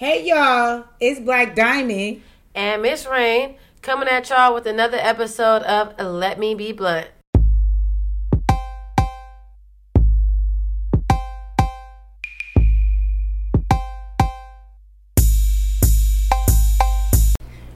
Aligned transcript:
Hey 0.00 0.26
y'all, 0.26 0.86
it's 0.98 1.20
Black 1.20 1.54
Diamond. 1.54 2.22
And 2.54 2.80
Miss 2.80 3.04
Rain 3.04 3.56
coming 3.82 4.08
at 4.08 4.30
y'all 4.30 4.54
with 4.54 4.64
another 4.64 4.96
episode 4.98 5.60
of 5.64 5.94
Let 6.00 6.38
Me 6.38 6.54
Be 6.54 6.72
Blunt. 6.72 7.08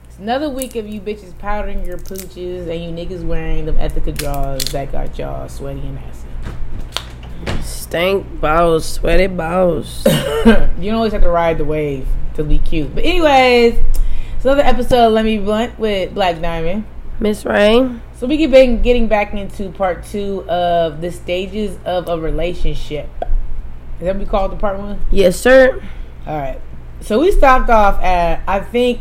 It's 0.05 0.17
another 0.17 0.49
week 0.49 0.75
of 0.75 0.87
you 0.87 0.99
bitches 0.99 1.37
powdering 1.37 1.85
your 1.85 1.99
pooches 1.99 2.67
and 2.67 2.83
you 2.83 3.05
niggas 3.05 3.23
wearing 3.23 3.67
them 3.67 3.77
ethical 3.77 4.13
drawers 4.13 4.63
that 4.71 4.91
got 4.91 5.15
y'all 5.19 5.47
sweaty 5.47 5.81
and 5.81 5.93
nasty. 5.93 6.54
Stank 7.95 8.41
balls, 8.41 8.85
sweaty 8.85 9.27
balls. 9.27 10.03
you 10.05 10.91
don't 10.91 10.95
always 10.95 11.13
have 11.13 11.21
to 11.21 11.29
ride 11.29 11.57
the 11.57 11.63
wave 11.63 12.05
to 12.33 12.43
be 12.43 12.59
cute. 12.59 12.93
But 12.93 13.05
anyways, 13.05 13.75
it's 14.35 14.43
another 14.43 14.63
episode 14.63 15.07
of 15.07 15.13
Let 15.13 15.23
Me 15.23 15.37
Blunt 15.37 15.79
with 15.79 16.13
Black 16.13 16.41
Diamond. 16.41 16.83
Miss 17.21 17.45
Rain. 17.45 18.01
So 18.17 18.27
we 18.27 18.35
get 18.35 18.51
been 18.51 18.81
getting 18.81 19.07
back 19.07 19.33
into 19.33 19.69
part 19.69 20.03
two 20.03 20.43
of 20.49 20.99
the 20.99 21.09
stages 21.09 21.79
of 21.85 22.09
a 22.09 22.19
relationship. 22.19 23.07
Is 23.21 24.01
that 24.01 24.07
what 24.07 24.17
we 24.17 24.25
call 24.25 24.47
it 24.47 24.49
the 24.49 24.57
part 24.57 24.77
one? 24.77 24.99
Yes, 25.09 25.39
sir. 25.39 25.81
All 26.27 26.37
right. 26.37 26.59
So 26.99 27.21
we 27.21 27.31
stopped 27.31 27.69
off 27.69 28.03
at 28.03 28.43
I 28.45 28.59
think 28.59 28.99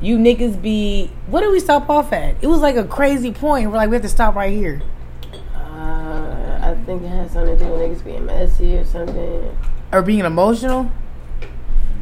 you 0.00 0.18
niggas 0.18 0.62
be 0.62 1.10
what 1.26 1.40
did 1.40 1.50
we 1.50 1.58
stop 1.58 1.90
off 1.90 2.12
at? 2.12 2.36
It 2.42 2.46
was 2.46 2.60
like 2.60 2.76
a 2.76 2.84
crazy 2.84 3.32
point. 3.32 3.72
We're 3.72 3.76
like 3.76 3.90
we 3.90 3.96
have 3.96 4.02
to 4.02 4.08
stop 4.08 4.36
right 4.36 4.52
here. 4.52 4.82
I 6.92 6.94
think 6.98 7.10
it 7.10 7.16
has 7.16 7.30
something 7.30 7.58
to 7.58 7.64
do 7.64 7.70
with 7.70 7.80
niggas 7.80 8.04
being 8.04 8.26
messy 8.26 8.76
or 8.76 8.84
something. 8.84 9.56
Or 9.92 10.02
being 10.02 10.26
emotional. 10.26 10.90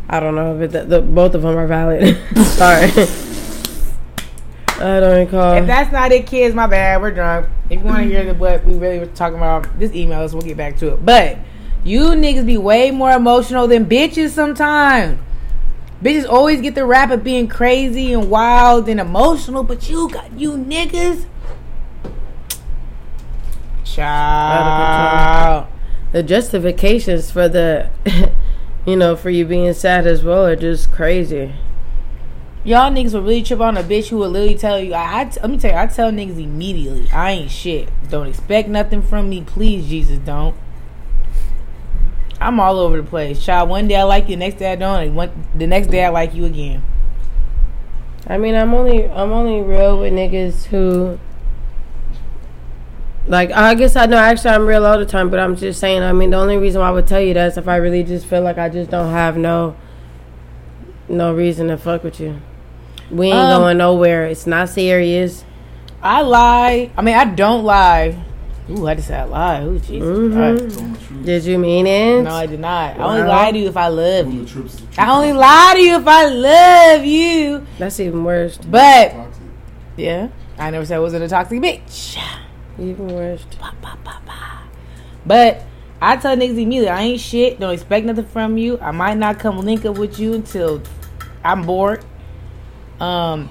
I 0.08 0.18
don't 0.18 0.34
know, 0.34 0.58
but 0.58 0.72
the, 0.72 0.84
the, 0.84 1.00
both 1.00 1.36
of 1.36 1.42
them 1.42 1.56
are 1.56 1.68
valid. 1.68 2.18
Sorry. 2.46 2.90
I 4.80 4.98
don't 4.98 5.16
recall. 5.16 5.58
If 5.58 5.68
that's 5.68 5.92
not 5.92 6.10
it, 6.10 6.26
kids, 6.26 6.56
my 6.56 6.66
bad. 6.66 7.00
We're 7.00 7.12
drunk. 7.12 7.46
If 7.68 7.78
you 7.78 7.86
want 7.86 7.98
to 7.98 8.04
hear 8.08 8.24
the 8.24 8.34
what 8.34 8.64
we 8.64 8.78
really 8.78 8.98
were 8.98 9.06
talking 9.06 9.36
about, 9.36 9.78
just 9.78 9.94
email 9.94 10.22
us. 10.22 10.32
We'll 10.32 10.42
get 10.42 10.56
back 10.56 10.76
to 10.78 10.94
it. 10.94 11.06
But 11.06 11.38
you 11.84 12.06
niggas 12.06 12.44
be 12.44 12.58
way 12.58 12.90
more 12.90 13.12
emotional 13.12 13.68
than 13.68 13.86
bitches 13.86 14.30
sometimes. 14.30 15.20
Bitches 16.02 16.28
always 16.28 16.60
get 16.62 16.74
the 16.74 16.84
rap 16.84 17.12
of 17.12 17.22
being 17.22 17.46
crazy 17.46 18.12
and 18.12 18.28
wild 18.28 18.88
and 18.88 18.98
emotional, 18.98 19.62
but 19.62 19.88
you 19.88 20.08
got 20.08 20.32
you 20.36 20.54
niggas. 20.54 21.26
Child. 23.94 25.66
The 26.12 26.22
justifications 26.22 27.30
for 27.30 27.48
the, 27.48 27.90
you 28.86 28.96
know, 28.96 29.16
for 29.16 29.30
you 29.30 29.44
being 29.44 29.72
sad 29.72 30.06
as 30.06 30.22
well 30.22 30.46
are 30.46 30.56
just 30.56 30.90
crazy. 30.92 31.52
Y'all 32.62 32.90
niggas 32.90 33.14
will 33.14 33.22
really 33.22 33.42
trip 33.42 33.60
on 33.60 33.76
a 33.76 33.82
bitch 33.82 34.08
who 34.08 34.18
will 34.18 34.28
literally 34.28 34.58
tell 34.58 34.78
you. 34.78 34.92
I, 34.92 35.22
I 35.22 35.24
let 35.24 35.50
me 35.50 35.58
tell 35.58 35.70
you, 35.70 35.78
I 35.78 35.86
tell 35.86 36.10
niggas 36.12 36.42
immediately, 36.42 37.08
I 37.10 37.32
ain't 37.32 37.50
shit. 37.50 37.88
Don't 38.10 38.26
expect 38.26 38.68
nothing 38.68 39.00
from 39.00 39.30
me, 39.30 39.42
please, 39.42 39.88
Jesus, 39.88 40.18
don't. 40.18 40.54
I'm 42.40 42.60
all 42.60 42.78
over 42.78 42.98
the 42.98 43.02
place, 43.02 43.44
child. 43.44 43.68
One 43.70 43.88
day 43.88 43.96
I 43.96 44.02
like 44.02 44.24
you, 44.28 44.36
the 44.36 44.40
next 44.40 44.58
day 44.58 44.72
I 44.72 44.76
don't. 44.76 45.02
And 45.02 45.16
one, 45.16 45.46
the 45.54 45.66
next 45.66 45.88
day 45.88 46.04
I 46.04 46.10
like 46.10 46.34
you 46.34 46.44
again. 46.44 46.82
I 48.26 48.38
mean, 48.38 48.54
I'm 48.54 48.74
only 48.74 49.08
I'm 49.08 49.32
only 49.32 49.60
real 49.62 49.98
with 49.98 50.12
niggas 50.12 50.66
who. 50.66 51.18
Like 53.30 53.52
I 53.52 53.74
guess 53.76 53.94
I 53.94 54.06
know 54.06 54.16
actually 54.18 54.50
I'm 54.50 54.66
real 54.66 54.84
all 54.84 54.98
the 54.98 55.06
time, 55.06 55.30
but 55.30 55.38
I'm 55.38 55.54
just 55.56 55.78
saying. 55.80 56.02
I 56.02 56.12
mean, 56.12 56.30
the 56.30 56.36
only 56.36 56.56
reason 56.58 56.80
why 56.80 56.88
I 56.88 56.90
would 56.90 57.06
tell 57.06 57.20
you 57.20 57.32
that 57.34 57.52
is 57.52 57.56
if 57.56 57.68
I 57.68 57.76
really 57.76 58.02
just 58.02 58.26
feel 58.26 58.42
like 58.42 58.58
I 58.58 58.68
just 58.68 58.90
don't 58.90 59.10
have 59.12 59.36
no. 59.36 59.76
No 61.08 61.32
reason 61.34 61.68
to 61.68 61.76
fuck 61.76 62.04
with 62.04 62.20
you. 62.20 62.36
We 63.10 63.28
ain't 63.28 63.36
Um, 63.52 63.62
going 63.62 63.78
nowhere. 63.78 64.26
It's 64.26 64.46
not 64.46 64.68
serious. 64.68 65.44
I 66.02 66.22
lie. 66.22 66.90
I 66.96 67.02
mean, 67.02 67.16
I 67.16 67.24
don't 67.24 67.64
lie. 67.64 68.14
Ooh, 68.70 68.86
I 68.86 68.94
just 68.94 69.08
said 69.08 69.20
I 69.20 69.24
lie. 69.24 69.62
Ooh, 69.64 69.78
Jesus. 69.80 70.08
Mhm. 70.08 70.32
Christ. 70.68 71.24
Did 71.24 71.44
you 71.44 71.58
mean 71.58 71.86
it? 71.88 72.22
No, 72.22 72.30
I 72.30 72.46
did 72.46 72.60
not. 72.60 72.98
I 72.98 73.02
only 73.02 73.22
Wow. 73.22 73.28
lie 73.28 73.50
to 73.52 73.58
you 73.58 73.68
if 73.68 73.76
I 73.76 73.88
love 73.88 74.32
you. 74.32 74.44
trips- 74.44 74.76
trips 74.76 74.98
I 74.98 75.10
only 75.10 75.32
lie 75.32 75.72
to 75.74 75.80
you 75.80 75.96
if 75.96 76.06
I 76.06 76.26
love 76.26 77.04
you. 77.04 77.62
That's 77.80 77.98
even 77.98 78.22
worse. 78.24 78.56
But 78.58 79.12
yeah, 79.96 80.28
I 80.58 80.70
never 80.70 80.84
said 80.84 80.96
I 80.96 81.00
wasn't 81.00 81.24
a 81.24 81.28
toxic 81.28 81.60
bitch. 81.60 82.16
Even 82.80 83.08
worse. 83.08 83.44
But 85.26 85.62
I 86.00 86.16
tell 86.16 86.34
niggas 86.34 86.50
immediately, 86.50 86.88
I 86.88 87.02
ain't 87.02 87.20
shit. 87.20 87.60
Don't 87.60 87.74
expect 87.74 88.06
nothing 88.06 88.24
from 88.26 88.56
you. 88.56 88.78
I 88.80 88.90
might 88.90 89.18
not 89.18 89.38
come 89.38 89.58
link 89.58 89.84
up 89.84 89.98
with 89.98 90.18
you 90.18 90.32
until 90.32 90.82
I'm 91.44 91.64
bored. 91.64 92.04
Um, 92.98 93.50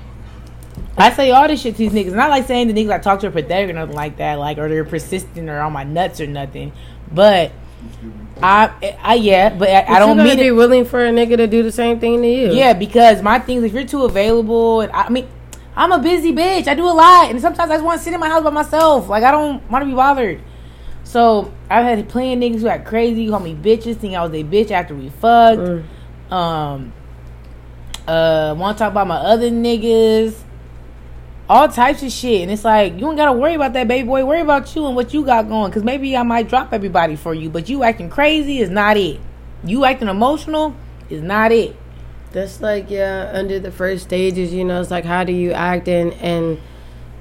I 0.98 1.12
say 1.12 1.32
all 1.32 1.48
this 1.48 1.62
shit 1.62 1.76
to 1.76 1.90
these 1.90 1.92
niggas. 1.92 2.14
Not 2.14 2.30
like 2.30 2.48
saying 2.48 2.68
the 2.68 2.74
niggas 2.74 2.92
I 2.92 2.98
talk 3.00 3.20
to 3.22 3.28
are 3.28 3.32
pathetic 3.32 3.70
or 3.70 3.74
nothing 3.74 3.96
like 3.96 4.18
that, 4.18 4.40
like 4.40 4.58
or 4.58 4.68
they're 4.68 4.84
persistent 4.84 5.50
or 5.50 5.60
on 5.60 5.74
my 5.74 5.84
nuts 5.84 6.20
or 6.20 6.28
nothing. 6.28 6.72
But 7.12 7.52
I, 8.42 8.96
I 9.02 9.16
yeah, 9.16 9.50
but 9.50 9.70
I, 9.70 9.96
I 9.96 10.00
don't 10.00 10.18
mean 10.18 10.38
be 10.38 10.48
it. 10.48 10.52
willing 10.52 10.86
for 10.86 11.06
a 11.06 11.12
nigga 11.12 11.38
to 11.38 11.48
do 11.48 11.64
the 11.64 11.72
same 11.72 12.00
thing 12.00 12.22
to 12.22 12.28
you. 12.28 12.52
Yeah, 12.52 12.74
because 12.74 13.22
my 13.22 13.40
thing 13.40 13.58
is 13.58 13.64
if 13.66 13.74
you're 13.74 13.86
too 13.86 14.06
available, 14.06 14.82
and 14.82 14.92
I, 14.92 15.04
I 15.04 15.10
mean, 15.10 15.28
I'm 15.80 15.94
a 15.94 16.00
busy 16.00 16.34
bitch. 16.34 16.68
I 16.68 16.76
do 16.76 16.84
a 16.84 16.92
lot, 16.92 17.32
and 17.32 17.40
sometimes 17.40 17.72
I 17.72 17.76
just 17.76 17.86
want 17.86 18.00
to 18.00 18.04
sit 18.04 18.14
in 18.14 18.20
my 18.20 18.28
house 18.28 18.44
by 18.44 18.50
myself. 18.50 19.08
Like 19.08 19.24
I 19.24 19.32
don't 19.32 19.68
want 19.72 19.82
to 19.82 19.86
be 19.86 19.96
bothered. 19.96 20.42
So 21.06 21.54
I've 21.70 21.86
had 21.86 22.10
plenty 22.10 22.34
of 22.34 22.40
niggas 22.40 22.60
who 22.60 22.66
got 22.66 22.84
crazy, 22.84 23.30
call 23.30 23.40
me 23.40 23.56
bitches, 23.56 23.96
think 23.96 24.14
I 24.14 24.22
was 24.22 24.34
a 24.34 24.44
bitch 24.44 24.72
after 24.72 24.94
we 24.94 25.08
fucked. 25.08 25.62
Mm. 25.62 26.34
Um, 26.34 26.94
uh, 28.06 28.56
want 28.58 28.78
to 28.78 28.84
talk 28.84 28.92
about 28.92 29.08
my 29.08 29.16
other 29.16 29.50
niggas, 29.50 30.36
all 31.50 31.70
types 31.70 32.04
of 32.04 32.12
shit, 32.12 32.42
and 32.42 32.52
it's 32.52 32.66
like 32.66 32.96
you 32.96 33.00
don't 33.00 33.16
gotta 33.16 33.32
worry 33.32 33.54
about 33.54 33.72
that, 33.72 33.88
baby 33.88 34.06
boy. 34.06 34.26
Worry 34.26 34.42
about 34.42 34.76
you 34.76 34.86
and 34.86 34.98
what 34.98 35.14
you 35.14 35.24
got 35.24 35.48
going, 35.48 35.72
because 35.72 35.86
maybe 35.86 36.18
I 36.18 36.24
might 36.24 36.50
drop 36.50 36.74
everybody 36.74 37.16
for 37.16 37.34
you, 37.34 37.50
but 37.50 37.70
you 37.70 37.86
acting 37.86 38.10
crazy 38.10 38.60
is 38.60 38.70
not 38.70 38.98
it. 38.98 39.22
You 39.64 39.86
acting 39.86 40.10
emotional 40.10 40.76
is 41.10 41.22
not 41.22 41.54
it. 41.54 41.74
That's 42.32 42.62
like 42.62 42.90
yeah, 42.90 43.32
under 43.34 43.60
the 43.60 43.72
first 43.72 44.04
stages, 44.04 44.54
you 44.54 44.64
know, 44.64 44.82
it's 44.82 44.92
like 44.92 45.06
how 45.06 45.24
do 45.24 45.34
you 45.34 45.52
act 45.52 45.88
and 45.88 46.14
and 46.14 46.60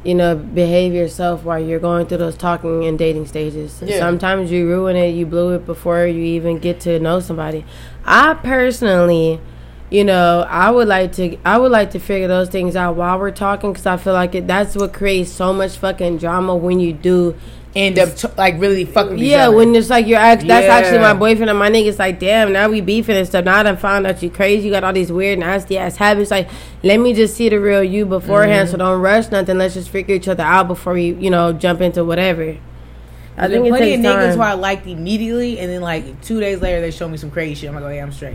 you 0.04 0.14
know 0.14 0.36
behave 0.36 0.92
yourself 0.92 1.44
while 1.44 1.58
you're 1.58 1.80
going 1.80 2.06
through 2.06 2.18
those 2.18 2.36
talking 2.36 2.84
and 2.84 2.98
dating 2.98 3.26
stages. 3.26 3.82
Yeah. 3.84 3.98
Sometimes 3.98 4.50
you 4.52 4.68
ruin 4.68 4.96
it, 4.96 5.10
you 5.10 5.24
blew 5.24 5.54
it 5.54 5.64
before 5.64 6.06
you 6.06 6.22
even 6.22 6.58
get 6.58 6.80
to 6.80 6.98
know 6.98 7.20
somebody. 7.20 7.64
I 8.04 8.34
personally, 8.34 9.40
you 9.90 10.04
know, 10.04 10.46
I 10.48 10.70
would 10.70 10.88
like 10.88 11.12
to 11.12 11.38
I 11.44 11.56
would 11.56 11.72
like 11.72 11.90
to 11.92 11.98
figure 11.98 12.28
those 12.28 12.50
things 12.50 12.76
out 12.76 12.96
while 12.96 13.18
we're 13.18 13.30
talking 13.30 13.72
because 13.72 13.86
I 13.86 13.96
feel 13.96 14.12
like 14.12 14.34
it, 14.34 14.46
that's 14.46 14.76
what 14.76 14.92
creates 14.92 15.32
so 15.32 15.54
much 15.54 15.78
fucking 15.78 16.18
drama 16.18 16.54
when 16.54 16.80
you 16.80 16.92
do 16.92 17.34
End 17.76 17.98
up 17.98 18.16
t- 18.16 18.28
like 18.38 18.58
really 18.58 18.84
fucking. 18.86 19.18
yeah, 19.18 19.48
when 19.48 19.74
it's 19.74 19.90
like 19.90 20.06
you're 20.06 20.18
act- 20.18 20.46
that's 20.46 20.66
actually 20.66 20.98
my 21.00 21.12
boyfriend 21.12 21.50
and 21.50 21.58
my 21.58 21.70
niggas 21.70 21.98
like, 21.98 22.18
damn, 22.18 22.52
now 22.52 22.68
we 22.68 22.80
beefing 22.80 23.14
and 23.16 23.26
stuff. 23.26 23.44
Now 23.44 23.58
I 23.58 23.62
done 23.62 23.76
found 23.76 24.06
out 24.06 24.22
you 24.22 24.30
crazy, 24.30 24.66
you 24.66 24.72
got 24.72 24.84
all 24.84 24.92
these 24.92 25.12
weird 25.12 25.38
nasty 25.38 25.76
ass 25.76 25.96
habits. 25.96 26.30
Like, 26.30 26.48
let 26.82 26.98
me 26.98 27.12
just 27.12 27.36
see 27.36 27.48
the 27.50 27.60
real 27.60 27.84
you 27.84 28.06
beforehand, 28.06 28.68
Mm-hmm. 28.68 28.72
so 28.72 28.78
don't 28.78 29.00
rush 29.02 29.30
nothing. 29.30 29.58
Let's 29.58 29.74
just 29.74 29.90
figure 29.90 30.14
each 30.14 30.28
other 30.28 30.42
out 30.42 30.66
before 30.66 30.94
we, 30.94 31.12
you 31.14 31.28
know, 31.30 31.52
jump 31.52 31.80
into 31.82 32.04
whatever. 32.04 32.56
I 33.36 33.46
think 33.48 33.66
it 33.66 33.68
plenty 33.68 33.94
of 33.94 34.00
niggas 34.00 34.34
who 34.34 34.40
I 34.40 34.54
liked 34.54 34.86
immediately, 34.86 35.58
and 35.60 35.70
then 35.70 35.82
like 35.82 36.22
two 36.22 36.40
days 36.40 36.60
later 36.62 36.80
they 36.80 36.90
show 36.90 37.06
me 37.06 37.18
some 37.18 37.30
crazy 37.30 37.54
shit. 37.54 37.68
I'm 37.68 37.74
like, 37.76 37.84
oh 37.84 37.88
yeah, 37.90 38.02
I'm 38.02 38.12
straight. 38.12 38.34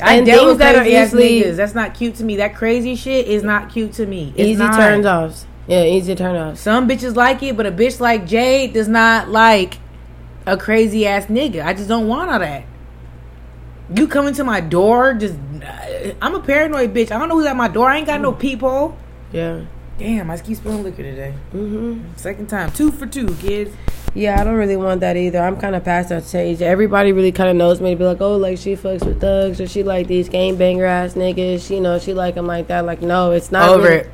I 0.00 0.16
And 0.16 0.26
things 0.26 0.58
that 0.58 0.76
are 0.76 0.84
easily- 0.86 1.42
niggas. 1.42 1.56
That's 1.56 1.74
not 1.74 1.94
cute 1.94 2.14
to 2.16 2.24
me. 2.24 2.36
That 2.36 2.54
crazy 2.54 2.94
shit 2.94 3.26
is 3.26 3.42
not 3.42 3.72
cute 3.72 3.94
to 3.94 4.06
me. 4.06 4.32
It's 4.36 4.50
Easy 4.50 4.62
not. 4.62 4.76
turns 4.76 5.06
offs. 5.06 5.46
Yeah, 5.68 5.84
easy 5.84 6.14
to 6.14 6.18
turn 6.22 6.34
offs. 6.34 6.60
Some 6.62 6.88
bitches 6.88 7.14
like 7.14 7.42
it, 7.42 7.56
but 7.56 7.66
a 7.66 7.70
bitch 7.70 8.00
like 8.00 8.26
Jade 8.26 8.72
does 8.72 8.88
not 8.88 9.28
like 9.28 9.78
a 10.46 10.56
crazy 10.56 11.06
ass 11.06 11.26
nigga. 11.26 11.64
I 11.64 11.74
just 11.74 11.88
don't 11.88 12.08
want 12.08 12.30
all 12.30 12.38
that. 12.38 12.64
You 13.94 14.08
coming 14.08 14.34
to 14.34 14.44
my 14.44 14.60
door, 14.60 15.14
just 15.14 15.36
I'm 16.20 16.34
a 16.34 16.40
paranoid 16.40 16.92
bitch. 16.94 17.10
I 17.10 17.18
don't 17.18 17.28
know 17.28 17.36
who's 17.36 17.46
at 17.46 17.56
my 17.56 17.68
door. 17.68 17.88
I 17.88 17.98
ain't 17.98 18.06
got 18.06 18.20
no 18.20 18.32
peephole. 18.32 18.96
Yeah. 19.32 19.64
Damn, 19.98 20.30
I 20.30 20.34
just 20.34 20.46
keep 20.46 20.56
spilling 20.56 20.82
liquor 20.84 21.02
today. 21.02 21.34
Mm 21.52 21.68
hmm 21.70 22.02
Second 22.16 22.48
time, 22.48 22.70
two 22.72 22.90
for 22.92 23.06
two, 23.06 23.34
kids. 23.36 23.74
Yeah, 24.14 24.40
I 24.40 24.44
don't 24.44 24.54
really 24.54 24.76
want 24.76 25.00
that 25.00 25.16
either. 25.16 25.38
I'm 25.38 25.58
kind 25.58 25.74
of 25.74 25.84
past 25.84 26.08
that 26.08 26.24
stage. 26.24 26.62
Everybody 26.62 27.12
really 27.12 27.32
kind 27.32 27.50
of 27.50 27.56
knows 27.56 27.80
me 27.80 27.90
to 27.90 27.96
be 27.96 28.04
like, 28.04 28.20
oh, 28.20 28.36
like 28.36 28.56
she 28.58 28.74
fucks 28.74 29.04
with 29.04 29.20
thugs 29.20 29.60
or 29.60 29.66
she 29.66 29.82
like 29.82 30.06
these 30.06 30.28
game 30.30 30.56
banger 30.56 30.86
ass 30.86 31.12
niggas. 31.14 31.66
She, 31.66 31.74
you 31.76 31.80
know, 31.80 31.98
she 31.98 32.14
like 32.14 32.36
them 32.36 32.46
like 32.46 32.68
that. 32.68 32.84
Like, 32.86 33.02
no, 33.02 33.32
it's 33.32 33.50
not 33.52 33.68
Over 33.68 33.82
really- 33.82 33.96
it. 33.96 34.10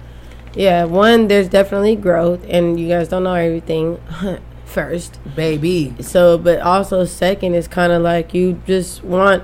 Yeah, 0.57 0.85
one, 0.85 1.29
there's 1.29 1.49
definitely 1.49 1.97
growth, 1.97 2.41
and 2.49 2.79
you 2.79 2.89
guys 2.89 3.09
don't 3.09 3.25
know 3.25 3.35
everything 3.35 3.99
first. 4.65 5.19
Baby. 5.35 5.95
So, 6.01 6.39
but 6.39 6.61
also, 6.61 7.05
second 7.05 7.55
is 7.55 7.67
kind 7.69 7.93
of 7.93 8.03
like 8.03 8.35
you 8.35 8.61
just 8.67 9.03
want 9.05 9.43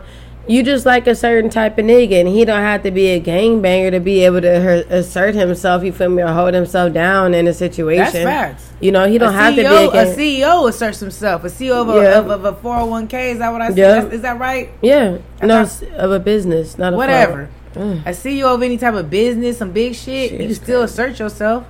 You 0.49 0.63
just 0.65 0.85
like 0.87 1.07
a 1.07 1.15
certain 1.15 1.49
type 1.51 1.79
of 1.79 1.85
nigga, 1.85 2.19
and 2.21 2.29
he 2.29 2.45
don't 2.45 2.61
have 2.63 2.83
to 2.85 2.91
be 2.91 3.09
a 3.09 3.21
gangbanger 3.21 3.91
to 3.93 4.01
be 4.01 4.25
able 4.25 4.41
to 4.41 4.61
her- 4.61 4.85
assert 4.89 5.35
himself. 5.35 5.85
You 5.85 5.93
feel 5.93 6.09
me, 6.09 6.23
or 6.23 6.29
hold 6.33 6.55
himself 6.55 6.93
down 6.93 7.35
in 7.35 7.47
a 7.47 7.53
situation. 7.53 8.25
That's 8.25 8.25
facts. 8.25 8.73
You 8.81 8.91
know, 8.91 9.07
he 9.07 9.19
don't 9.19 9.35
a 9.35 9.37
have 9.37 9.55
to 9.55 9.63
be 9.63 9.69
CEO, 9.69 9.89
a, 9.89 9.93
gang- 9.93 10.07
a 10.13 10.17
CEO 10.17 10.69
asserts 10.69 10.99
himself. 11.01 11.45
A 11.45 11.49
CEO 11.49 11.83
of 11.83 11.89
a, 11.91 12.03
Yeah. 12.03 12.19
of, 12.19 12.31
of 12.31 12.45
a 12.45 12.53
401k. 12.55 13.33
Is 13.33 13.39
that 13.39 13.53
what 13.53 13.63
I 13.63 13.69
said? 13.69 13.79
Yeah. 13.79 14.05
Is 14.07 14.23
that 14.23 14.39
right? 14.41 14.71
Yeah, 14.83 15.19
no, 15.43 15.65
thought- 15.65 15.67
s- 15.67 15.83
of 15.97 16.11
a 16.11 16.19
business, 16.19 16.79
not 16.79 16.93
a 16.93 16.97
oh 16.97 16.99
Whatever. 16.99 17.49
Mm. 17.75 18.05
A 18.05 18.11
CEO 18.11 18.53
of 18.55 18.63
any 18.63 18.77
type 18.77 18.95
of 18.95 19.09
business, 19.09 19.59
some 19.59 19.71
big 19.71 19.95
shit, 19.95 20.31
Shit 20.31 20.41
you 20.41 20.49
is 20.49 20.57
still 20.57 20.81
crazy. 20.81 20.93
assert 20.93 21.19
yourself. 21.21 21.67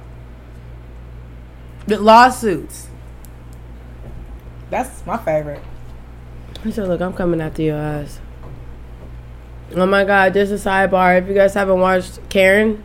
With 1.86 2.00
lawsuits. 2.00 2.88
That's 4.70 5.04
my 5.04 5.16
favorite. 5.18 5.60
He 6.62 6.70
said, 6.72 6.88
"Look, 6.88 7.00
I'm 7.00 7.12
coming 7.12 7.40
after 7.40 7.62
your 7.62 7.76
ass." 7.76 8.20
Oh 9.74 9.86
my 9.86 10.04
god! 10.04 10.34
Just 10.34 10.52
a 10.52 10.68
sidebar. 10.68 11.20
If 11.20 11.28
you 11.28 11.34
guys 11.34 11.54
haven't 11.54 11.80
watched 11.80 12.20
Karen, 12.28 12.82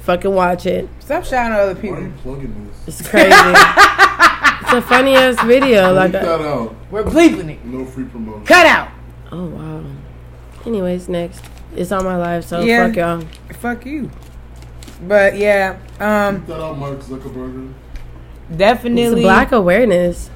fucking 0.00 0.34
watch 0.34 0.66
it. 0.66 0.88
Stop 1.00 1.24
shouting 1.24 1.52
at 1.52 1.60
other 1.60 1.74
Why 1.74 1.78
are 1.78 1.82
people. 1.82 2.02
you 2.02 2.12
plugging 2.22 2.70
this? 2.86 3.00
It's 3.00 3.08
crazy. 3.08 3.28
it's 3.30 4.72
a 4.72 4.82
funny 4.82 5.14
ass 5.14 5.40
video. 5.44 5.92
Like, 5.92 6.12
Leave 6.12 6.22
a, 6.22 6.26
that 6.26 6.40
out. 6.40 6.74
We're 6.90 7.02
bleeping 7.04 7.50
it. 7.50 7.64
No 7.64 7.84
free 7.84 8.04
promotion. 8.04 8.44
Cut 8.46 8.66
out. 8.66 8.88
oh 9.32 9.46
wow. 9.46 9.84
Anyways, 10.66 11.08
next, 11.08 11.44
it's 11.76 11.92
on 11.92 12.04
my 12.04 12.16
life, 12.16 12.44
so 12.44 12.60
Yeah. 12.60 12.86
fuck 12.88 12.96
y'all. 12.96 13.22
Fuck 13.58 13.86
you. 13.86 14.10
But 15.06 15.36
yeah, 15.36 15.76
um, 15.98 16.44
that 16.46 16.60
out, 16.60 16.78
Mark 16.78 16.98
Zuckerberg. 17.00 17.72
It's 18.50 18.58
definitely 18.58 19.22
black 19.22 19.52
awareness. 19.52 20.30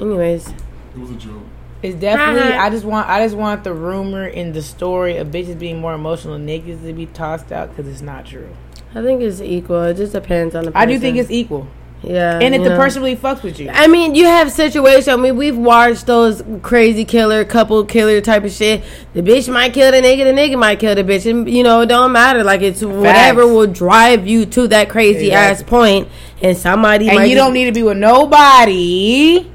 Anyways, 0.00 0.48
It 0.48 1.00
was 1.00 1.10
a 1.10 1.14
joke. 1.14 1.42
It's 1.82 1.96
definitely. 1.96 2.52
Uh-huh. 2.52 2.62
I 2.62 2.70
just 2.70 2.84
want. 2.84 3.08
I 3.08 3.22
just 3.24 3.36
want 3.36 3.62
the 3.62 3.74
rumor 3.74 4.26
in 4.26 4.52
the 4.52 4.62
story 4.62 5.18
of 5.18 5.28
bitches 5.28 5.58
being 5.58 5.80
more 5.80 5.92
emotional 5.94 6.32
than 6.34 6.46
niggas 6.46 6.82
to 6.86 6.92
be 6.94 7.06
tossed 7.06 7.52
out 7.52 7.68
because 7.70 7.86
it's 7.90 8.00
not 8.00 8.24
true. 8.24 8.48
I 8.94 9.02
think 9.02 9.20
it's 9.20 9.40
equal. 9.42 9.82
It 9.82 9.94
just 9.98 10.12
depends 10.12 10.54
on 10.54 10.64
the. 10.64 10.70
person. 10.70 10.88
I 10.88 10.90
do 10.90 10.98
think 10.98 11.18
it's 11.18 11.30
equal, 11.30 11.66
yeah. 12.06 12.38
and 12.38 12.54
if 12.54 12.62
the 12.62 12.70
person 12.70 13.02
really 13.02 13.16
fucks 13.16 13.42
with 13.42 13.58
you, 13.58 13.70
I 13.72 13.86
mean, 13.86 14.14
you 14.14 14.26
have 14.26 14.52
situation. 14.52 15.12
I 15.12 15.16
mean, 15.16 15.36
we've 15.36 15.56
watched 15.56 16.06
those 16.06 16.42
crazy 16.62 17.04
killer, 17.04 17.44
couple 17.44 17.84
killer 17.84 18.20
type 18.20 18.44
of 18.44 18.52
shit. 18.52 18.84
The 19.14 19.22
bitch 19.22 19.52
might 19.52 19.72
kill 19.72 19.90
the 19.90 19.98
nigga, 19.98 20.24
the 20.24 20.32
nigga 20.32 20.58
might 20.58 20.78
kill 20.78 20.94
the 20.94 21.02
bitch, 21.02 21.28
and 21.30 21.48
you 21.48 21.62
know 21.62 21.80
it 21.80 21.86
don't 21.86 22.12
matter. 22.12 22.44
Like 22.44 22.60
it's 22.60 22.82
whatever 22.82 23.46
will 23.46 23.66
drive 23.66 24.26
you 24.26 24.44
to 24.46 24.68
that 24.68 24.90
crazy 24.90 25.32
ass 25.32 25.60
Exactly. 25.60 25.78
point, 25.78 26.08
and 26.42 26.56
somebody 26.56 27.08
and 27.08 27.28
you 27.28 27.34
don't 27.34 27.54
need 27.54 27.66
to 27.66 27.72
be 27.72 27.82
with 27.82 27.96
nobody. 27.98 29.50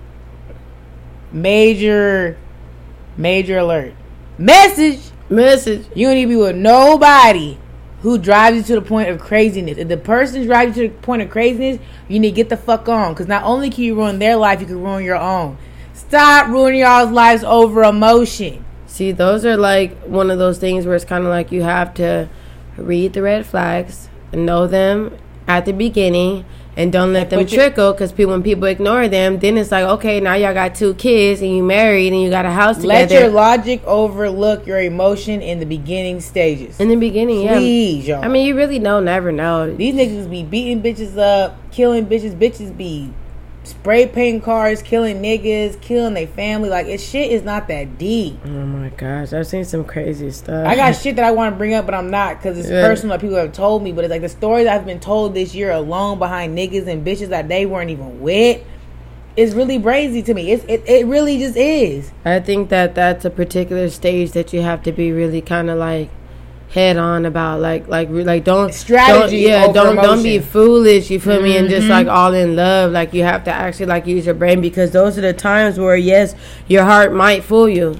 Major, 1.31 2.37
major 3.17 3.59
alert. 3.59 3.93
Message. 4.39 4.99
message. 5.29 5.85
You 5.93 6.07
don't 6.07 6.15
need 6.15 6.23
to 6.23 6.29
be 6.29 6.35
with 6.37 6.55
nobody 6.55 7.58
who 8.01 8.17
drives 8.17 8.57
you 8.57 8.63
to 8.63 8.75
the 8.75 8.81
point 8.81 9.09
of 9.09 9.19
craziness. 9.19 9.77
If 9.77 9.87
the 9.87 9.97
person 9.97 10.45
drives 10.45 10.77
you 10.77 10.87
to 10.87 10.93
the 10.93 11.01
point 11.01 11.21
of 11.21 11.29
craziness, 11.29 11.79
you 12.07 12.19
need 12.19 12.29
to 12.31 12.35
get 12.35 12.49
the 12.49 12.57
fuck 12.57 12.87
on. 12.87 13.13
Because 13.13 13.27
not 13.27 13.43
only 13.43 13.69
can 13.69 13.83
you 13.83 13.95
ruin 13.95 14.19
their 14.19 14.37
life, 14.37 14.61
you 14.61 14.67
can 14.67 14.81
ruin 14.81 15.03
your 15.03 15.17
own. 15.17 15.57
Stop 15.93 16.47
ruining 16.47 16.79
y'all's 16.79 17.11
lives 17.11 17.43
over 17.43 17.83
emotion. 17.83 18.63
See, 18.87 19.11
those 19.11 19.45
are 19.45 19.57
like 19.57 19.97
one 20.03 20.31
of 20.31 20.39
those 20.39 20.57
things 20.57 20.85
where 20.85 20.95
it's 20.95 21.05
kind 21.05 21.23
of 21.23 21.29
like 21.29 21.51
you 21.51 21.63
have 21.63 21.93
to 21.95 22.29
read 22.77 23.13
the 23.13 23.21
red 23.21 23.45
flags, 23.45 24.09
know 24.33 24.65
them 24.65 25.17
at 25.47 25.65
the 25.65 25.73
beginning, 25.73 26.45
and 26.79 26.93
don't 26.93 27.11
let 27.11 27.29
them 27.29 27.45
trickle. 27.45 27.91
Because 27.91 28.13
people, 28.13 28.31
when 28.31 28.41
people 28.41 28.63
ignore 28.63 29.09
them, 29.09 29.37
then 29.39 29.57
it's 29.57 29.69
like, 29.69 29.83
okay, 29.83 30.21
now 30.21 30.35
y'all 30.35 30.53
got 30.53 30.75
two 30.75 30.93
kids 30.93 31.41
and 31.41 31.53
you 31.55 31.61
married 31.61 32.13
and 32.13 32.21
you 32.21 32.29
got 32.29 32.45
a 32.45 32.51
house 32.51 32.77
together. 32.77 33.13
Let 33.15 33.21
your 33.21 33.29
logic 33.29 33.83
overlook 33.83 34.65
your 34.65 34.79
emotion 34.79 35.41
in 35.41 35.59
the 35.59 35.65
beginning 35.65 36.21
stages. 36.21 36.79
In 36.79 36.87
the 36.87 36.95
beginning, 36.95 37.41
yeah. 37.41 37.57
Please, 37.57 38.07
y'all. 38.07 38.23
I 38.23 38.29
mean, 38.29 38.47
you 38.47 38.55
really 38.55 38.79
don't 38.79 39.03
never 39.03 39.33
know. 39.33 39.75
These 39.75 39.93
niggas 39.93 40.31
be 40.31 40.43
beating 40.43 40.81
bitches 40.81 41.17
up, 41.17 41.57
killing 41.71 42.05
bitches. 42.05 42.33
Bitches 42.33 42.75
be 42.75 43.11
spray 43.69 44.05
painting 44.07 44.41
cars, 44.41 44.81
killing 44.81 45.21
niggas, 45.21 45.79
killing 45.81 46.13
their 46.13 46.27
family. 46.27 46.69
Like, 46.69 46.87
it 46.87 46.99
shit 46.99 47.31
is 47.31 47.43
not 47.43 47.67
that 47.67 47.97
deep. 47.97 48.37
Oh 48.45 48.49
my 48.49 48.89
gosh, 48.89 49.31
I've 49.33 49.47
seen 49.47 49.63
some 49.65 49.83
crazy 49.85 50.31
stuff. 50.31 50.67
I 50.67 50.75
got 50.75 50.91
shit 50.95 51.15
that 51.17 51.25
I 51.25 51.31
want 51.31 51.53
to 51.53 51.57
bring 51.57 51.73
up, 51.73 51.85
but 51.85 51.93
I'm 51.95 52.09
not 52.09 52.37
because 52.37 52.57
it's 52.57 52.69
Yeah. 52.69 52.81
personal 52.85 53.15
that 53.17 53.21
people 53.21 53.37
have 53.37 53.53
told 53.53 53.83
me. 53.83 53.91
But 53.91 54.03
it's 54.05 54.11
like 54.11 54.21
the 54.21 54.29
stories 54.29 54.67
I've 54.67 54.85
been 54.85 54.99
told 54.99 55.33
this 55.33 55.53
year 55.55 55.71
alone 55.71 56.19
behind 56.19 56.57
niggas 56.57 56.87
and 56.87 57.05
bitches 57.05 57.29
that 57.29 57.47
they 57.47 57.65
weren't 57.65 57.89
even 57.91 58.19
with. 58.21 58.61
It's 59.37 59.53
really 59.53 59.79
brazy 59.79 60.25
to 60.25 60.33
me. 60.33 60.51
It's, 60.51 60.65
it 60.67 60.83
it 60.85 61.05
really 61.05 61.37
just 61.37 61.55
is. 61.55 62.11
I 62.25 62.39
think 62.39 62.69
that 62.69 62.95
that's 62.95 63.23
a 63.23 63.29
particular 63.29 63.89
stage 63.89 64.31
that 64.31 64.51
you 64.51 64.61
have 64.63 64.83
to 64.83 64.91
be 64.91 65.11
really 65.13 65.39
kind 65.41 65.69
of 65.69 65.77
like 65.77 66.09
head 66.69 66.97
on 66.97 67.25
about 67.25 67.59
like 67.59 67.87
like 67.87 68.07
like 68.11 68.43
don't 68.43 68.73
Strategy 68.73 69.43
don't, 69.43 69.49
yeah 69.49 69.71
don't 69.71 69.95
don't 69.95 70.21
be. 70.21 70.37
Mm-hmm. 70.37 70.49
foolish 70.49 71.09
you 71.09 71.19
feel 71.19 71.41
me 71.41 71.57
and 71.57 71.67
just 71.67 71.87
like 71.87 72.05
all 72.07 72.33
in 72.33 72.55
love 72.55 72.91
like 72.91 73.11
you 73.11 73.23
have 73.23 73.43
to 73.45 73.51
actually 73.51 73.87
like 73.87 74.05
use 74.05 74.25
your 74.25 74.35
brain 74.35 74.61
because 74.61 74.91
those 74.91 75.17
are 75.17 75.21
the 75.21 75.33
times 75.33 75.79
where 75.79 75.95
yes 75.97 76.35
your 76.67 76.83
heart 76.83 77.11
might 77.11 77.43
fool 77.43 77.67
you 77.67 77.99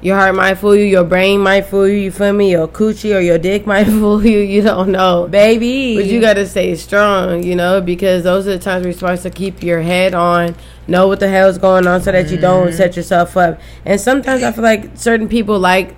your 0.00 0.16
heart 0.16 0.34
might 0.34 0.54
fool 0.54 0.74
you 0.74 0.84
your 0.84 1.04
brain 1.04 1.40
might 1.40 1.66
fool 1.66 1.86
you 1.86 1.96
you 1.96 2.10
feel 2.10 2.32
me 2.32 2.50
your 2.52 2.66
coochie 2.68 3.14
or 3.14 3.20
your 3.20 3.36
dick 3.36 3.66
might 3.72 3.84
fool 3.84 4.24
you 4.24 4.38
you 4.38 4.62
don't 4.62 4.90
know 4.90 5.26
Baby. 5.28 5.94
but 5.96 6.06
you 6.06 6.18
gotta 6.20 6.46
stay 6.46 6.76
strong, 6.76 7.42
you 7.42 7.54
know, 7.56 7.80
because 7.82 8.22
those 8.24 8.46
are 8.46 8.52
the 8.52 8.58
times 8.58 8.86
we're 8.86 8.92
supposed 8.92 9.24
to 9.24 9.30
keep 9.30 9.62
your 9.62 9.82
head 9.82 10.14
on, 10.14 10.54
know 10.86 11.08
what 11.08 11.20
the 11.20 11.28
hell's 11.28 11.58
going 11.58 11.86
on 11.86 12.00
so 12.00 12.12
that 12.12 12.30
you 12.30 12.36
Mm-hmm. 12.38 12.40
don't 12.42 12.72
set 12.72 12.96
yourself 12.96 13.36
up. 13.36 13.60
And 13.84 14.00
sometimes 14.00 14.42
I 14.44 14.52
feel 14.52 14.62
like 14.64 14.92
certain 14.96 15.28
people 15.28 15.58
like 15.58 15.94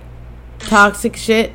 toxic 0.59 1.15
shit. 1.15 1.53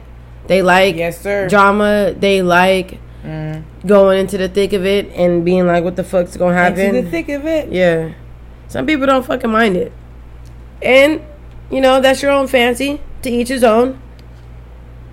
They 0.49 0.63
like 0.63 0.97
Yes, 0.97 1.21
sir. 1.21 1.49
drama. 1.49 2.15
They 2.19 2.43
like 2.43 2.99
Mm. 3.25 3.63
going 3.87 4.21
into 4.21 4.39
the 4.39 4.49
thick 4.49 4.73
of 4.73 4.85
it 4.87 5.11
and 5.17 5.45
being 5.45 5.67
like, 5.67 5.83
what 5.83 5.97
the 5.97 6.05
fuck's 6.05 6.37
gonna 6.37 6.55
happen? 6.55 6.81
Into 6.81 7.03
the 7.03 7.11
thick 7.11 7.29
of 7.29 7.45
it. 7.47 7.73
Yeah. 7.73 8.11
Some 8.69 8.87
people 8.87 9.07
don't 9.07 9.25
fucking 9.27 9.51
mind 9.51 9.77
it. 9.77 9.93
And, 10.83 11.21
you 11.71 11.81
know, 11.81 12.01
that's 12.01 12.23
your 12.23 12.31
own 12.31 12.47
fancy. 12.47 13.01
To 13.23 13.31
each 13.31 13.49
his 13.49 13.65
own. 13.65 13.99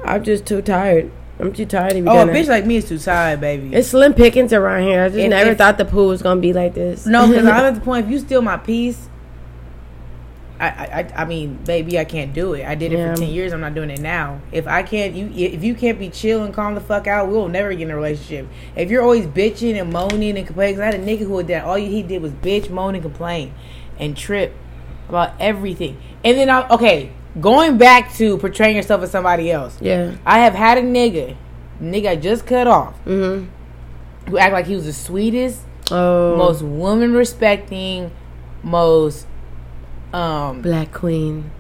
I'm 0.05 0.23
just 0.23 0.45
too 0.45 0.61
tired. 0.61 1.09
I'm 1.39 1.51
too 1.51 1.65
tired 1.65 1.93
to 1.93 2.01
be 2.01 2.07
Oh, 2.07 2.21
a 2.21 2.27
bitch 2.27 2.47
like 2.47 2.65
me 2.65 2.75
is 2.77 2.87
too 2.87 2.99
tired, 2.99 3.41
baby. 3.41 3.73
It's 3.73 3.87
slim 3.87 4.13
pickings 4.13 4.53
around 4.53 4.83
here. 4.83 5.03
I 5.03 5.07
just 5.07 5.19
If- 5.19 5.29
never 5.29 5.51
if- 5.51 5.57
thought 5.57 5.77
the 5.77 5.85
pool 5.85 6.07
was 6.09 6.21
gonna 6.21 6.39
be 6.41 6.53
like 6.53 6.73
this. 6.75 7.05
No, 7.07 7.27
because 7.27 7.45
I'm 7.47 7.65
at 7.65 7.75
the 7.75 7.81
point. 7.81 8.05
If 8.05 8.11
you 8.11 8.19
steal 8.19 8.41
my 8.41 8.57
peace, 8.57 9.07
I, 10.63 10.67
I, 10.67 10.99
I- 10.99 11.21
I 11.21 11.25
mean, 11.25 11.55
baby, 11.65 11.99
I 11.99 12.05
can't 12.05 12.33
do 12.33 12.53
it. 12.53 12.65
I 12.65 12.75
did 12.75 12.93
it 12.93 12.97
Yeah. 12.97 13.13
for 13.13 13.19
ten 13.21 13.29
years. 13.29 13.53
I'm 13.53 13.61
not 13.61 13.73
doing 13.73 13.89
it 13.89 13.99
now. 13.99 14.39
If 14.51 14.67
I 14.67 14.83
can't, 14.83 15.13
you, 15.15 15.29
if 15.35 15.63
you 15.63 15.75
can't 15.75 15.99
be 15.99 16.09
chill 16.09 16.43
and 16.43 16.53
calm 16.53 16.75
the 16.75 16.81
fuck 16.81 17.07
out, 17.07 17.27
we'll 17.29 17.47
never 17.49 17.71
get 17.73 17.81
in 17.83 17.91
a 17.91 17.95
relationship. 17.95 18.47
If 18.75 18.89
you're 18.89 19.01
always 19.03 19.25
bitching 19.25 19.79
and 19.79 19.91
moaning 19.91 20.37
and 20.37 20.45
complaining, 20.47 20.75
'cause 20.75 20.81
I 20.81 20.85
had 20.85 20.95
a 20.95 20.99
nigga 20.99 21.19
who 21.27 21.37
did 21.37 21.47
that. 21.47 21.65
All 21.65 21.75
he 21.75 22.01
did 22.03 22.21
was 22.21 22.31
bitch, 22.31 22.69
moan, 22.69 22.95
and 22.95 23.03
complain, 23.03 23.53
and 23.99 24.15
trip 24.17 24.53
about 25.09 25.31
everything. 25.39 25.97
And 26.23 26.37
then, 26.37 26.49
I, 26.49 26.67
okay, 26.69 27.11
going 27.41 27.77
back 27.77 28.13
to 28.15 28.37
portraying 28.37 28.75
yourself 28.75 29.03
as 29.03 29.11
somebody 29.11 29.51
else. 29.51 29.77
yeah. 29.81 30.11
I 30.25 30.39
have 30.39 30.53
had 30.53 30.77
a 30.77 30.81
nigga, 30.81 31.35
nigga 31.81 32.09
I 32.09 32.15
just 32.15 32.45
cut 32.45 32.67
off, 32.67 32.93
mm-hmm. 33.05 33.45
who 34.29 34.37
act 34.37 34.53
like 34.53 34.65
he 34.67 34.75
was 34.75 34.85
the 34.85 34.93
sweetest, 34.93 35.59
Oh. 35.91 36.37
most 36.37 36.61
woman 36.61 37.13
respecting, 37.13 38.09
most 38.63 39.27
um 40.13 40.61
black 40.61 40.91
queen. 40.93 41.51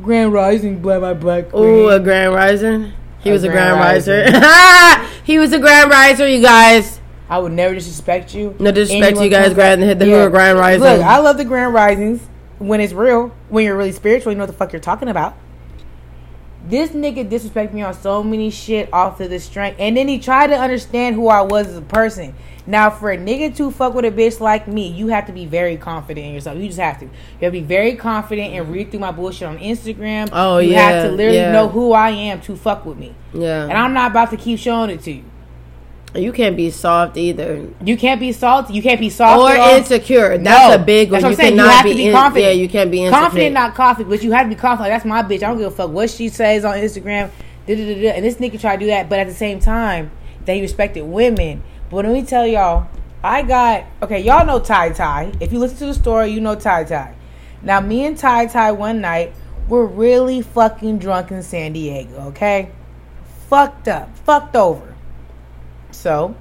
grand 0.00 0.32
rising 0.32 0.80
black 0.80 1.00
my 1.00 1.14
black 1.14 1.50
queen. 1.50 1.64
Ooh, 1.64 1.88
a 1.88 2.00
grand 2.00 2.32
rising. 2.32 2.92
He 3.18 3.30
A 3.30 3.32
was 3.32 3.44
a 3.44 3.48
grand 3.48 3.78
grand 3.78 4.06
riser. 4.06 5.06
he 5.24 5.38
was 5.38 5.52
a 5.52 5.58
grand 5.58 5.90
riser, 5.90 6.26
you 6.26 6.40
guys. 6.40 7.00
I 7.28 7.38
would 7.38 7.52
never 7.52 7.74
disrespect 7.74 8.34
you. 8.34 8.56
No 8.58 8.72
disrespect 8.72 9.18
Anyone 9.18 9.18
to 9.18 9.24
you 9.24 9.30
guys, 9.30 9.54
grand 9.54 9.82
up- 9.84 9.98
the 9.98 10.04
who 10.06 10.14
are 10.14 10.30
grand 10.30 10.58
rising. 10.58 10.82
Look, 10.82 11.00
I 11.02 11.18
love 11.18 11.36
the 11.36 11.44
grand 11.44 11.74
risings 11.74 12.22
when 12.58 12.80
it's 12.80 12.92
real, 12.92 13.32
when 13.48 13.64
you're 13.64 13.76
really 13.76 13.92
spiritual, 13.92 14.32
you 14.32 14.38
know 14.38 14.42
what 14.42 14.50
the 14.50 14.56
fuck 14.56 14.72
you're 14.72 14.80
talking 14.80 15.08
about. 15.08 15.36
This 16.66 16.90
nigga 16.90 17.28
disrespect 17.28 17.72
me 17.72 17.82
on 17.82 17.94
so 17.94 18.22
many 18.22 18.50
shit 18.50 18.92
off 18.92 19.20
of 19.20 19.30
the 19.30 19.40
strength, 19.40 19.76
and 19.78 19.96
then 19.96 20.08
he 20.08 20.18
tried 20.18 20.48
to 20.48 20.56
understand 20.58 21.14
who 21.14 21.28
I 21.28 21.40
was 21.40 21.68
as 21.68 21.76
a 21.76 21.82
person. 21.82 22.34
Now, 22.70 22.88
for 22.88 23.10
a 23.10 23.18
nigga 23.18 23.54
to 23.56 23.70
fuck 23.72 23.94
with 23.94 24.04
a 24.04 24.12
bitch 24.12 24.38
like 24.38 24.68
me, 24.68 24.86
you 24.86 25.08
have 25.08 25.26
to 25.26 25.32
be 25.32 25.44
very 25.44 25.76
confident 25.76 26.24
in 26.26 26.32
yourself. 26.34 26.56
You 26.56 26.66
just 26.68 26.78
have 26.78 27.00
to. 27.00 27.06
You 27.06 27.10
have 27.42 27.52
to 27.52 27.60
be 27.60 27.62
very 27.62 27.96
confident 27.96 28.54
and 28.54 28.70
read 28.70 28.90
through 28.92 29.00
my 29.00 29.10
bullshit 29.10 29.48
on 29.48 29.58
Instagram. 29.58 30.28
Oh, 30.32 30.58
you 30.58 30.70
yeah, 30.70 30.88
have 30.88 31.04
to 31.06 31.10
literally 31.10 31.38
yeah. 31.38 31.50
know 31.52 31.68
who 31.68 31.92
I 31.92 32.10
am 32.10 32.40
to 32.42 32.54
fuck 32.56 32.86
with 32.86 32.96
me, 32.96 33.12
yeah. 33.34 33.64
and 33.64 33.72
I'm 33.72 33.92
not 33.92 34.12
about 34.12 34.30
to 34.30 34.36
keep 34.36 34.60
showing 34.60 34.90
it 34.90 35.02
to 35.02 35.10
you. 35.10 35.24
you 36.14 36.32
can't 36.32 36.56
be 36.56 36.70
soft 36.70 37.16
either. 37.16 37.66
You 37.84 37.96
can't 37.96 38.20
be 38.20 38.30
salty. 38.30 38.72
You 38.74 38.82
can't 38.82 39.00
be 39.00 39.10
soft 39.10 39.40
Or 39.40 39.76
insecure. 39.76 40.38
That's 40.38 40.42
No, 40.42 40.74
a 40.74 40.78
big 40.84 41.10
one. 41.10 41.22
That's 41.22 41.24
what 41.24 41.26
I'm 41.26 41.30
you 41.32 41.36
saying. 41.36 41.56
You 41.56 41.64
have 41.64 41.86
to 41.86 41.94
be 41.94 42.06
in- 42.06 42.12
confident. 42.12 42.44
Yeah, 42.54 42.62
you 42.62 42.68
can't 42.68 42.90
be 42.92 43.00
insecure. 43.02 43.20
confident, 43.20 43.54
not 43.54 43.74
confident, 43.74 44.10
but 44.10 44.22
you 44.22 44.30
have 44.32 44.46
to 44.46 44.48
be 44.48 44.54
confident. 44.54 44.90
Like, 44.90 45.02
that's 45.02 45.04
my 45.04 45.22
bitch. 45.24 45.42
I 45.42 45.48
don't 45.48 45.58
give 45.58 45.72
a 45.72 45.74
fuck 45.74 45.90
what 45.90 46.08
she 46.08 46.28
says 46.28 46.64
on 46.64 46.76
Instagram. 46.76 47.30
Da, 47.66 47.74
da, 47.74 47.94
da. 47.94 48.08
And 48.10 48.24
this 48.24 48.36
nigga 48.36 48.60
try 48.60 48.76
to 48.76 48.80
do 48.80 48.86
that, 48.86 49.08
but 49.08 49.18
at 49.18 49.26
the 49.26 49.34
same 49.34 49.58
time, 49.60 50.10
they 50.44 50.60
respected 50.60 51.02
women. 51.02 51.62
But 51.90 52.04
let 52.04 52.14
me 52.14 52.24
tell 52.24 52.46
y'all, 52.46 52.88
I 53.22 53.42
got 53.42 53.84
okay. 54.02 54.20
Y'all 54.20 54.46
know 54.46 54.60
Ty 54.60 54.90
Ty. 54.90 55.32
If 55.40 55.52
you 55.52 55.58
listen 55.58 55.78
to 55.78 55.86
the 55.86 55.94
story, 55.94 56.28
you 56.28 56.40
know 56.40 56.54
Ty 56.54 56.84
Ty. 56.84 57.14
Now, 57.62 57.80
me 57.80 58.06
and 58.06 58.16
Ty 58.16 58.46
Ty 58.46 58.72
one 58.72 59.00
night 59.00 59.34
were 59.68 59.84
really 59.84 60.40
fucking 60.40 60.98
drunk 60.98 61.30
in 61.30 61.42
San 61.42 61.72
Diego, 61.72 62.28
okay? 62.28 62.70
Fucked 63.48 63.88
up, 63.88 64.16
fucked 64.18 64.56
over. 64.56 64.94
So, 65.90 66.36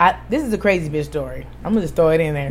I 0.00 0.18
this 0.30 0.42
is 0.42 0.52
a 0.52 0.58
crazy 0.58 0.88
bitch 0.88 1.04
story. 1.04 1.46
I'm 1.62 1.72
gonna 1.74 1.82
just 1.82 1.94
throw 1.94 2.08
it 2.08 2.20
in 2.20 2.34
there. 2.34 2.46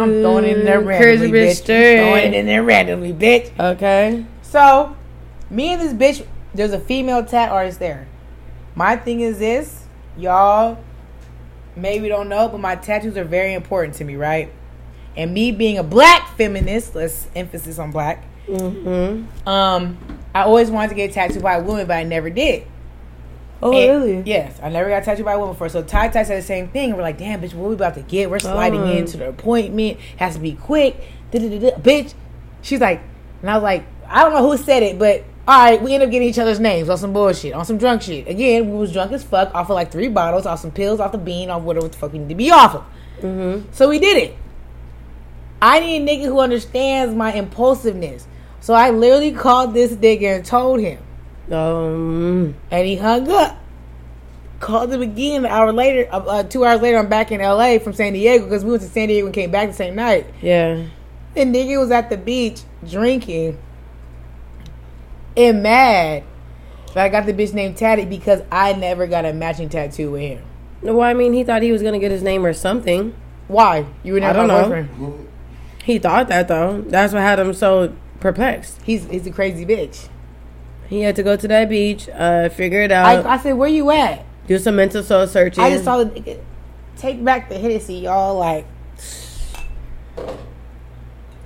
I'm 0.00 0.20
throwing 0.20 0.44
it 0.44 0.58
in 0.58 0.64
there 0.64 0.80
randomly, 0.80 1.30
crazy 1.30 1.32
bitch 1.32 1.50
bitch. 1.50 1.64
story. 1.64 1.96
Throwing 1.96 2.24
it 2.26 2.34
in 2.34 2.46
there 2.46 2.62
randomly, 2.62 3.12
bitch. 3.14 3.58
Okay. 3.58 4.24
So, 4.42 4.94
me 5.48 5.68
and 5.68 5.80
this 5.80 5.94
bitch, 5.94 6.26
there's 6.54 6.72
a 6.72 6.80
female 6.80 7.24
tat 7.24 7.50
artist 7.50 7.78
there. 7.78 8.06
My 8.74 8.96
thing 8.96 9.20
is 9.20 9.38
this, 9.38 9.84
y'all 10.16 10.78
maybe 11.80 12.08
don't 12.08 12.28
know, 12.28 12.48
but 12.48 12.58
my 12.60 12.76
tattoos 12.76 13.16
are 13.16 13.24
very 13.24 13.54
important 13.54 13.94
to 13.96 14.04
me, 14.04 14.16
right? 14.16 14.52
And 15.16 15.34
me 15.34 15.52
being 15.52 15.78
a 15.78 15.82
black 15.82 16.36
feminist, 16.36 16.94
let's 16.94 17.28
emphasis 17.34 17.78
on 17.78 17.90
black. 17.90 18.24
Mm-hmm. 18.46 19.48
Um, 19.48 19.98
I 20.34 20.42
always 20.42 20.70
wanted 20.70 20.88
to 20.90 20.94
get 20.94 21.12
tattooed 21.12 21.42
by 21.42 21.54
a 21.54 21.62
woman, 21.62 21.86
but 21.86 21.94
I 21.96 22.04
never 22.04 22.30
did. 22.30 22.66
Oh, 23.62 23.72
And- 23.72 24.04
really? 24.04 24.22
Yes, 24.24 24.58
I 24.62 24.68
never 24.70 24.88
got 24.88 25.04
tattooed 25.04 25.24
by 25.24 25.34
a 25.34 25.38
woman 25.38 25.54
before. 25.54 25.68
So 25.68 25.82
Ty 25.82 26.08
Ty 26.08 26.22
said 26.22 26.38
the 26.42 26.46
same 26.46 26.68
thing. 26.68 26.96
We're 26.96 27.02
like, 27.02 27.18
damn, 27.18 27.40
bitch, 27.42 27.52
what 27.54 27.68
we 27.68 27.74
about 27.74 27.94
to 27.94 28.02
get? 28.02 28.30
We're 28.30 28.38
sliding 28.38 28.80
Oh. 28.80 28.90
into 28.92 29.16
the 29.18 29.28
appointment. 29.28 29.98
Has 30.16 30.34
to 30.34 30.40
be 30.40 30.52
quick. 30.52 30.96
Da-da-da-da. 31.30 31.76
Bitch. 31.80 32.14
She's 32.62 32.80
like, 32.80 33.00
and 33.42 33.50
I 33.50 33.54
was 33.54 33.62
like, 33.62 33.84
I 34.08 34.22
don't 34.24 34.32
know 34.32 34.48
who 34.50 34.56
said 34.56 34.82
it, 34.82 34.98
but 34.98 35.24
all 35.48 35.58
right, 35.58 35.82
we 35.82 35.94
end 35.94 36.02
up 36.02 36.10
getting 36.10 36.28
each 36.28 36.38
other's 36.38 36.60
names 36.60 36.88
on 36.88 36.98
some 36.98 37.12
bullshit, 37.12 37.54
on 37.54 37.64
some 37.64 37.78
drunk 37.78 38.02
shit. 38.02 38.28
Again, 38.28 38.70
we 38.70 38.78
was 38.78 38.92
drunk 38.92 39.12
as 39.12 39.24
fuck 39.24 39.52
off 39.54 39.70
of 39.70 39.74
like 39.74 39.90
three 39.90 40.08
bottles, 40.08 40.46
off 40.46 40.60
some 40.60 40.70
pills, 40.70 41.00
off 41.00 41.12
the 41.12 41.18
bean, 41.18 41.50
off 41.50 41.62
whatever 41.62 41.88
the 41.88 41.96
fuck 41.96 42.12
we 42.12 42.18
need 42.18 42.28
to 42.28 42.34
be 42.34 42.50
off 42.50 42.74
of. 42.74 42.84
Mm-hmm. 43.20 43.72
So 43.72 43.88
we 43.88 43.98
did 43.98 44.16
it. 44.16 44.36
I 45.62 45.80
need 45.80 46.02
a 46.02 46.06
nigga 46.06 46.24
who 46.24 46.40
understands 46.40 47.14
my 47.14 47.32
impulsiveness. 47.32 48.26
So 48.60 48.74
I 48.74 48.90
literally 48.90 49.32
called 49.32 49.74
this 49.74 49.92
nigga 49.92 50.36
and 50.36 50.44
told 50.44 50.80
him. 50.80 51.02
Um. 51.50 52.54
And 52.70 52.86
he 52.86 52.96
hung 52.96 53.28
up. 53.30 53.58
Called 54.60 54.92
him 54.92 55.00
again 55.00 55.46
an 55.46 55.50
hour 55.50 55.72
later. 55.72 56.08
Uh, 56.12 56.18
uh, 56.18 56.42
two 56.42 56.64
hours 56.64 56.82
later, 56.82 56.98
I'm 56.98 57.08
back 57.08 57.32
in 57.32 57.40
LA 57.40 57.78
from 57.78 57.94
San 57.94 58.12
Diego 58.12 58.44
because 58.44 58.62
we 58.62 58.70
went 58.70 58.82
to 58.82 58.88
San 58.88 59.08
Diego 59.08 59.26
and 59.26 59.34
came 59.34 59.50
back 59.50 59.68
the 59.68 59.74
same 59.74 59.94
night. 59.94 60.26
Yeah. 60.42 60.84
The 61.34 61.40
nigga 61.40 61.78
was 61.78 61.90
at 61.90 62.10
the 62.10 62.18
beach 62.18 62.60
drinking 62.86 63.58
and 65.36 65.62
mad 65.62 66.24
that 66.94 67.04
I 67.04 67.08
got 67.08 67.26
the 67.26 67.32
bitch 67.32 67.52
named 67.54 67.76
Tatty 67.76 68.04
because 68.04 68.42
I 68.50 68.72
never 68.72 69.06
got 69.06 69.24
a 69.24 69.32
matching 69.32 69.68
tattoo 69.68 70.12
with 70.12 70.22
him. 70.22 70.42
Well, 70.82 71.02
I 71.02 71.14
mean, 71.14 71.32
he 71.32 71.44
thought 71.44 71.62
he 71.62 71.72
was 71.72 71.82
gonna 71.82 71.98
get 71.98 72.10
his 72.10 72.22
name 72.22 72.44
or 72.44 72.52
something. 72.52 73.14
Why? 73.48 73.86
You 74.02 74.14
were 74.14 74.18
I 74.20 74.32
never 74.32 74.38
don't 74.40 74.48
my 74.48 74.54
know. 74.54 74.62
boyfriend. 74.62 75.28
He 75.84 75.98
thought 75.98 76.28
that 76.28 76.48
though. 76.48 76.82
That's 76.82 77.12
what 77.12 77.22
had 77.22 77.38
him 77.38 77.52
so 77.52 77.94
perplexed. 78.20 78.80
He's 78.82 79.04
he's 79.06 79.26
a 79.26 79.30
crazy 79.30 79.66
bitch. 79.66 80.08
He 80.88 81.02
had 81.02 81.14
to 81.16 81.22
go 81.22 81.36
to 81.36 81.46
that 81.48 81.68
beach, 81.68 82.08
uh, 82.08 82.48
figure 82.48 82.82
it 82.82 82.90
out, 82.90 83.24
I, 83.24 83.34
I 83.34 83.38
said, 83.38 83.52
where 83.52 83.68
you 83.68 83.90
at? 83.92 84.24
do 84.48 84.58
some 84.58 84.74
mental 84.74 85.04
soul 85.04 85.28
searching. 85.28 85.62
I 85.62 85.70
just 85.70 85.84
saw 85.84 86.02
the 86.02 86.40
take 86.96 87.24
back 87.24 87.48
the 87.48 87.56
Hennessy, 87.56 87.94
y'all. 87.94 88.36
Like, 88.36 88.66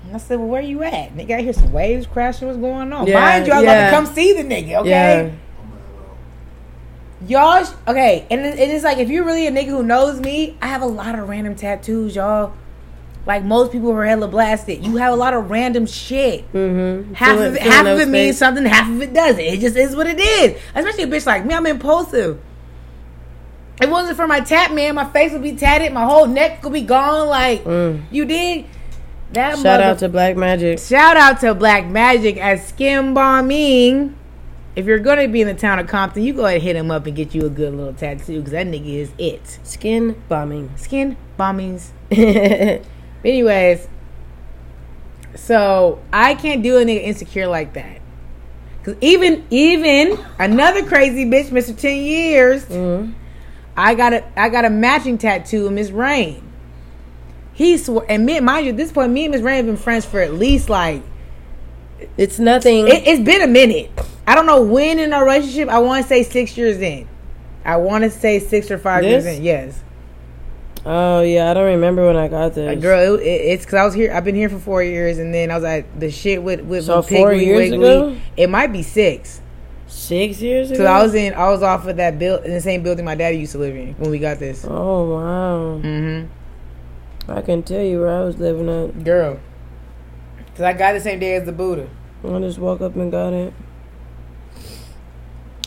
and 0.06 0.14
I 0.14 0.18
said, 0.18 0.38
well, 0.38 0.48
where 0.48 0.62
you 0.62 0.82
at? 0.82 1.14
Nigga, 1.16 1.38
I 1.38 1.42
hear 1.42 1.52
some 1.52 1.72
waves 1.72 2.06
crashing. 2.06 2.46
What's 2.48 2.60
going 2.60 2.92
on? 2.92 3.06
Yeah, 3.06 3.20
Mind 3.20 3.46
you, 3.46 3.52
I 3.52 3.56
was 3.56 3.64
yeah. 3.64 3.88
about 3.88 3.90
to 4.02 4.06
come 4.06 4.14
see 4.14 4.32
the 4.34 4.42
nigga. 4.42 4.80
Okay, 4.80 4.90
Yeah. 4.90 5.30
y'all. 7.26 7.66
Okay, 7.88 8.26
and 8.30 8.40
it, 8.40 8.58
it 8.58 8.70
is 8.70 8.82
like 8.84 8.98
if 8.98 9.08
you're 9.08 9.24
really 9.24 9.46
a 9.46 9.50
nigga 9.50 9.66
who 9.68 9.82
knows 9.82 10.20
me, 10.20 10.56
I 10.60 10.66
have 10.68 10.82
a 10.82 10.86
lot 10.86 11.18
of 11.18 11.28
random 11.28 11.54
tattoos, 11.54 12.14
y'all. 12.16 12.52
Like 13.26 13.42
most 13.42 13.72
people 13.72 13.90
who 13.90 13.96
are 13.96 14.04
hella 14.04 14.28
blasted, 14.28 14.84
you 14.84 14.96
have 14.96 15.14
a 15.14 15.16
lot 15.16 15.32
of 15.32 15.50
random 15.50 15.86
shit. 15.86 16.50
Mm-hmm. 16.52 17.14
Half 17.14 17.38
of 17.40 17.54
it, 17.54 17.62
half 17.62 17.86
of 17.86 17.98
it 17.98 18.08
means 18.08 18.36
something, 18.36 18.66
half 18.66 18.90
of 18.90 19.00
it 19.00 19.14
doesn't. 19.14 19.40
It 19.40 19.60
just 19.60 19.76
is 19.76 19.96
what 19.96 20.06
it 20.06 20.20
is. 20.20 20.60
Especially 20.74 21.04
a 21.04 21.06
bitch 21.06 21.24
like 21.24 21.46
me, 21.46 21.54
I'm 21.54 21.64
impulsive. 21.66 22.38
If 23.80 23.88
it 23.88 23.90
wasn't 23.90 24.16
for 24.18 24.26
my 24.26 24.40
tat 24.40 24.74
man, 24.74 24.94
my 24.94 25.06
face 25.06 25.32
would 25.32 25.42
be 25.42 25.56
tatted, 25.56 25.92
my 25.94 26.04
whole 26.04 26.26
neck 26.26 26.62
would 26.64 26.74
be 26.74 26.82
gone. 26.82 27.28
Like 27.28 27.64
Mm. 27.64 28.02
you 28.10 28.26
did. 28.26 28.66
That 29.34 29.58
Shout 29.58 29.80
out 29.80 29.98
to 29.98 30.08
Black 30.08 30.36
Magic. 30.36 30.78
shout 30.78 31.16
out 31.16 31.40
to 31.40 31.54
Black 31.54 31.86
Magic 31.86 32.36
at 32.36 32.62
Skin 32.62 33.14
Bombing. 33.14 34.16
If 34.76 34.86
you're 34.86 35.00
gonna 35.00 35.26
be 35.26 35.40
in 35.40 35.48
the 35.48 35.54
town 35.54 35.80
of 35.80 35.88
Compton, 35.88 36.22
you 36.22 36.32
go 36.32 36.46
ahead 36.46 36.56
and 36.56 36.62
hit 36.62 36.76
him 36.76 36.92
up 36.92 37.06
and 37.06 37.16
get 37.16 37.34
you 37.34 37.44
a 37.44 37.48
good 37.48 37.74
little 37.74 37.92
tattoo 37.92 38.38
because 38.38 38.52
that 38.52 38.68
nigga 38.68 38.94
is 38.94 39.10
it. 39.18 39.58
Skin 39.64 40.22
bombing. 40.28 40.70
Skin 40.76 41.16
bombings. 41.36 41.90
Anyways, 43.24 43.88
so 45.34 46.00
I 46.12 46.34
can't 46.36 46.62
do 46.62 46.78
a 46.78 46.84
nigga 46.84 47.02
insecure 47.02 47.48
like 47.48 47.74
that. 47.74 48.00
Cause 48.84 48.94
even 49.00 49.44
even 49.50 50.16
another 50.38 50.84
crazy 50.84 51.24
bitch, 51.24 51.50
Mister 51.50 51.72
Ten 51.72 51.96
Years, 51.96 52.64
mm-hmm. 52.66 53.12
I 53.76 53.94
got 53.94 54.12
a 54.12 54.24
I 54.38 54.48
got 54.48 54.64
a 54.64 54.70
matching 54.70 55.18
tattoo 55.18 55.66
of 55.66 55.72
Miss 55.72 55.90
Rain. 55.90 56.52
He 57.54 57.78
swore, 57.78 58.04
and 58.08 58.26
me, 58.26 58.38
mind 58.40 58.66
you, 58.66 58.72
at 58.72 58.76
this 58.76 58.90
point, 58.92 59.12
me 59.12 59.24
and 59.26 59.32
Miss 59.32 59.40
Rain 59.42 59.56
have 59.56 59.66
been 59.66 59.76
friends 59.76 60.04
for 60.04 60.20
at 60.20 60.34
least 60.34 60.68
like 60.68 61.02
It's 62.16 62.38
nothing. 62.38 62.88
it, 62.88 63.06
it's 63.06 63.22
been 63.22 63.40
a 63.42 63.46
minute. 63.46 63.90
I 64.26 64.34
don't 64.34 64.46
know 64.46 64.62
when 64.62 64.98
in 64.98 65.12
our 65.12 65.24
relationship. 65.24 65.68
I 65.68 65.78
want 65.78 66.02
to 66.02 66.08
say 66.08 66.22
six 66.24 66.56
years 66.56 66.78
in. 66.80 67.06
I 67.64 67.76
want 67.76 68.04
to 68.04 68.10
say 68.10 68.40
six 68.40 68.70
or 68.70 68.78
five 68.78 69.04
years 69.04 69.24
in. 69.24 69.42
Yes. 69.42 69.80
oh 70.84 71.20
yeah, 71.22 71.50
I 71.50 71.54
don't 71.54 71.66
remember 71.66 72.06
when 72.06 72.16
I 72.16 72.28
got 72.28 72.54
this. 72.54 72.66
Like, 72.66 72.80
girl, 72.80 73.14
it, 73.14 73.20
it, 73.22 73.24
it's 73.26 73.64
because 73.64 73.74
I 73.78 73.84
was 73.84 73.94
here. 73.94 74.12
I've 74.12 74.24
been 74.24 74.34
here 74.34 74.48
for 74.50 74.58
four 74.58 74.82
years, 74.82 75.18
and 75.18 75.32
then 75.32 75.50
I 75.50 75.54
was 75.54 75.64
at 75.64 75.98
the 76.00 76.10
shit 76.10 76.42
with 76.42 76.60
with, 76.62 76.84
So 76.84 76.98
with 76.98 77.08
four 77.08 77.30
Piggly 77.30 77.46
years 77.46 77.70
Wiggly. 77.70 77.76
ago? 77.88 78.16
It 78.36 78.50
might 78.50 78.72
be 78.72 78.82
six. 78.82 79.40
Six 79.86 80.40
years 80.40 80.70
ago. 80.72 80.78
So 80.80 80.86
I 80.86 81.02
was 81.02 81.14
in. 81.14 81.34
I 81.34 81.48
was 81.50 81.62
off 81.62 81.86
of 81.86 81.96
that 81.98 82.18
build 82.18 82.44
in 82.44 82.52
the 82.52 82.60
same 82.60 82.82
building 82.82 83.04
my 83.04 83.14
daddy 83.14 83.36
used 83.38 83.52
to 83.52 83.58
live 83.58 83.76
in 83.76 83.94
when 83.94 84.10
we 84.10 84.18
got 84.18 84.38
this. 84.40 84.64
Oh 84.68 85.10
wow! 85.14 85.80
Mm-hmm. 85.82 86.26
I 87.28 87.40
can 87.42 87.62
tell 87.62 87.82
you 87.82 88.00
where 88.00 88.20
I 88.20 88.24
was 88.24 88.38
living 88.38 88.68
at. 88.68 89.04
Girl, 89.04 89.40
because 90.36 90.62
I 90.62 90.72
got 90.72 90.92
the 90.92 91.00
same 91.00 91.18
day 91.18 91.36
as 91.36 91.44
the 91.44 91.52
Buddha. 91.52 91.88
I 92.24 92.38
just 92.40 92.58
woke 92.58 92.80
up 92.80 92.96
and 92.96 93.10
got 93.10 93.32
it. 93.32 93.52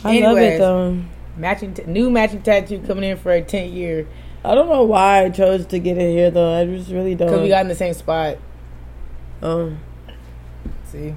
I 0.04 0.20
love 0.20 0.38
it 0.38 0.58
though. 0.58 1.02
Matching 1.36 1.74
t- 1.74 1.84
new 1.86 2.10
matching 2.10 2.42
tattoo 2.42 2.80
coming 2.86 3.04
in 3.04 3.16
for 3.16 3.30
a 3.32 3.42
ten 3.42 3.72
year 3.72 4.08
I 4.44 4.54
don't 4.54 4.68
know 4.68 4.84
why 4.84 5.24
I 5.24 5.30
chose 5.30 5.66
to 5.66 5.78
get 5.78 5.98
it 5.98 6.10
here 6.12 6.30
though. 6.30 6.60
I 6.60 6.64
just 6.64 6.90
really 6.90 7.14
don't. 7.14 7.28
because 7.28 7.42
we 7.42 7.48
got 7.48 7.62
in 7.62 7.68
the 7.68 7.74
same 7.74 7.94
spot. 7.94 8.38
oh, 9.42 9.76
See. 10.84 11.14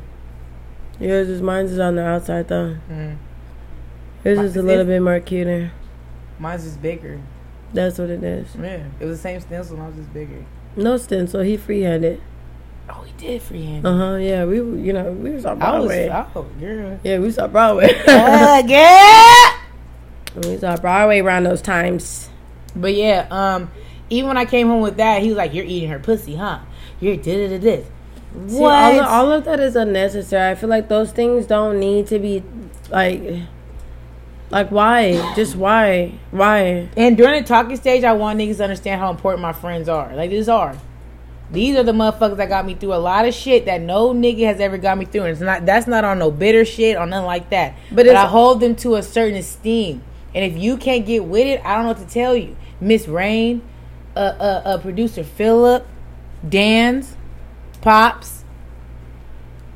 yours 1.00 1.30
is 1.30 1.42
mine's 1.42 1.72
is 1.72 1.80
on 1.80 1.96
the 1.96 2.04
outside 2.04 2.48
though. 2.48 2.78
Mm. 2.90 3.18
Yours 4.26 4.40
is 4.40 4.58
a 4.58 4.62
little 4.62 4.86
bit 4.86 5.02
more 5.02 5.20
cuter. 5.20 5.72
Mine's 6.40 6.64
just 6.64 6.82
bigger. 6.82 7.22
That's 7.74 7.98
what 7.98 8.10
it 8.10 8.24
is. 8.24 8.56
Yeah, 8.56 8.84
it 9.00 9.06
was 9.06 9.18
the 9.18 9.22
same 9.22 9.40
stencil. 9.42 9.80
I 9.80 9.88
was 9.88 9.96
just 9.96 10.14
bigger. 10.14 10.46
No 10.76 10.98
stencil. 10.98 11.42
He 11.42 11.58
freehanded. 11.58 12.22
Oh, 12.90 13.04
he 13.04 13.14
did 13.14 13.42
freehand. 13.42 13.86
Uh 13.86 13.98
huh. 13.98 14.16
Yeah, 14.16 14.46
we 14.46 14.58
you 14.58 14.94
know 14.94 15.12
we 15.12 15.32
was 15.32 15.46
on 15.46 15.60
Broadway. 15.60 16.10
I 16.10 16.22
was. 16.22 16.32
Oh, 16.36 16.44
girl. 16.60 17.00
yeah, 17.04 17.20
we 17.20 17.32
saw 17.32 17.48
Broadway. 17.48 17.94
uh, 18.08 18.64
yeah. 18.66 19.58
we 20.36 20.58
saw 20.58 20.76
Broadway 20.78 21.20
around 21.20 21.44
those 21.44 21.62
times. 21.62 22.30
But 22.76 22.94
yeah, 22.94 23.28
um, 23.32 23.72
even 24.10 24.28
when 24.28 24.38
I 24.38 24.46
came 24.46 24.68
home 24.68 24.82
with 24.82 24.98
that, 24.98 25.22
he 25.22 25.30
was 25.30 25.38
like, 25.38 25.54
"You're 25.54 25.66
eating 25.66 25.90
her 25.90 26.00
pussy, 26.00 26.36
huh? 26.36 26.60
You're 27.00 27.18
did 27.18 27.50
da 27.50 27.58
this." 27.58 27.88
See, 28.48 28.60
What? 28.60 28.74
all, 28.74 29.00
of, 29.00 29.06
all 29.08 29.32
of 29.34 29.44
that 29.46 29.60
is 29.60 29.76
unnecessary. 29.76 30.52
I 30.52 30.56
feel 30.56 30.70
like 30.70 30.88
those 30.88 31.12
things 31.12 31.46
don't 31.46 31.80
need 31.80 32.08
to 32.08 32.20
be 32.20 32.44
like, 32.90 33.22
like 34.52 34.70
why? 34.70 35.34
Just 35.36 35.56
why? 35.56 36.14
Why? 36.32 36.90
and 36.98 37.18
during 37.18 37.42
the 37.42 37.48
talking 37.48 37.76
stage, 37.78 38.04
I 38.04 38.14
want 38.14 38.40
niggas 38.40 38.58
to 38.58 38.64
understand 38.64 39.00
how 39.00 39.10
important 39.10 39.42
my 39.42 39.54
friends 39.54 39.90
are. 39.90 40.14
Like 40.16 40.30
these 40.30 40.50
are. 40.50 40.76
These 41.52 41.76
are 41.76 41.84
the 41.84 41.92
motherfuckers 41.92 42.38
that 42.38 42.48
got 42.48 42.66
me 42.66 42.76
through 42.76 42.94
a 42.94 42.96
lot 42.96 43.28
of 43.28 43.34
shit 43.34 43.66
that 43.66 43.82
no 43.82 44.14
nigga 44.14 44.46
has 44.46 44.62
ever 44.62 44.78
got 44.78 44.98
me 44.98 45.06
through. 45.06 45.24
And 45.24 45.32
it's 45.32 45.42
not 45.42 45.66
that's 45.66 45.88
not 45.88 46.04
on 46.04 46.20
no 46.20 46.32
bitter 46.32 46.64
shit 46.64 46.98
or 46.98 47.06
nothing 47.06 47.26
like 47.26 47.50
that. 47.50 47.76
But 47.92 48.06
But, 48.06 48.16
I 48.16 48.26
hold 48.26 48.60
them 48.62 48.76
to 48.78 48.96
a 48.96 49.04
certain 49.04 49.38
esteem. 49.38 50.04
And 50.34 50.46
if 50.46 50.58
you 50.58 50.78
can't 50.78 51.06
get 51.06 51.26
with 51.26 51.46
it, 51.46 51.62
I 51.66 51.76
don't 51.76 51.84
know 51.84 51.90
what 51.90 52.08
to 52.08 52.14
tell 52.14 52.36
you. 52.36 52.56
Miss 52.80 53.08
Rain, 53.08 53.62
uh, 54.16 54.20
uh, 54.20 54.62
uh, 54.66 54.78
producer 54.78 55.24
Philip, 55.24 55.86
Dan's, 56.48 57.16
Pops. 57.82 58.41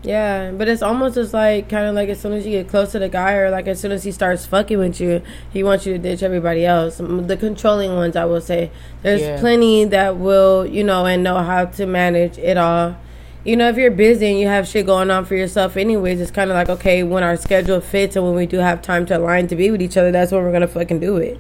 Yeah, 0.06 0.52
but 0.52 0.68
it's 0.68 0.82
almost 0.82 1.16
just 1.16 1.34
like 1.34 1.68
kind 1.70 1.86
of 1.88 1.96
like 1.96 2.10
as 2.10 2.20
soon 2.20 2.34
as 2.34 2.46
you 2.46 2.52
get 2.52 2.68
close 2.68 2.92
to 2.94 3.00
the 3.00 3.10
guy, 3.10 3.34
or 3.34 3.50
like 3.50 3.68
as 3.68 3.80
soon 3.80 3.92
as 3.92 4.04
he 4.04 4.12
starts 4.12 4.46
fucking 4.46 4.78
with 4.78 5.02
you, 5.02 5.22
he 5.52 5.64
wants 5.64 5.86
you 5.86 5.94
to 5.94 6.00
ditch 6.00 6.22
everybody 6.24 6.66
else. 6.66 6.98
The 6.98 7.38
controlling 7.40 7.96
ones, 7.96 8.16
I 8.16 8.26
will 8.26 8.42
say, 8.42 8.72
there's 9.02 9.22
Yeah. 9.22 9.40
plenty 9.40 9.86
that 9.86 10.18
will, 10.18 10.66
you 10.66 10.84
know, 10.84 11.06
and 11.06 11.24
know 11.24 11.40
how 11.40 11.66
to 11.66 11.86
manage 11.86 12.38
it 12.38 12.58
all. 12.58 12.96
You 13.44 13.56
know, 13.56 13.70
if 13.70 13.78
you're 13.78 13.92
busy 13.92 14.26
and 14.28 14.40
you 14.40 14.48
have 14.48 14.68
shit 14.68 14.86
going 14.88 15.12
on 15.12 15.24
for 15.26 15.36
yourself, 15.36 15.78
anyways, 15.78 16.20
it's 16.20 16.32
kind 16.32 16.50
of 16.50 16.56
like 16.56 16.70
okay, 16.70 17.04
when 17.04 17.24
our 17.24 17.38
schedule 17.38 17.80
fits 17.82 18.16
and 18.16 18.26
when 18.26 18.36
we 18.36 18.46
do 18.46 18.58
have 18.58 18.82
time 18.82 19.06
to 19.08 19.18
align 19.18 19.48
to 19.48 19.56
be 19.56 19.70
with 19.72 19.82
each 19.82 19.98
other, 19.98 20.12
that's 20.12 20.32
when 20.32 20.44
we're 20.44 20.52
gonna 20.52 20.68
fucking 20.68 21.00
do 21.00 21.18
it. 21.18 21.40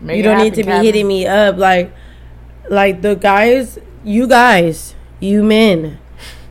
Make 0.00 0.18
you 0.18 0.22
don't 0.22 0.38
need 0.38 0.52
to 0.54 0.62
be 0.62 0.64
Captain. 0.64 0.84
hitting 0.84 1.08
me 1.08 1.26
up 1.26 1.56
like 1.56 1.90
like 2.68 3.00
the 3.02 3.14
guys 3.14 3.78
you 4.04 4.26
guys 4.26 4.94
you 5.20 5.42
men 5.42 5.98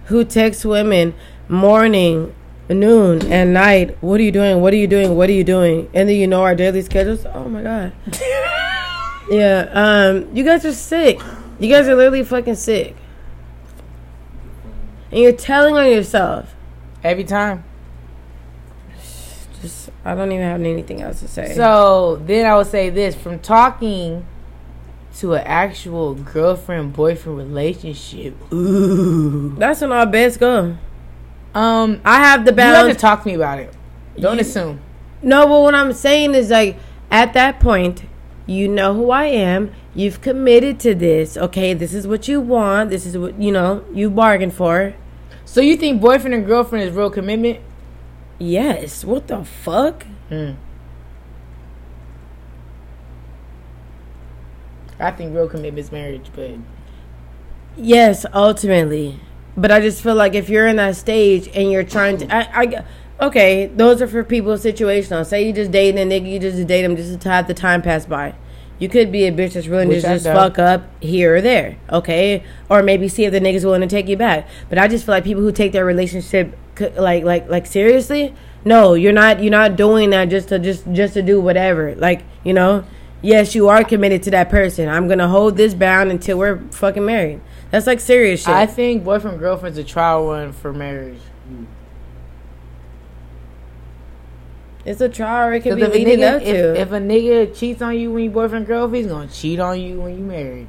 who 0.05 0.23
text 0.23 0.65
women 0.65 1.13
morning 1.47 2.33
noon, 2.73 3.31
and 3.31 3.53
night. 3.53 3.97
What 4.01 4.19
are 4.19 4.23
you 4.23 4.31
doing? 4.31 4.61
What 4.61 4.73
are 4.73 4.77
you 4.77 4.87
doing? 4.87 5.15
What 5.15 5.29
are 5.29 5.33
you 5.33 5.43
doing? 5.43 5.89
And 5.93 6.09
then 6.09 6.15
you 6.15 6.27
know 6.27 6.43
our 6.43 6.55
daily 6.55 6.81
schedules. 6.81 7.25
Oh 7.25 7.47
my 7.47 7.61
god. 7.61 7.93
yeah. 9.29 9.69
Um. 9.71 10.35
You 10.35 10.43
guys 10.43 10.65
are 10.65 10.73
sick. 10.73 11.19
You 11.59 11.69
guys 11.69 11.87
are 11.87 11.95
literally 11.95 12.23
fucking 12.23 12.55
sick. 12.55 12.95
And 15.11 15.21
you're 15.21 15.31
telling 15.31 15.77
on 15.77 15.89
yourself. 15.89 16.55
Every 17.03 17.23
time. 17.23 17.63
Just 19.61 19.89
I 20.03 20.15
don't 20.15 20.31
even 20.31 20.43
have 20.43 20.59
anything 20.59 21.01
else 21.01 21.19
to 21.19 21.27
say. 21.27 21.53
So 21.53 22.21
then 22.25 22.45
I 22.45 22.55
would 22.55 22.67
say 22.67 22.89
this 22.89 23.15
from 23.15 23.39
talking 23.39 24.25
to 25.17 25.33
an 25.35 25.43
actual 25.45 26.15
girlfriend 26.15 26.93
boyfriend 26.93 27.37
relationship. 27.37 28.35
Ooh. 28.51 29.55
that's 29.55 29.81
when 29.81 29.91
our 29.91 30.05
best 30.05 30.39
go. 30.39 30.77
Um, 31.55 32.01
I 32.05 32.17
have 32.17 32.45
the 32.45 32.51
balance. 32.51 32.81
you 32.83 32.87
have 32.89 32.97
to 32.97 33.01
talk 33.01 33.21
to 33.23 33.27
me 33.29 33.33
about 33.33 33.59
it. 33.59 33.73
Don't 34.19 34.35
You- 34.35 34.41
assume. 34.41 34.79
No, 35.21 35.47
but 35.47 35.61
what 35.61 35.73
I'm 35.73 35.93
saying 35.93 36.35
is 36.35 36.49
like 36.51 36.77
at 37.09 37.33
that 37.33 37.59
point, 37.59 38.03
you 38.45 38.67
know 38.67 38.93
who 38.93 39.09
I 39.09 39.25
am. 39.25 39.71
You've 39.95 40.21
committed 40.21 40.79
to 40.81 40.93
this. 40.93 41.37
Okay, 41.37 41.73
this 41.73 41.93
is 41.93 42.05
what 42.05 42.27
you 42.27 42.41
want. 42.41 42.89
This 42.89 43.05
is 43.05 43.17
what 43.17 43.41
you 43.41 43.51
know 43.51 43.83
you 43.93 44.09
bargained 44.09 44.53
for. 44.53 44.93
So 45.45 45.61
you 45.61 45.77
think 45.77 46.01
boyfriend 46.01 46.33
and 46.35 46.45
girlfriend 46.45 46.87
is 46.87 46.93
real 46.95 47.09
commitment? 47.09 47.59
Yes. 48.37 49.05
What 49.05 49.27
the 49.27 49.45
fuck? 49.45 50.05
Mm. 50.29 50.55
I 54.99 55.11
think 55.11 55.33
real 55.35 55.47
commitment 55.47 55.79
is 55.79 55.91
marriage, 55.91 56.29
but 56.35 56.51
Yes, 57.77 58.25
ultimately. 58.33 59.19
But 59.57 59.71
I 59.71 59.79
just 59.79 60.01
feel 60.01 60.15
like 60.15 60.33
if 60.33 60.49
you're 60.49 60.67
in 60.67 60.75
that 60.77 60.95
stage 60.95 61.49
and 61.55 61.71
you're 61.71 61.83
trying 61.83 62.17
to, 62.17 62.35
I, 62.35 62.63
I 62.63 62.85
okay, 63.27 63.67
those 63.67 64.01
are 64.01 64.07
for 64.07 64.23
people 64.23 64.53
situational. 64.53 65.25
Say 65.25 65.47
you 65.47 65.53
just 65.53 65.71
dating 65.71 65.99
a 65.99 66.05
nigga, 66.05 66.29
you 66.29 66.39
just 66.39 66.67
date 66.67 66.83
him 66.83 66.95
just 66.95 67.21
to 67.21 67.29
have 67.29 67.47
the 67.47 67.53
time 67.53 67.81
pass 67.81 68.05
by. 68.05 68.35
You 68.77 68.89
could 68.89 69.09
be 69.09 69.25
a 69.25 69.31
bitch 69.31 69.53
that's 69.53 69.67
willing 69.67 69.87
Which 69.87 70.01
to 70.01 70.07
just 70.07 70.25
fuck 70.25 70.59
up 70.59 70.83
here 71.01 71.37
or 71.37 71.41
there, 71.41 71.77
okay? 71.89 72.43
Or 72.69 72.83
maybe 72.83 73.07
see 73.07 73.23
if 73.23 73.31
the 73.31 73.39
nigga's 73.39 73.63
willing 73.63 73.81
to 73.81 73.87
take 73.87 74.09
you 74.09 74.17
back. 74.17 74.49
But 74.67 74.77
I 74.77 74.89
just 74.89 75.05
feel 75.05 75.15
like 75.15 75.23
people 75.23 75.41
who 75.43 75.53
take 75.53 75.71
their 75.71 75.85
relationship 75.85 76.57
like 76.97 77.23
like 77.23 77.47
like 77.49 77.65
seriously, 77.65 78.35
no, 78.65 78.93
you're 78.93 79.13
not 79.13 79.41
you're 79.41 79.51
not 79.51 79.77
doing 79.77 80.09
that 80.09 80.25
just 80.25 80.49
to 80.49 80.59
just 80.59 80.91
just 80.91 81.13
to 81.13 81.21
do 81.21 81.39
whatever. 81.39 81.95
Like 81.95 82.23
you 82.43 82.53
know, 82.53 82.83
yes, 83.21 83.55
you 83.55 83.69
are 83.69 83.85
committed 83.85 84.23
to 84.23 84.31
that 84.31 84.49
person. 84.49 84.89
I'm 84.89 85.07
gonna 85.07 85.29
hold 85.29 85.55
this 85.55 85.73
bound 85.73 86.11
until 86.11 86.37
we're 86.37 86.57
fucking 86.71 87.05
married. 87.05 87.39
That's 87.75 87.87
like 87.87 87.99
serious 87.99 88.39
shit. 88.39 88.55
I 88.55 88.67
think 88.67 89.03
boyfriend 89.03 89.37
girlfriend's 89.37 89.77
a 89.77 89.83
trial 89.83 90.29
run 90.29 90.53
for 90.53 90.71
marriage. 90.71 91.19
it's 94.85 95.01
a 95.01 95.09
trial. 95.09 95.51
It 95.51 95.59
can 95.63 95.75
be 95.75 95.81
if, 95.81 95.89
a 95.89 95.91
leading 95.91 96.19
nigga- 96.19 96.35
up 96.37 96.41
if, 96.41 96.47
to. 96.55 96.79
if 96.79 96.91
a 96.93 96.99
nigga 96.99 97.53
cheats 97.53 97.81
on 97.81 97.97
you 97.99 98.13
when 98.13 98.23
you 98.23 98.29
boyfriend 98.29 98.65
girlfriend, 98.65 98.95
he's 98.95 99.07
gonna 99.07 99.27
cheat 99.27 99.59
on 99.59 99.77
you 99.81 99.99
when 99.99 100.17
you 100.17 100.23
married. 100.23 100.67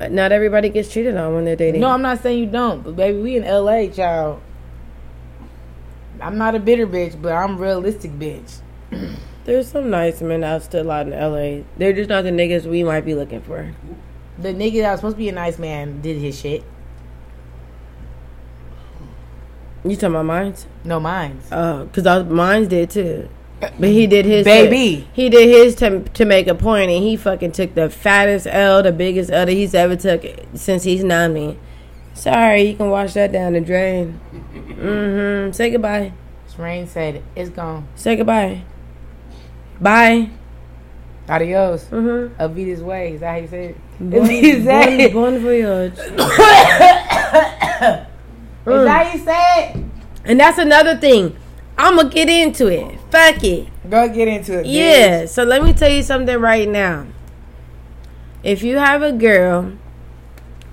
Uh, 0.00 0.08
not 0.08 0.32
everybody 0.32 0.70
gets 0.70 0.92
cheated 0.92 1.16
on 1.16 1.36
when 1.36 1.44
they're 1.44 1.54
dating. 1.54 1.80
No, 1.82 1.90
I'm 1.90 2.02
not 2.02 2.20
saying 2.20 2.40
you 2.40 2.46
don't, 2.46 2.82
but 2.82 2.96
baby, 2.96 3.20
we 3.20 3.36
in 3.36 3.44
LA, 3.44 3.86
child. 3.86 4.42
I'm 6.20 6.36
not 6.36 6.56
a 6.56 6.58
bitter 6.58 6.88
bitch, 6.88 7.22
but 7.22 7.30
I'm 7.30 7.58
a 7.58 7.60
realistic 7.60 8.10
bitch. 8.10 8.56
There's 9.44 9.68
some 9.68 9.88
nice 9.88 10.20
men 10.20 10.42
out 10.42 10.64
still 10.64 10.90
out 10.90 11.06
in 11.06 11.12
LA. 11.12 11.62
They're 11.76 11.92
just 11.92 12.08
not 12.08 12.22
the 12.22 12.30
niggas 12.30 12.64
we 12.64 12.82
might 12.82 13.04
be 13.04 13.14
looking 13.14 13.40
for. 13.40 13.72
The 14.38 14.52
nigga 14.52 14.82
that 14.82 14.92
was 14.92 15.00
supposed 15.00 15.16
to 15.16 15.18
be 15.18 15.28
a 15.28 15.32
nice 15.32 15.58
man 15.58 16.00
did 16.00 16.16
his 16.16 16.38
shit. 16.38 16.64
You 19.84 19.96
talking 19.96 20.08
about 20.10 20.24
mines? 20.24 20.66
No 20.82 20.98
minds. 20.98 21.46
Oh, 21.52 21.88
cause 21.92 22.24
mines 22.26 22.68
did 22.68 22.90
too. 22.90 23.28
But 23.60 23.88
he 23.88 24.06
did 24.06 24.24
his 24.24 24.44
Baby. 24.44 25.02
To, 25.02 25.08
he 25.12 25.28
did 25.28 25.48
his 25.48 25.74
to 25.76 26.00
to 26.00 26.24
make 26.24 26.46
a 26.48 26.54
point, 26.54 26.90
and 26.90 27.02
he 27.02 27.16
fucking 27.16 27.52
took 27.52 27.74
the 27.74 27.88
fattest 27.88 28.46
L, 28.46 28.82
the 28.82 28.92
biggest 28.92 29.30
L 29.30 29.46
that 29.46 29.52
he's 29.52 29.74
ever 29.74 29.96
took 29.96 30.24
since 30.54 30.84
he's 30.84 31.04
known 31.04 31.32
me. 31.32 31.58
Sorry, 32.14 32.62
you 32.62 32.76
can 32.76 32.90
wash 32.90 33.14
that 33.14 33.32
down 33.32 33.54
the 33.54 33.60
drain. 33.60 34.20
Mm-hmm. 34.32 35.52
Say 35.52 35.70
goodbye. 35.70 36.12
Rain 36.56 36.86
said 36.86 37.22
it's 37.34 37.50
gone. 37.50 37.88
Say 37.96 38.16
goodbye. 38.16 38.62
Bye. 39.80 40.30
Adios. 41.28 41.84
Mm-hmm. 41.86 42.40
Avida's 42.40 42.82
way. 42.82 43.14
Is 43.14 43.20
that 43.20 43.30
how 43.30 43.36
you 43.38 43.48
say 43.48 43.64
it? 43.66 43.76
Bon, 43.98 44.30
Is 44.30 44.64
that 44.64 45.12
bon, 45.12 45.32
bon 45.32 45.38
voyage. 45.42 45.92
Is 45.92 46.16
that 48.66 49.06
how 49.06 49.12
you 49.12 49.18
say 49.24 49.70
it? 49.70 49.84
And 50.24 50.40
that's 50.40 50.58
another 50.58 50.96
thing. 50.96 51.36
I'm 51.76 51.96
gonna 51.96 52.08
get 52.10 52.28
into 52.28 52.68
it. 52.68 52.98
Fuck 53.10 53.42
it. 53.42 53.68
Go 53.90 54.08
get 54.08 54.28
into 54.28 54.60
it. 54.60 54.66
bitch. 54.66 54.72
Yeah. 54.72 55.26
So 55.26 55.42
let 55.44 55.62
me 55.62 55.72
tell 55.72 55.90
you 55.90 56.02
something 56.02 56.38
right 56.38 56.68
now. 56.68 57.06
If 58.42 58.62
you 58.62 58.76
have 58.76 59.02
a 59.02 59.12
girl 59.12 59.72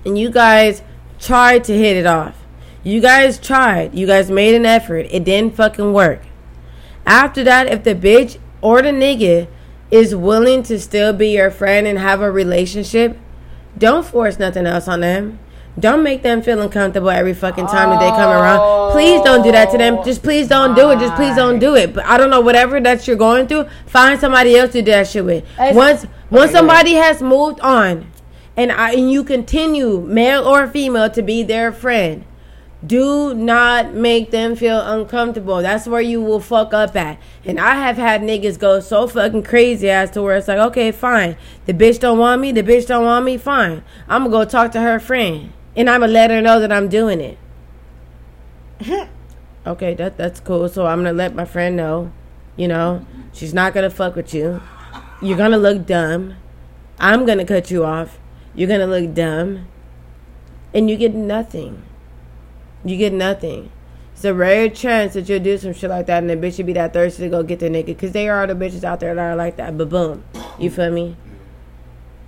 and 0.04 0.18
you 0.18 0.30
guys 0.30 0.82
tried 1.18 1.64
to 1.64 1.76
hit 1.76 1.96
it 1.96 2.06
off, 2.06 2.36
you 2.84 3.00
guys 3.00 3.38
tried, 3.38 3.94
you 3.94 4.06
guys 4.06 4.30
made 4.30 4.54
an 4.54 4.66
effort, 4.66 5.06
it 5.10 5.24
didn't 5.24 5.54
fucking 5.56 5.92
work. 5.92 6.20
After 7.06 7.42
that, 7.44 7.68
if 7.68 7.84
the 7.84 7.94
bitch 7.94 8.38
or 8.60 8.82
the 8.82 8.90
nigga 8.90 9.48
is 9.92 10.16
willing 10.16 10.62
to 10.64 10.80
still 10.80 11.12
be 11.12 11.28
your 11.28 11.50
friend 11.50 11.86
and 11.86 11.98
have 11.98 12.22
a 12.22 12.30
relationship, 12.32 13.16
don't 13.76 14.04
force 14.04 14.38
nothing 14.38 14.66
else 14.66 14.88
on 14.88 15.00
them. 15.00 15.38
Don't 15.78 16.02
make 16.02 16.22
them 16.22 16.42
feel 16.42 16.60
uncomfortable 16.60 17.08
every 17.08 17.32
fucking 17.32 17.66
time 17.66 17.90
that 17.90 18.00
they 18.00 18.10
come 18.10 18.30
around. 18.30 18.92
Please 18.92 19.22
don't 19.22 19.42
do 19.42 19.52
that 19.52 19.70
to 19.70 19.78
them. 19.78 20.02
Just 20.04 20.22
please 20.22 20.46
don't 20.48 20.74
do 20.74 20.90
it. 20.90 20.98
Just 20.98 21.14
please 21.14 21.34
don't 21.34 21.58
do 21.58 21.76
it. 21.76 21.94
But 21.94 22.04
I 22.04 22.18
don't 22.18 22.28
know 22.28 22.42
whatever 22.42 22.78
that 22.80 23.06
you're 23.06 23.16
going 23.16 23.46
through. 23.46 23.66
Find 23.86 24.20
somebody 24.20 24.56
else 24.56 24.72
to 24.72 24.82
do 24.82 24.90
that 24.90 25.06
shit 25.06 25.24
with. 25.24 25.44
Once 25.58 26.06
once 26.30 26.52
somebody 26.52 26.92
has 26.92 27.22
moved 27.22 27.60
on, 27.60 28.10
and 28.54 28.70
I 28.70 28.92
and 28.92 29.10
you 29.10 29.24
continue, 29.24 30.02
male 30.02 30.44
or 30.44 30.68
female, 30.68 31.08
to 31.08 31.22
be 31.22 31.42
their 31.42 31.72
friend. 31.72 32.24
Do 32.84 33.32
not 33.32 33.94
make 33.94 34.32
them 34.32 34.56
feel 34.56 34.80
uncomfortable. 34.80 35.62
That's 35.62 35.86
where 35.86 36.00
you 36.00 36.20
will 36.20 36.40
fuck 36.40 36.74
up 36.74 36.96
at. 36.96 37.20
And 37.44 37.60
I 37.60 37.76
have 37.76 37.96
had 37.96 38.22
niggas 38.22 38.58
go 38.58 38.80
so 38.80 39.06
fucking 39.06 39.44
crazy 39.44 39.88
as 39.88 40.10
to 40.12 40.22
where 40.22 40.36
it's 40.36 40.48
like, 40.48 40.58
okay, 40.58 40.90
fine. 40.90 41.36
The 41.66 41.74
bitch 41.74 42.00
don't 42.00 42.18
want 42.18 42.40
me. 42.40 42.50
The 42.50 42.64
bitch 42.64 42.88
don't 42.88 43.04
want 43.04 43.24
me. 43.24 43.38
Fine. 43.38 43.84
I'm 44.08 44.24
gonna 44.24 44.44
go 44.44 44.44
talk 44.44 44.72
to 44.72 44.80
her 44.80 44.98
friend, 44.98 45.52
and 45.76 45.88
I'm 45.88 46.00
gonna 46.00 46.12
let 46.12 46.30
her 46.30 46.42
know 46.42 46.58
that 46.58 46.72
I'm 46.72 46.88
doing 46.88 47.20
it. 47.20 47.38
okay, 49.66 49.94
that 49.94 50.16
that's 50.16 50.40
cool. 50.40 50.68
So 50.68 50.86
I'm 50.86 50.98
gonna 50.98 51.12
let 51.12 51.36
my 51.36 51.44
friend 51.44 51.76
know. 51.76 52.10
You 52.56 52.66
know, 52.66 53.06
she's 53.32 53.54
not 53.54 53.74
gonna 53.74 53.90
fuck 53.90 54.16
with 54.16 54.34
you. 54.34 54.60
You're 55.20 55.38
gonna 55.38 55.56
look 55.56 55.86
dumb. 55.86 56.34
I'm 56.98 57.24
gonna 57.26 57.44
cut 57.44 57.70
you 57.70 57.84
off. 57.84 58.18
You're 58.56 58.68
gonna 58.68 58.88
look 58.88 59.14
dumb, 59.14 59.68
and 60.74 60.90
you 60.90 60.96
get 60.96 61.14
nothing. 61.14 61.84
You 62.84 62.96
get 62.96 63.12
nothing. 63.12 63.70
It's 64.14 64.24
a 64.24 64.34
rare 64.34 64.68
chance 64.68 65.14
that 65.14 65.28
you'll 65.28 65.40
do 65.40 65.56
some 65.58 65.72
shit 65.72 65.90
like 65.90 66.06
that 66.06 66.22
and 66.22 66.30
the 66.30 66.36
bitch 66.36 66.58
will 66.58 66.64
be 66.66 66.72
that 66.74 66.92
thirsty 66.92 67.24
to 67.24 67.28
go 67.28 67.42
get 67.42 67.58
the 67.60 67.68
nigga. 67.68 67.86
Because 67.86 68.12
they 68.12 68.28
are 68.28 68.46
the 68.46 68.54
bitches 68.54 68.84
out 68.84 69.00
there 69.00 69.14
that 69.14 69.20
are 69.32 69.36
like 69.36 69.56
that. 69.56 69.76
But 69.76 69.88
boom. 69.88 70.24
You 70.58 70.70
feel 70.70 70.90
me? 70.90 71.16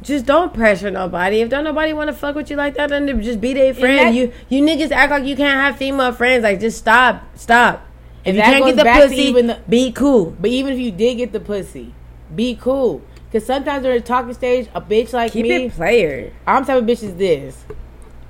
Just 0.02 0.26
don't 0.26 0.52
pressure 0.52 0.90
nobody. 0.90 1.40
If 1.40 1.48
don't 1.48 1.64
nobody 1.64 1.92
want 1.92 2.08
to 2.08 2.12
fuck 2.14 2.34
with 2.34 2.50
you 2.50 2.56
like 2.56 2.74
that, 2.74 2.90
then 2.90 3.22
just 3.22 3.40
be 3.40 3.54
their 3.54 3.72
friend. 3.72 3.98
that- 3.98 4.14
you 4.14 4.32
you 4.48 4.62
niggas 4.62 4.90
act 4.90 5.10
like 5.10 5.24
you 5.24 5.36
can't 5.36 5.58
have 5.60 5.76
female 5.76 6.12
friends. 6.12 6.42
Like 6.42 6.60
just 6.60 6.78
stop, 6.78 7.22
stop. 7.36 7.86
If 8.24 8.34
you 8.34 8.42
can't 8.42 8.64
get 8.64 8.76
the 8.76 8.84
pussy, 8.84 9.16
even 9.22 9.46
the- 9.48 9.60
be 9.68 9.92
cool. 9.92 10.34
But 10.38 10.50
even 10.50 10.74
if 10.74 10.78
you 10.78 10.90
did 10.90 11.16
get 11.16 11.32
the 11.32 11.40
pussy, 11.40 11.94
be 12.34 12.54
cool. 12.56 13.02
Cause 13.32 13.44
sometimes 13.46 13.82
during 13.82 13.98
the 14.00 14.04
talking 14.06 14.34
stage, 14.34 14.68
a 14.74 14.80
bitch 14.80 15.12
like 15.12 15.32
Keep 15.32 15.42
me, 15.46 15.66
it 15.66 15.72
player. 15.72 16.32
I'm 16.46 16.64
type 16.64 16.78
of 16.82 16.84
bitch 16.84 17.02
is 17.02 17.14
this. 17.14 17.64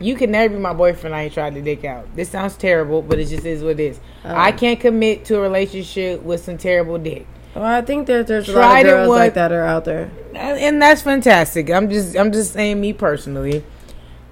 You 0.05 0.17
can 0.17 0.33
never 0.33 0.53
be 0.53 0.61
my 0.61 0.75
boyfriend. 0.75 1.17
I 1.17 1.23
ain't 1.23 1.33
tried 1.33 1.55
to 1.55 1.63
dick 1.63 1.83
out. 1.87 2.15
This 2.15 2.29
sounds 2.29 2.57
terrible, 2.59 3.01
but 3.01 3.19
it 3.19 3.29
just 3.29 3.47
is 3.47 3.63
what 3.63 3.81
it 3.81 3.81
is. 3.81 4.01
Oh. 4.23 4.35
I 4.35 4.53
can't 4.53 4.79
commit 4.79 5.25
to 5.27 5.39
a 5.39 5.41
relationship 5.41 6.23
with 6.23 6.45
some 6.45 6.59
terrible 6.59 6.99
dick, 6.99 7.27
Well, 7.55 7.65
I 7.65 7.81
think 7.81 8.07
that 8.09 8.27
there's 8.27 8.51
a 8.51 8.53
lot 8.53 8.81
of 8.81 8.85
girls 8.85 9.09
like 9.09 9.33
that 9.33 9.51
are 9.51 9.65
out 9.65 9.87
there. 9.87 10.11
and 10.35 10.83
that's 10.83 11.01
fantastic. 11.01 11.71
I'm 11.71 11.89
just, 11.89 12.17
I'm 12.19 12.33
just 12.33 12.53
saying 12.53 12.83
me 12.83 12.93
personally. 12.93 13.65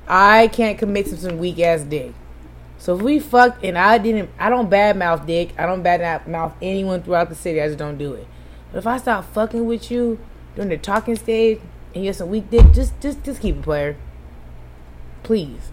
I 0.07 0.49
can't 0.49 0.77
commit 0.77 1.07
to 1.07 1.17
some 1.17 1.39
weak 1.39 1.59
ass 1.59 1.85
dick. 1.85 2.13
So 2.77 2.95
if 2.95 3.01
we 3.01 3.19
fucked 3.19 3.65
and 3.65 3.79
I 3.79 3.97
didn't, 3.97 4.29
I 4.39 4.51
don't 4.51 4.69
bad 4.69 4.99
mouth 4.99 5.27
dick. 5.27 5.55
I 5.57 5.65
don't 5.65 5.83
bad 5.83 6.29
mouth 6.29 6.53
anyone 6.61 7.03
throughout 7.03 7.31
the 7.31 7.35
city. 7.35 7.63
I 7.63 7.69
just 7.69 7.79
don't 7.79 7.97
do 7.97 8.13
it. 8.13 8.27
But 8.73 8.79
if 8.79 8.87
I 8.87 8.99
start 8.99 9.25
fucking 9.25 9.65
with 9.65 9.91
you 9.91 10.19
during 10.55 10.69
the 10.69 10.77
talking 10.77 11.17
stage 11.17 11.61
and 11.95 12.05
you're 12.05 12.13
some 12.13 12.29
weak 12.29 12.51
dick, 12.51 12.73
just, 12.75 13.01
just, 13.01 13.25
just 13.25 13.41
keep 13.41 13.57
it 13.57 13.63
player. 13.63 13.97
Please. 15.23 15.71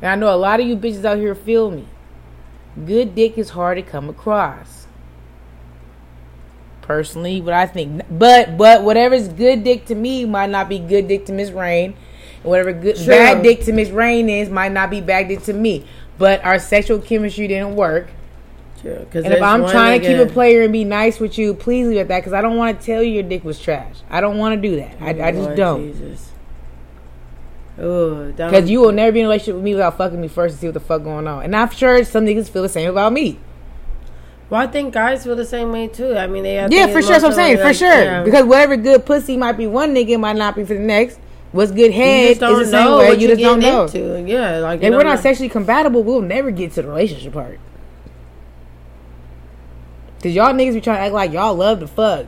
And 0.00 0.10
I 0.10 0.14
know 0.14 0.34
a 0.34 0.36
lot 0.36 0.60
of 0.60 0.66
you 0.66 0.76
bitches 0.76 1.04
out 1.04 1.18
here 1.18 1.34
feel 1.34 1.70
me. 1.70 1.86
Good 2.86 3.14
dick 3.14 3.36
is 3.36 3.50
hard 3.50 3.76
to 3.76 3.82
come 3.82 4.08
across. 4.08 4.86
Personally, 6.82 7.40
what 7.40 7.54
I 7.54 7.66
think, 7.66 8.02
but 8.10 8.58
but 8.58 8.82
whatever's 8.82 9.28
good 9.28 9.62
dick 9.62 9.84
to 9.86 9.94
me 9.94 10.24
might 10.24 10.50
not 10.50 10.68
be 10.68 10.80
good 10.80 11.06
dick 11.06 11.24
to 11.26 11.32
Miss 11.32 11.50
Rain, 11.50 11.94
and 12.42 12.44
whatever 12.44 12.72
good 12.72 12.96
bad 13.06 13.44
dick 13.44 13.60
to 13.66 13.72
Miss 13.72 13.90
Rain 13.90 14.28
is 14.28 14.50
might 14.50 14.72
not 14.72 14.90
be 14.90 15.00
bad 15.00 15.28
dick 15.28 15.42
to 15.44 15.52
me. 15.52 15.84
but 16.18 16.44
our 16.44 16.58
sexual 16.58 16.98
chemistry 16.98 17.46
didn't 17.46 17.76
work. 17.76 18.10
True, 18.80 19.06
And 19.14 19.26
if 19.26 19.42
I'm 19.42 19.68
trying 19.68 20.00
to 20.00 20.06
keep 20.06 20.18
a 20.18 20.26
player 20.32 20.62
and 20.62 20.72
be 20.72 20.84
nice 20.84 21.20
with 21.20 21.38
you, 21.38 21.54
please 21.54 21.86
leave 21.86 21.98
it 21.98 22.00
at 22.00 22.08
that 22.08 22.20
because 22.20 22.32
I 22.32 22.40
don't 22.40 22.56
want 22.56 22.80
to 22.80 22.84
tell 22.84 23.02
you 23.02 23.12
your 23.12 23.22
dick 23.22 23.44
was 23.44 23.60
trash. 23.60 23.96
I 24.08 24.20
don't 24.20 24.38
want 24.38 24.60
to 24.60 24.68
do 24.68 24.76
that. 24.76 24.96
I, 25.00 25.10
I 25.10 25.32
just 25.32 25.44
Lord 25.44 25.56
don't. 25.56 25.92
Jesus. 25.92 26.29
Because 27.80 28.68
you 28.68 28.80
will 28.80 28.92
never 28.92 29.12
be 29.12 29.20
in 29.20 29.26
a 29.26 29.28
relationship 29.28 29.54
with 29.54 29.64
me 29.64 29.72
without 29.72 29.96
fucking 29.96 30.20
me 30.20 30.28
first 30.28 30.52
and 30.54 30.60
see 30.60 30.66
what 30.66 30.74
the 30.74 30.80
fuck 30.80 31.02
going 31.02 31.26
on. 31.26 31.44
And 31.44 31.56
I'm 31.56 31.70
sure 31.70 32.04
some 32.04 32.26
niggas 32.26 32.50
feel 32.50 32.62
the 32.62 32.68
same 32.68 32.90
about 32.90 33.12
me. 33.12 33.38
Well, 34.50 34.60
I 34.60 34.66
think 34.66 34.92
guys 34.92 35.24
feel 35.24 35.36
the 35.36 35.44
same 35.44 35.70
way 35.72 35.88
too. 35.88 36.16
I 36.16 36.26
mean, 36.26 36.42
they. 36.42 36.58
I 36.58 36.66
yeah, 36.66 36.88
for 36.88 37.00
sure. 37.00 37.12
That's 37.12 37.22
what 37.22 37.30
I'm 37.30 37.34
saying. 37.34 37.58
For 37.58 37.72
sure. 37.72 38.02
yeah. 38.02 38.22
Because 38.24 38.44
whatever 38.44 38.76
good 38.76 39.06
pussy 39.06 39.36
might 39.36 39.52
be 39.52 39.66
one 39.66 39.94
nigga 39.94 40.18
might 40.18 40.36
not 40.36 40.56
be 40.56 40.64
for 40.64 40.74
the 40.74 40.80
next. 40.80 41.20
What's 41.52 41.72
good 41.72 41.92
head 41.92 42.32
is 42.32 42.38
the 42.38 42.64
same 42.66 42.98
way. 42.98 43.14
You 43.16 43.28
just 43.28 43.40
don't 43.40 43.60
know. 43.60 43.84
into. 43.84 44.22
Yeah, 44.26 44.58
like 44.58 44.82
If 44.82 44.90
we're 44.92 45.02
not 45.02 45.16
know. 45.16 45.20
sexually 45.20 45.48
compatible, 45.48 46.02
we'll 46.02 46.20
never 46.20 46.50
get 46.50 46.72
to 46.72 46.82
the 46.82 46.88
relationship 46.88 47.32
part. 47.32 47.58
Cause 50.22 50.32
y'all 50.32 50.52
niggas 50.52 50.74
be 50.74 50.80
trying 50.82 50.98
to 50.98 51.02
act 51.02 51.14
like 51.14 51.32
y'all 51.32 51.54
love 51.54 51.80
to 51.80 51.86
fuck. 51.86 52.26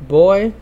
Boy, 0.00 0.52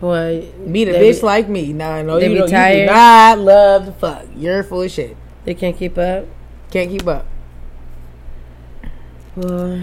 What? 0.00 0.58
meet 0.60 0.88
a 0.88 0.92
bitch 0.94 1.20
be- 1.20 1.26
like 1.26 1.48
me. 1.48 1.72
Nah, 1.72 2.02
no, 2.02 2.18
they 2.18 2.26
you, 2.28 2.42
be 2.42 2.50
don't, 2.50 2.72
you 2.74 2.80
do 2.80 2.86
not 2.86 3.38
love 3.38 3.86
the 3.86 3.92
fuck. 3.92 4.26
You're 4.34 4.62
full 4.62 4.82
of 4.82 4.90
shit. 4.90 5.16
They 5.44 5.54
can't 5.54 5.76
keep 5.76 5.98
up. 5.98 6.26
Can't 6.70 6.90
keep 6.90 7.06
up. 7.06 7.26
Well, 9.36 9.82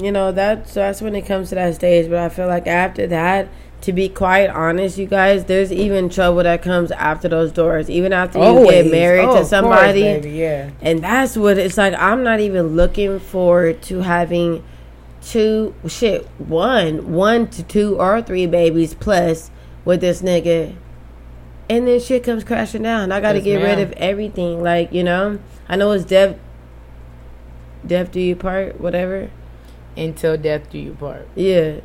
you 0.00 0.12
know 0.12 0.32
that's 0.32 0.74
that's 0.74 1.00
when 1.00 1.14
it 1.14 1.22
comes 1.26 1.50
to 1.50 1.54
that 1.56 1.74
stage. 1.74 2.08
But 2.08 2.18
I 2.18 2.28
feel 2.28 2.46
like 2.46 2.66
after 2.66 3.06
that, 3.08 3.48
to 3.82 3.92
be 3.92 4.08
quite 4.08 4.48
honest, 4.48 4.98
you 4.98 5.06
guys, 5.06 5.44
there's 5.44 5.70
even 5.72 6.08
trouble 6.08 6.42
that 6.42 6.62
comes 6.62 6.90
after 6.92 7.28
those 7.28 7.52
doors. 7.52 7.88
Even 7.88 8.12
after 8.12 8.38
you 8.38 8.66
get 8.68 8.90
married 8.90 9.20
Oh, 9.24 9.26
to 9.28 9.32
course, 9.38 9.50
somebody, 9.50 10.02
baby, 10.02 10.30
yeah. 10.30 10.70
and 10.80 11.00
that's 11.02 11.36
what 11.36 11.58
it's 11.58 11.76
like. 11.76 11.94
I'm 11.94 12.22
not 12.22 12.40
even 12.40 12.74
looking 12.76 13.18
forward 13.20 13.82
to 13.82 14.00
having 14.00 14.64
two 15.22 15.74
shit 15.86 16.26
one 16.38 17.12
one 17.12 17.46
to 17.48 17.62
two 17.62 18.00
or 18.00 18.22
three 18.22 18.46
babies 18.46 18.94
plus 18.94 19.50
with 19.88 20.02
this 20.02 20.20
nigga. 20.20 20.76
And 21.70 21.88
then 21.88 21.98
shit 21.98 22.22
comes 22.22 22.44
crashing 22.44 22.82
down. 22.82 23.10
I 23.10 23.22
got 23.22 23.32
to 23.32 23.38
Yes, 23.38 23.44
get 23.44 23.62
rid 23.62 23.78
of 23.78 23.92
everything. 23.92 24.62
Like 24.62 24.92
you 24.92 25.02
know, 25.02 25.38
I 25.66 25.76
know 25.76 25.92
it's 25.92 26.04
death. 26.04 26.36
Death 27.86 28.12
do 28.12 28.20
you 28.20 28.36
part, 28.36 28.78
whatever. 28.78 29.30
Until 29.96 30.36
death 30.36 30.68
do 30.68 30.78
you 30.78 30.92
part. 30.92 31.26
Yeah. 31.34 31.80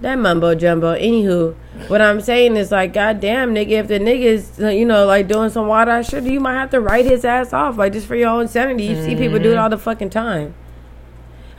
That 0.00 0.16
mumbo 0.16 0.56
jumbo. 0.56 0.96
Anywho, 0.96 1.54
what 1.86 2.00
I'm 2.00 2.20
saying 2.20 2.56
is 2.56 2.72
like, 2.72 2.92
goddamn, 2.92 3.54
nigga, 3.54 3.70
if 3.70 3.88
the 3.88 4.00
nigga's, 4.00 4.60
uh, 4.60 4.68
you 4.68 4.84
know, 4.84 5.06
like 5.06 5.28
doing 5.28 5.50
some 5.50 5.68
wild 5.68 5.88
ass 5.88 6.08
shit, 6.08 6.24
you 6.24 6.40
might 6.40 6.54
have 6.54 6.70
to 6.70 6.80
write 6.80 7.04
his 7.04 7.24
ass 7.24 7.52
off, 7.52 7.76
like 7.78 7.92
just 7.92 8.08
for 8.08 8.16
your 8.16 8.28
own 8.28 8.48
sanity. 8.48 8.84
You 8.84 9.04
see 9.04 9.14
people 9.14 9.38
do 9.38 9.52
it 9.52 9.56
all 9.58 9.70
the 9.70 9.78
fucking 9.78 10.10
time. 10.10 10.54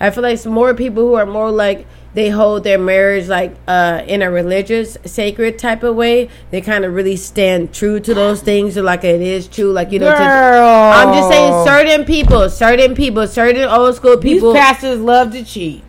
I 0.01 0.09
feel 0.11 0.23
like 0.23 0.37
some 0.37 0.53
more 0.53 0.73
people 0.73 1.03
who 1.03 1.13
are 1.15 1.25
more 1.25 1.51
like 1.51 1.85
they 2.13 2.29
hold 2.29 2.63
their 2.63 2.79
marriage 2.79 3.27
like 3.27 3.55
uh 3.67 4.03
in 4.07 4.21
a 4.21 4.31
religious, 4.31 4.97
sacred 5.05 5.59
type 5.59 5.83
of 5.83 5.95
way. 5.95 6.29
They 6.51 6.61
kind 6.61 6.85
of 6.85 6.93
really 6.93 7.15
stand 7.15 7.73
true 7.73 7.99
to 7.99 8.13
those 8.13 8.41
things, 8.41 8.77
or 8.77 8.81
like 8.83 9.03
it 9.03 9.21
is 9.21 9.47
true, 9.47 9.71
like 9.71 9.91
you 9.91 9.99
know. 9.99 10.11
To, 10.11 10.17
I'm 10.17 11.13
just 11.13 11.29
saying, 11.29 11.65
certain 11.65 12.05
people, 12.05 12.49
certain 12.49 12.95
people, 12.95 13.27
certain 13.27 13.63
old 13.63 13.95
school 13.95 14.17
These 14.17 14.35
people. 14.37 14.53
pastors 14.53 14.99
love 14.99 15.31
to 15.33 15.43
cheat. 15.43 15.83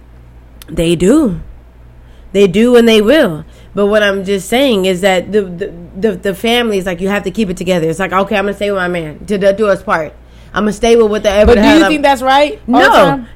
They 0.69 0.95
do. 0.97 1.41
They 2.33 2.47
do 2.47 2.77
and 2.77 2.87
they 2.87 3.01
will. 3.01 3.45
But 3.75 3.87
what 3.87 4.03
I'm 4.03 4.25
just 4.25 4.49
saying 4.49 4.85
is 4.85 5.01
that 5.01 5.33
the 5.33 5.43
the, 5.43 5.75
the, 5.97 6.17
the 6.17 6.35
families 6.35 6.87
like 6.87 7.01
you 7.01 7.09
have 7.09 7.25
to 7.25 7.31
keep 7.31 7.49
it 7.51 7.57
together. 7.57 7.89
It's 7.89 7.99
like 7.99 8.13
okay, 8.13 8.37
I'm 8.37 8.45
gonna 8.45 8.55
stay 8.55 8.71
with 8.71 8.79
my 8.79 8.89
man 8.89 9.25
to 9.27 9.39
the, 9.39 9.53
do 9.53 9.69
us 9.69 9.83
part. 9.83 10.13
I'm 10.53 10.63
gonna 10.65 10.73
stay 10.73 10.97
with 10.97 11.11
whatever. 11.11 11.47
But 11.47 11.55
the 11.57 11.61
do 11.63 11.67
hell 11.69 11.77
you 11.79 11.83
I'm- 11.85 11.91
think 11.93 12.03
that's 12.03 12.23
right? 12.23 12.61
no, 12.69 12.81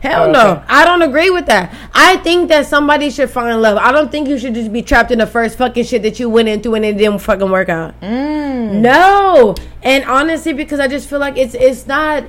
hell 0.01 0.25
Oh, 0.29 0.33
no. 0.33 0.51
okay. 0.53 0.63
I 0.69 0.85
don't 0.85 1.03
agree 1.03 1.31
with 1.31 1.47
that. 1.47 1.73
I 1.95 2.17
think 2.19 2.49
that 2.49 2.67
somebody 2.67 3.09
should 3.11 3.31
find 3.31 3.63
love. 3.63 3.79
I 3.79 3.93
don't 3.93 4.11
think 4.11 4.29
you 4.29 4.39
should 4.39 4.55
just 4.55 4.73
be 4.73 4.83
trapped 4.83 5.11
in 5.13 5.19
the 5.19 5.27
first 5.27 5.57
fucking 5.59 5.85
shit 5.85 6.03
that 6.03 6.19
you 6.19 6.29
went 6.29 6.49
into 6.49 6.75
and 6.75 6.85
it 6.85 6.97
didn't 6.99 7.19
fucking 7.21 7.51
work 7.51 7.69
out. 7.69 7.95
Mm. 8.01 8.81
No, 8.81 9.55
and 9.83 10.05
honestly, 10.05 10.53
because 10.53 10.81
I 10.81 10.89
just 10.89 11.09
feel 11.09 11.19
like 11.21 11.37
it's 11.39 11.55
it's 11.55 11.87
not. 11.87 12.25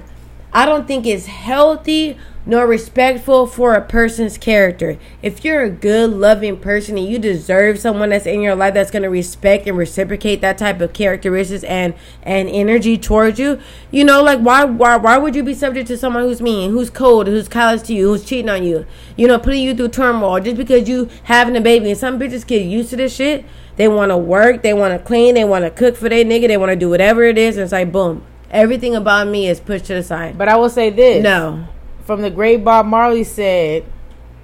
I 0.54 0.66
don't 0.66 0.88
think 0.88 1.06
it's 1.06 1.26
healthy 1.26 2.18
nor 2.46 2.68
respectful 2.68 3.48
for 3.48 3.74
a 3.74 3.82
person's 3.82 4.38
character. 4.38 4.98
If 5.22 5.44
you're 5.44 5.64
a 5.64 5.70
good, 5.70 6.12
loving 6.12 6.58
person 6.58 6.98
and 6.98 7.08
you 7.08 7.18
deserve 7.18 7.80
someone 7.80 8.10
that's 8.10 8.26
in 8.26 8.42
your 8.42 8.56
life 8.56 8.76
that's 8.76 8.92
going 8.92 9.04
to 9.04 9.10
respect 9.10 9.68
and 9.68 9.78
reciprocate 9.78 10.42
that 10.42 10.58
type 10.58 10.80
of 10.82 10.94
characteristics 10.94 11.64
and 11.64 11.96
and 12.22 12.48
energy 12.50 12.98
towards 12.98 13.40
you, 13.40 13.60
you 13.92 14.04
know, 14.04 14.22
like 14.22 14.40
why 14.40 14.64
why 14.64 14.96
why 14.98 15.18
would 15.18 15.36
you 15.36 15.44
be 15.44 15.54
subject 15.54 15.88
to 15.88 15.98
someone 15.98 16.24
who's 16.24 16.42
mean, 16.42 16.72
who's 16.72 16.90
cold, 16.90 17.28
who's 17.28 17.48
callous 17.48 17.82
to 17.84 17.94
you, 17.94 18.10
who's 18.10 18.24
cheating 18.24 18.50
on 18.50 18.64
you, 18.64 18.86
you 19.16 19.28
know, 19.28 19.40
putting 19.40 19.64
you 19.64 19.74
through 19.74 19.90
turmoil 19.90 20.40
just 20.40 20.58
because 20.58 20.88
you 20.88 21.10
having 21.24 21.56
a 21.56 21.62
baby? 21.62 21.90
And 21.90 21.98
some 21.98 22.20
bitches 22.20 22.46
get 22.46 22.64
used 22.64 22.92
to 22.92 22.96
this 22.96 23.16
shit. 23.16 23.46
They 23.78 23.88
want 23.88 24.12
to 24.12 24.18
work, 24.18 24.62
they 24.62 24.74
want 24.74 24.98
to 24.98 25.06
clean, 25.06 25.36
they 25.36 25.44
want 25.44 25.66
to 25.66 25.72
cook 25.72 25.98
for 25.98 26.08
their 26.08 26.24
nigga, 26.24 26.48
they 26.48 26.56
want 26.58 26.72
to 26.72 26.78
do 26.78 26.90
whatever 26.90 27.24
it 27.24 27.38
is, 27.38 27.58
and 27.58 27.64
it's 27.64 27.74
like 27.74 27.92
boom, 27.92 28.24
everything 28.50 28.96
about 28.96 29.28
me 29.28 29.48
is 29.48 29.60
pushed 29.60 29.86
to 29.86 29.96
the 29.96 30.04
side. 30.04 30.38
But 30.38 30.48
I 30.48 30.56
will 30.56 30.70
say 30.70 30.92
this. 30.92 31.22
No. 31.22 31.68
From 32.06 32.22
the 32.22 32.30
great 32.30 32.64
Bob 32.64 32.86
Marley 32.86 33.24
said, 33.24 33.84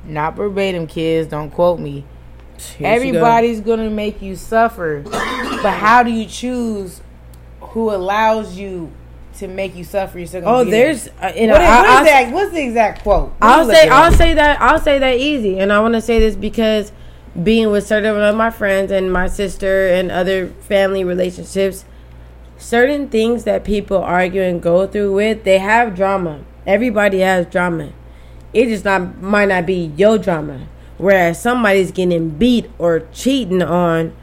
not 0.05 0.35
verbatim, 0.35 0.87
kids, 0.87 1.29
don't 1.29 1.51
quote 1.51 1.79
me. 1.79 2.05
Everybody's 2.79 3.59
gonna 3.61 3.89
make 3.89 4.21
you 4.21 4.35
suffer, 4.35 5.01
but 5.03 5.71
how 5.71 6.03
do 6.03 6.11
you 6.11 6.25
choose 6.25 7.01
who 7.59 7.89
allows 7.91 8.57
you 8.57 8.91
to 9.37 9.47
make 9.47 9.75
you 9.75 9.83
suffer? 9.83 10.17
You're 10.19 10.27
still 10.27 10.43
Oh, 10.45 10.63
there's 10.63 11.05
there. 11.05 11.13
uh, 11.21 11.33
you 11.35 11.47
know 11.47 11.53
What 11.53 11.61
is, 11.61 11.67
what 11.69 12.01
is 12.01 12.07
that? 12.07 12.33
What's 12.33 12.51
the 12.51 12.63
exact 12.63 13.03
quote? 13.03 13.29
Me 13.29 13.37
I'll 13.41 13.65
say. 13.67 13.87
I'll 13.89 14.11
say 14.11 14.33
that 14.35 14.61
I'll 14.61 14.79
say 14.79 14.99
that 14.99 15.17
easy, 15.17 15.59
and 15.59 15.71
I 15.73 15.79
want 15.79 15.93
to 15.95 16.01
say 16.01 16.19
this 16.19 16.35
because 16.35 16.91
being 17.41 17.71
with 17.71 17.85
certain 17.87 18.15
of 18.15 18.35
my 18.35 18.49
friends 18.51 18.91
and 18.91 19.11
my 19.11 19.27
sister 19.27 19.87
and 19.87 20.11
other 20.11 20.47
family 20.47 21.03
relationships, 21.03 21.85
certain 22.57 23.07
things 23.09 23.43
that 23.45 23.63
people 23.63 23.97
argue 23.97 24.41
and 24.41 24.61
go 24.61 24.85
through 24.85 25.13
with, 25.13 25.43
they 25.45 25.57
have 25.59 25.95
drama. 25.95 26.41
Everybody 26.65 27.19
has 27.19 27.45
drama. 27.47 27.91
It 28.53 28.67
just 28.67 28.85
not 28.85 29.21
might 29.21 29.47
not 29.47 29.65
be 29.65 29.91
your 29.95 30.17
drama. 30.17 30.67
Whereas 30.97 31.41
somebody's 31.41 31.91
getting 31.91 32.29
beat 32.29 32.69
or 32.77 33.07
cheating 33.11 33.63
on, 33.63 34.13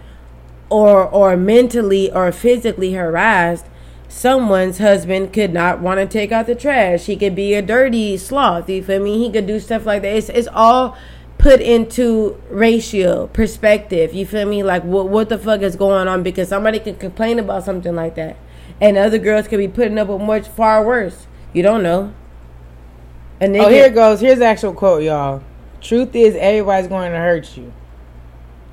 or 0.71 1.05
or 1.05 1.37
mentally 1.37 2.13
or 2.13 2.31
physically 2.31 2.93
harassed, 2.93 3.67
someone's 4.09 4.79
husband 4.79 5.33
could 5.33 5.53
not 5.53 5.81
want 5.81 5.99
to 5.99 6.07
take 6.07 6.31
out 6.31 6.47
the 6.47 6.55
trash. 6.55 7.07
He 7.07 7.17
could 7.17 7.35
be 7.35 7.55
a 7.55 7.63
dirty 7.63 8.17
sloth. 8.17 8.69
You 8.69 8.83
feel 8.83 9.03
me? 9.03 9.19
He 9.19 9.33
could 9.33 9.47
do 9.47 9.59
stuff 9.59 9.87
like 9.87 10.03
that. 10.03 10.17
It's 10.17 10.29
it's 10.29 10.49
all 10.53 10.97
put 11.39 11.61
into 11.61 12.41
ratio 12.51 13.29
perspective. 13.29 14.13
You 14.15 14.27
feel 14.27 14.47
me? 14.47 14.63
Like 14.63 14.85
what 14.85 15.09
what 15.09 15.29
the 15.29 15.39
fuck 15.39 15.63
is 15.63 15.75
going 15.75 16.07
on? 16.07 16.23
Because 16.23 16.49
somebody 16.49 16.79
can 16.79 16.97
complain 16.97 17.39
about 17.39 17.65
something 17.65 17.97
like 17.97 18.15
that, 18.15 18.37
and 18.81 18.97
other 18.97 19.19
girls 19.19 19.49
could 19.49 19.59
be 19.59 19.69
putting 19.69 19.99
up 19.99 20.09
with 20.09 20.21
much 20.21 20.47
far 20.47 20.85
worse. 20.85 21.27
You 21.53 21.63
don't 21.63 21.83
know. 21.83 22.13
Nigga, 23.41 23.65
Oh, 23.65 23.69
here 23.69 23.87
it 23.87 23.95
goes. 23.95 24.21
Here's 24.21 24.39
the 24.39 24.47
actual 24.47 24.73
quote, 24.75 25.03
y'all. 25.03 25.43
Truth 25.81 26.15
is, 26.17 26.35
everybody's 26.37 26.89
going 26.89 27.13
to 27.13 27.19
hurt 27.19 27.57
you. 27.57 27.73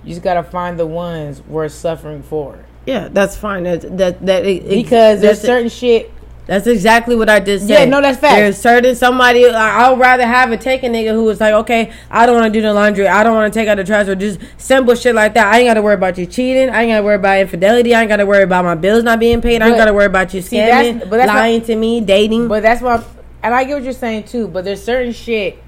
You 0.03 0.09
just 0.11 0.21
gotta 0.23 0.43
find 0.43 0.77
the 0.77 0.85
ones 0.85 1.41
worth 1.47 1.71
suffering 1.71 2.21
for. 2.23 2.59
yeah, 2.85 3.07
that's 3.11 3.35
fine. 3.35 3.63
That 3.63 3.97
that 3.97 4.23
that 4.25 4.45
it- 4.45 4.69
Because 4.69 5.19
there's 5.21 5.41
certain 5.41 5.69
shit. 5.69 6.11
That's 6.45 6.67
exactly 6.67 7.15
what 7.15 7.27
I 7.27 7.39
just 7.39 7.67
Yeah, 7.67 7.77
said. 7.77 7.89
no, 7.89 7.99
that's 8.01 8.19
fact. 8.19 8.35
There's 8.35 8.57
certain 8.59 8.93
somebody 8.93 9.49
I- 9.49 9.89
I'd 9.91 9.97
rather 9.97 10.27
have 10.27 10.51
a 10.51 10.57
take 10.57 10.83
a 10.83 10.87
nigga 10.87 11.09
who 11.11 11.27
is 11.29 11.39
like, 11.41 11.55
okay, 11.55 11.91
I 12.11 12.27
don't 12.27 12.35
want 12.39 12.53
to 12.53 12.59
do 12.59 12.61
the 12.61 12.71
laundry, 12.71 13.07
I 13.07 13.23
don't 13.23 13.33
want 13.33 13.51
to 13.51 13.59
take 13.59 13.67
out 13.67 13.77
the 13.77 13.83
trash, 13.83 14.07
or 14.07 14.13
just 14.13 14.39
simple 14.57 14.93
shit 14.93 15.15
like 15.15 15.33
that. 15.33 15.47
I 15.51 15.57
ain't 15.61 15.67
got 15.69 15.73
to 15.73 15.81
worry 15.81 15.95
about 15.95 16.19
you 16.19 16.27
cheating. 16.27 16.69
I 16.69 16.83
ain't 16.83 16.91
got 16.91 16.97
to 16.97 17.03
worry 17.03 17.15
about 17.15 17.39
infidelity. 17.39 17.95
I 17.95 18.01
ain't 18.01 18.09
got 18.09 18.17
to 18.17 18.27
worry 18.27 18.43
about 18.43 18.63
my 18.63 18.75
bills 18.75 19.03
not 19.03 19.19
being 19.19 19.41
paid. 19.41 19.63
I 19.63 19.69
ain't 19.69 19.77
got 19.77 19.85
to 19.85 19.93
worry 19.93 20.05
about 20.05 20.35
you 20.35 20.41
See, 20.43 20.57
that's- 20.57 20.85
scamming, 20.85 21.09
but 21.09 21.17
that's 21.17 21.27
not- 21.27 21.35
lying 21.37 21.61
to 21.61 21.75
me, 21.75 21.99
dating. 22.01 22.47
But 22.47 22.61
that's 22.61 22.79
why, 22.83 23.01
and 23.45 23.53
I 23.53 23.63
get 23.63 23.75
what 23.75 23.83
you're 23.83 23.93
saying 23.93 24.23
too. 24.23 24.47
But 24.47 24.65
there's 24.65 24.83
certain 24.83 25.13
shit 25.13 25.61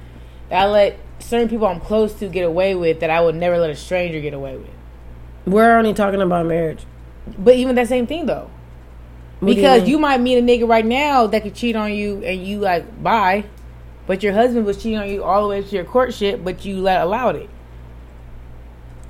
that 0.49 0.63
I 0.63 0.67
let 0.67 0.99
certain 1.19 1.47
people 1.47 1.67
I'm 1.67 1.79
close 1.79 2.13
to 2.15 2.27
get 2.27 2.43
away 2.43 2.73
with 2.73 3.01
that 3.01 3.11
I 3.11 3.21
would 3.21 3.35
never 3.35 3.59
let 3.59 3.69
a 3.69 3.75
stranger 3.75 4.19
get 4.19 4.33
away 4.33 4.57
with. 4.57 4.69
We're 5.45 5.77
only 5.77 5.93
talking 5.93 6.21
about 6.21 6.47
marriage. 6.47 6.85
But 7.37 7.53
even 7.55 7.75
that 7.75 7.87
same 7.87 8.07
thing 8.07 8.25
though, 8.25 8.49
What 9.39 9.53
because 9.55 9.81
mean? 9.81 9.91
you, 9.91 9.99
might 9.99 10.19
meet 10.19 10.37
a 10.37 10.41
nigga 10.41 10.67
right 10.67 10.85
now 10.85 11.27
that 11.27 11.43
could 11.43 11.53
cheat 11.53 11.75
on 11.75 11.93
you, 11.93 12.23
and 12.23 12.45
you 12.45 12.59
like 12.59 13.03
bye, 13.03 13.45
but 14.07 14.23
your 14.23 14.33
husband 14.33 14.65
was 14.65 14.81
cheating 14.81 14.97
on 14.97 15.07
you 15.07 15.23
all 15.23 15.43
the 15.43 15.49
way 15.49 15.61
to 15.61 15.75
your 15.75 15.85
courtship, 15.85 16.43
but 16.43 16.65
you 16.65 16.81
let 16.81 17.01
allowed 17.01 17.35
it, 17.35 17.49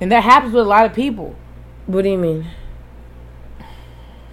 and 0.00 0.12
that 0.12 0.24
happens 0.24 0.52
with 0.52 0.64
a 0.64 0.68
lot 0.68 0.84
of 0.84 0.92
people. 0.92 1.36
What 1.86 2.02
do 2.02 2.10
you 2.10 2.18
mean? 2.18 2.46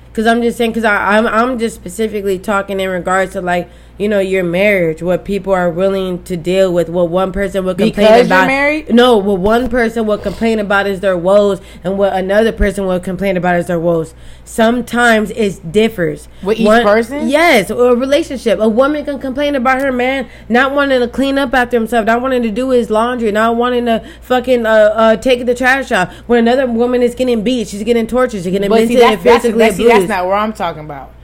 Because 0.07 0.27
I'm 0.27 0.41
just 0.41 0.57
saying, 0.57 0.71
because 0.71 0.85
I'm 0.85 1.27
I'm 1.27 1.59
just 1.59 1.75
specifically 1.75 2.39
talking 2.39 2.79
in 2.79 2.89
regards 2.89 3.33
to 3.33 3.41
like 3.41 3.69
you 3.97 4.09
know 4.09 4.19
your 4.19 4.43
marriage, 4.43 5.01
what 5.01 5.23
people 5.23 5.53
are 5.53 5.69
willing 5.69 6.23
to 6.23 6.35
deal 6.35 6.73
with, 6.73 6.89
what 6.89 7.09
one 7.09 7.31
person 7.31 7.63
would 7.65 7.77
complain 7.77 8.07
Because 8.07 8.29
you're 8.29 8.45
married? 8.45 8.93
No, 8.93 9.17
what 9.17 9.39
one 9.39 9.69
person 9.69 10.05
will 10.05 10.17
complain 10.17 10.59
about 10.59 10.85
is 10.85 10.99
their 10.99 11.17
woes, 11.17 11.61
and 11.83 11.97
what 11.97 12.13
another 12.13 12.51
person 12.51 12.85
will 12.85 12.99
complain 12.99 13.37
about 13.37 13.55
is 13.55 13.67
their 13.67 13.79
woes. 13.79 14.13
Sometimes 14.43 15.31
it 15.31 15.71
differs 15.71 16.27
With 16.43 16.59
each 16.59 16.67
person? 16.67 17.29
Yes, 17.29 17.71
or 17.71 17.91
a 17.91 17.95
relationship. 17.95 18.59
A 18.59 18.69
woman 18.69 19.05
can 19.05 19.19
complain 19.19 19.55
about 19.55 19.81
her 19.81 19.91
man 19.91 20.29
not 20.49 20.73
wanting 20.73 20.99
to 20.99 21.07
clean 21.07 21.37
up 21.37 21.53
after 21.53 21.77
himself, 21.77 22.05
not 22.05 22.21
wanting 22.21 22.43
to 22.43 22.51
do 22.51 22.71
his 22.71 22.89
laundry, 22.89 23.31
not 23.31 23.55
wanting 23.55 23.85
to 23.85 24.05
fucking 24.21 24.65
uh, 24.65 24.69
uh, 24.69 25.15
take 25.15 25.45
the 25.45 25.55
trash 25.55 25.91
out. 25.91 26.11
When 26.27 26.39
another 26.39 26.67
woman 26.67 27.01
is 27.01 27.15
getting 27.15 27.43
beat, 27.43 27.69
she's 27.69 27.83
getting 27.83 28.07
tortured, 28.07 28.43
she's 28.43 28.51
getting 28.51 28.69
But 28.69 28.81
mentally 28.81 28.97
see, 28.97 29.03
and 29.03 29.13
that's, 29.13 29.23
that's, 29.23 29.43
physically 29.43 29.59
that's, 29.59 29.75
see, 29.77 29.83
abused. 29.85 30.01
that's 30.01 30.09
not 30.09 30.25
where 30.27 30.35
I'm 30.35 30.53
talking 30.53 30.83
about. 30.83 31.14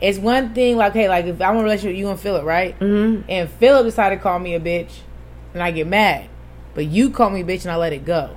It's 0.00 0.18
one 0.18 0.52
thing, 0.52 0.76
like, 0.76 0.92
hey, 0.92 1.08
like, 1.08 1.24
if 1.26 1.40
I'm 1.40 1.54
in 1.54 1.60
a 1.60 1.64
relationship 1.64 1.92
with 1.92 1.98
you 1.98 2.10
and 2.10 2.20
Philip, 2.20 2.44
right? 2.44 2.78
Mhm. 2.78 3.24
And 3.28 3.48
Philip 3.48 3.86
decided 3.86 4.16
to 4.16 4.22
call 4.22 4.38
me 4.38 4.54
a 4.54 4.60
bitch, 4.60 5.00
and 5.54 5.62
I 5.62 5.70
get 5.70 5.86
mad. 5.86 6.26
But 6.74 6.86
you 6.86 7.08
call 7.10 7.30
me 7.30 7.40
a 7.40 7.44
bitch, 7.44 7.62
and 7.62 7.70
I 7.72 7.76
let 7.76 7.92
it 7.92 8.04
go. 8.04 8.30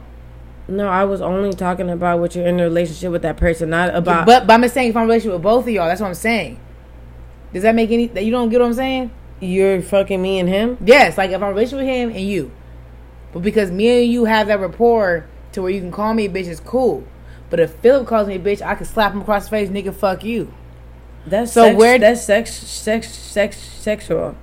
No, 0.70 0.88
I 0.88 1.04
was 1.04 1.20
only 1.22 1.52
talking 1.54 1.90
about 1.90 2.20
what 2.20 2.36
you're 2.36 2.48
in 2.48 2.60
a 2.60 2.64
relationship 2.64 3.12
with 3.12 3.24
that 3.24 3.38
person, 3.38 3.70
not 3.70 3.94
about. 3.94 4.26
But, 4.26 4.48
but 4.48 4.54
I'm 4.54 4.62
just 4.62 4.74
saying, 4.74 4.90
if 4.90 4.96
I'm 4.96 5.04
in 5.04 5.10
a 5.10 5.14
relationship 5.14 5.34
with 5.34 5.44
both 5.44 5.66
of 5.66 5.70
y'all, 5.70 5.88
that's 5.88 6.00
what 6.00 6.08
I'm 6.08 6.14
saying. 6.14 6.60
Does 7.54 7.64
that 7.64 7.76
make 7.76 7.92
any? 7.92 8.08
That 8.08 8.24
you 8.24 8.32
don't 8.32 8.50
get 8.50 8.60
what 8.62 8.68
I'm 8.68 8.74
saying? 8.74 9.12
you're 9.42 9.82
fucking 9.82 10.22
me 10.22 10.40
and 10.40 10.50
him. 10.50 10.78
Yes, 10.84 11.18
like 11.18 11.30
if 11.32 11.38
I'm 11.38 11.44
in 11.44 11.48
a 11.48 11.52
relationship 11.52 11.80
with 11.80 11.88
him 11.88 12.10
and 12.10 12.22
you, 12.22 12.52
but 13.32 13.42
because 13.42 13.72
me 13.72 14.04
and 14.04 14.12
you 14.12 14.26
have 14.26 14.48
that 14.48 14.60
rapport 14.60 15.26
to 15.54 15.62
where 15.62 15.72
you 15.72 15.80
can 15.80 15.92
call 15.92 16.14
me 16.14 16.26
a 16.26 16.30
bitch, 16.30 16.48
it's 16.48 16.60
cool. 16.60 17.04
But 17.50 17.60
if 17.60 17.72
Philip 17.76 18.08
calls 18.08 18.28
me 18.28 18.36
a 18.36 18.40
bitch, 18.40 18.62
I 18.62 18.76
can 18.76 18.86
slap 18.86 19.14
him 19.14 19.22
across 19.22 19.46
the 19.46 19.52
face, 19.52 19.70
nigga, 19.70 19.94
fuck 19.94 20.24
you. 20.24 20.54
That's 21.30 21.52
So 21.52 21.64
sex, 21.66 21.78
where- 21.78 22.00
that's 22.00 22.24
sex, 22.24 22.54
sex, 22.54 23.08
sex, 23.10 23.58
sexual. 23.58 24.36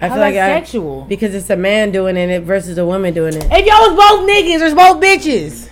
I 0.00 0.08
How 0.08 0.14
feel 0.14 0.20
like 0.20 0.34
I, 0.34 0.58
sexual. 0.60 1.02
because 1.08 1.32
it's 1.34 1.48
a 1.50 1.56
man 1.56 1.92
doing 1.92 2.16
it 2.16 2.42
versus 2.42 2.76
a 2.78 2.84
woman 2.84 3.14
doing 3.14 3.34
it. 3.34 3.44
If 3.50 3.66
y'all 3.66 3.94
was 3.94 3.96
both 3.96 4.28
niggas, 4.28 4.58
there's 4.58 4.74
both 4.74 5.00
bitches. 5.00 5.68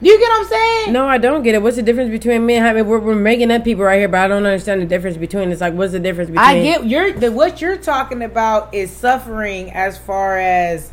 You 0.00 0.18
get 0.18 0.28
what 0.28 0.40
I'm 0.40 0.46
saying? 0.48 0.92
No, 0.92 1.06
I 1.06 1.16
don't 1.18 1.44
get 1.44 1.54
it. 1.54 1.62
What's 1.62 1.76
the 1.76 1.82
difference 1.82 2.10
between 2.10 2.44
me 2.44 2.54
and 2.56 2.66
having? 2.66 2.88
We're, 2.88 2.98
we're 2.98 3.14
making 3.14 3.52
up 3.52 3.62
people 3.62 3.84
right 3.84 3.98
here, 4.00 4.08
but 4.08 4.18
I 4.18 4.26
don't 4.26 4.44
understand 4.44 4.82
the 4.82 4.86
difference 4.86 5.16
between. 5.16 5.52
It's 5.52 5.60
like, 5.60 5.74
what's 5.74 5.92
the 5.92 6.00
difference 6.00 6.28
between? 6.28 6.44
I 6.44 6.60
get 6.60 6.86
you're 6.86 7.12
the 7.12 7.30
what 7.30 7.60
you're 7.60 7.76
talking 7.76 8.20
about 8.24 8.74
is 8.74 8.90
suffering 8.90 9.70
as 9.70 9.96
far 9.96 10.38
as 10.38 10.90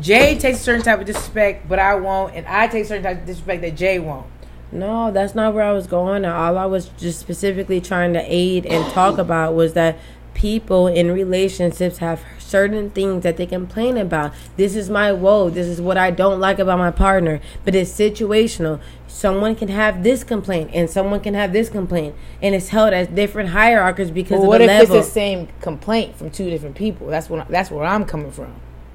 Jay 0.00 0.36
takes 0.36 0.58
a 0.58 0.62
certain 0.64 0.82
type 0.82 0.98
of 0.98 1.06
disrespect, 1.06 1.68
but 1.68 1.78
I 1.78 1.94
won't, 1.94 2.34
and 2.34 2.44
I 2.48 2.66
take 2.66 2.84
a 2.84 2.88
certain 2.88 3.04
type 3.04 3.18
of 3.20 3.26
disrespect 3.26 3.62
that 3.62 3.76
Jay 3.76 4.00
won't. 4.00 4.26
No, 4.72 5.10
that's 5.10 5.34
not 5.34 5.52
where 5.54 5.64
I 5.64 5.72
was 5.72 5.86
going. 5.86 6.24
All 6.24 6.56
I 6.58 6.64
was 6.66 6.88
just 6.98 7.18
specifically 7.20 7.80
trying 7.80 8.14
to 8.14 8.24
aid 8.26 8.64
and 8.66 8.90
talk 8.92 9.18
about 9.26 9.54
was 9.54 9.74
that 9.74 9.98
people 10.34 10.86
in 10.86 11.12
relationships 11.12 11.98
have 11.98 12.22
certain 12.38 12.90
things 12.90 13.22
that 13.22 13.36
they 13.36 13.46
complain 13.46 13.96
about. 13.98 14.32
This 14.56 14.74
is 14.74 14.88
my 14.88 15.12
woe. 15.12 15.50
This 15.50 15.66
is 15.66 15.80
what 15.80 15.96
I 15.98 16.10
don't 16.10 16.40
like 16.40 16.58
about 16.58 16.78
my 16.78 16.90
partner. 16.90 17.40
But 17.64 17.74
it's 17.74 17.90
situational. 17.92 18.80
Someone 19.06 19.54
can 19.54 19.68
have 19.68 20.02
this 20.02 20.24
complaint 20.24 20.70
and 20.72 20.88
someone 20.88 21.20
can 21.20 21.34
have 21.34 21.52
this 21.52 21.68
complaint, 21.68 22.14
and 22.40 22.54
it's 22.54 22.70
held 22.70 22.94
as 22.94 23.08
different 23.08 23.50
hierarchies 23.50 24.10
because 24.10 24.38
But 24.38 24.42
of 24.44 24.48
what 24.48 24.60
if 24.62 24.68
level. 24.68 24.96
it's 24.96 25.06
the 25.06 25.12
same 25.12 25.48
complaint 25.60 26.16
from 26.16 26.30
two 26.30 26.48
different 26.48 26.76
people? 26.76 27.08
That's 27.08 27.28
what 27.28 27.46
that's 27.48 27.70
where 27.70 27.84
I'm 27.84 28.04
coming 28.06 28.30
from. 28.32 28.54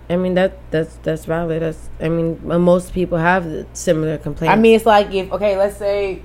I 0.10 0.16
mean 0.16 0.36
that 0.36 0.58
that's 0.72 0.96
that's 1.04 1.26
valid. 1.26 1.62
That's 1.62 1.90
I 2.00 2.10
mean 2.10 2.40
most 2.44 2.94
people 2.94 3.18
have 3.18 3.66
similar 3.74 4.18
complaints. 4.18 4.54
I 4.54 4.56
mean, 4.56 4.76
it's 4.76 4.86
like 4.86 5.14
if 5.14 5.32
okay, 5.32 5.58
let's 5.58 5.78
say 5.78 6.22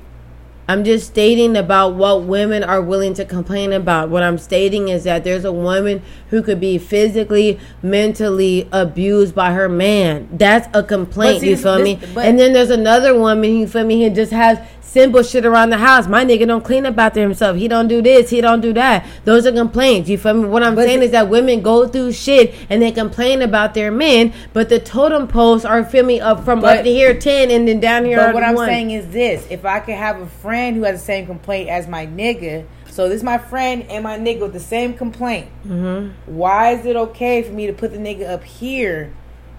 I'm 0.68 0.84
just 0.84 1.08
stating 1.08 1.56
about 1.56 1.96
what 1.96 2.22
women 2.22 2.62
are 2.62 2.80
willing 2.80 3.14
to 3.14 3.24
complain 3.24 3.72
about. 3.72 4.10
What 4.10 4.22
I'm 4.22 4.38
stating 4.38 4.88
is 4.88 5.04
that 5.04 5.24
there's 5.24 5.44
a 5.44 5.52
woman 5.52 6.02
who 6.30 6.40
could 6.40 6.60
be 6.60 6.78
physically, 6.78 7.58
mentally 7.82 8.68
abused 8.70 9.34
by 9.34 9.52
her 9.52 9.68
man. 9.68 10.28
That's 10.32 10.68
a 10.72 10.84
complaint. 10.84 11.40
see, 11.40 11.50
you 11.50 11.56
feel 11.56 11.78
this- 11.78 12.00
me? 12.00 12.22
and 12.22 12.38
then 12.38 12.52
there's 12.52 12.70
another 12.70 13.18
woman. 13.18 13.56
You 13.56 13.66
feel 13.66 13.84
me? 13.84 14.02
Who 14.04 14.10
just 14.14 14.32
has 14.32 14.60
simple 14.82 15.22
shit 15.22 15.46
around 15.46 15.70
the 15.70 15.78
house. 15.78 16.06
My 16.06 16.24
nigga 16.24 16.46
don't 16.46 16.62
clean 16.64 16.84
up 16.84 16.98
after 16.98 17.20
himself. 17.22 17.56
He 17.56 17.66
don't 17.66 17.88
do 17.88 18.02
this. 18.02 18.28
He 18.28 18.40
don't 18.42 18.60
do 18.60 18.72
that. 18.74 19.06
Those 19.24 19.46
are 19.46 19.52
complaints. 19.52 20.10
You 20.10 20.18
feel 20.18 20.34
me? 20.34 20.48
What 20.48 20.62
I'm 20.62 20.74
But 20.74 20.86
saying 20.86 21.02
is 21.02 21.12
that 21.12 21.28
women 21.30 21.62
go 21.62 21.88
through 21.88 22.12
shit 22.12 22.54
and 22.68 22.82
they 22.82 22.92
complain 22.92 23.40
about 23.40 23.72
their 23.74 23.90
men, 23.90 24.34
but 24.52 24.68
the 24.68 24.78
totem 24.78 25.28
poles 25.28 25.64
are 25.64 25.82
feel 25.84 26.04
me 26.04 26.20
up 26.20 26.44
from 26.44 26.60
But- 26.60 26.78
up 26.80 26.84
to 26.84 26.90
here 26.90 27.18
ten 27.18 27.50
and 27.50 27.66
then 27.66 27.80
down 27.80 28.04
here. 28.04 28.18
But 28.18 28.34
what 28.34 28.42
I'm 28.42 28.54
one. 28.54 28.68
saying 28.68 28.90
is 28.90 29.08
this: 29.08 29.46
if 29.48 29.64
I 29.64 29.80
could 29.80 29.94
have 29.94 30.20
a 30.20 30.26
friend 30.26 30.76
who 30.76 30.82
has 30.82 31.00
the 31.00 31.04
same 31.06 31.26
complaint 31.26 31.70
as 31.70 31.88
my 31.88 32.06
nigga, 32.06 32.64
so 32.90 33.08
this 33.08 33.18
is 33.18 33.24
my 33.24 33.38
friend 33.38 33.86
and 33.88 34.04
my 34.04 34.18
nigga 34.18 34.40
with 34.40 34.52
the 34.52 34.60
same 34.60 34.92
complaint. 34.94 35.48
Mm-hmm. 35.66 36.36
Why 36.36 36.72
is 36.72 36.84
it 36.84 36.96
okay 36.96 37.42
for 37.42 37.52
me 37.52 37.66
to 37.66 37.72
put 37.72 37.92
the 37.92 37.98
nigga 37.98 38.28
up 38.28 38.44
here 38.44 39.14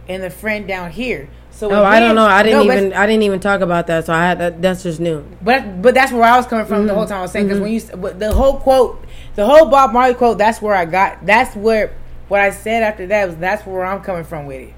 and 0.07 0.21
the 0.21 0.29
friend 0.29 0.67
down 0.67 0.91
here? 0.91 1.29
So 1.55 1.71
Oh, 1.71 1.83
I 1.83 1.99
don't 1.99 2.15
know. 2.15 2.25
I 2.25 2.41
didn't 2.43 2.67
No, 2.67 2.73
even 2.73 2.93
I 2.93 3.05
didn't 3.05 3.23
even 3.23 3.39
talk 3.39 3.61
about 3.61 3.87
that. 3.87 4.05
So 4.05 4.13
I 4.13 4.25
had 4.25 4.39
that, 4.39 4.61
that's 4.61 4.83
just 4.83 4.99
new. 4.99 5.23
But 5.41 5.81
but 5.81 5.93
that's 5.93 6.11
where 6.11 6.23
I 6.23 6.35
was 6.35 6.45
coming 6.47 6.65
from 6.65 6.79
Mm-hmm. 6.79 6.87
the 6.87 6.93
whole 6.95 7.05
time 7.05 7.19
I 7.19 7.21
was 7.21 7.31
saying 7.31 7.47
because 7.47 7.61
when 7.61 7.71
you 7.71 7.79
the 7.79 8.33
whole 8.33 8.57
quote, 8.57 9.05
the 9.35 9.45
whole 9.45 9.69
Bob 9.69 9.93
Marley 9.93 10.15
quote, 10.15 10.37
that's 10.37 10.61
where 10.61 10.75
I 10.75 10.85
got. 10.85 11.25
That's 11.25 11.55
where 11.55 11.95
what 12.27 12.41
I 12.41 12.49
said 12.49 12.81
after 12.83 13.05
that 13.07 13.27
was 13.27 13.37
that's 13.37 13.65
where 13.65 13.85
I'm 13.85 14.01
coming 14.01 14.23
from 14.23 14.45
with 14.47 14.69
it. 14.69 14.73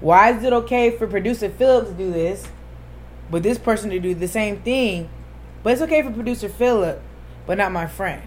Why 0.00 0.32
is 0.32 0.44
it 0.44 0.52
okay 0.52 0.90
for 0.90 1.06
producer 1.06 1.48
Philip 1.48 1.88
to 1.88 1.94
do 1.94 2.12
this, 2.12 2.46
but 3.30 3.42
this 3.42 3.56
person 3.58 3.88
to 3.90 3.98
do 3.98 4.14
the 4.14 4.28
same 4.28 4.58
thing? 4.60 5.08
But 5.62 5.72
it's 5.72 5.82
okay 5.82 6.02
for 6.02 6.10
producer 6.10 6.50
Philip, 6.50 7.00
but 7.46 7.56
not 7.56 7.72
my 7.72 7.86
friend. 7.86 8.22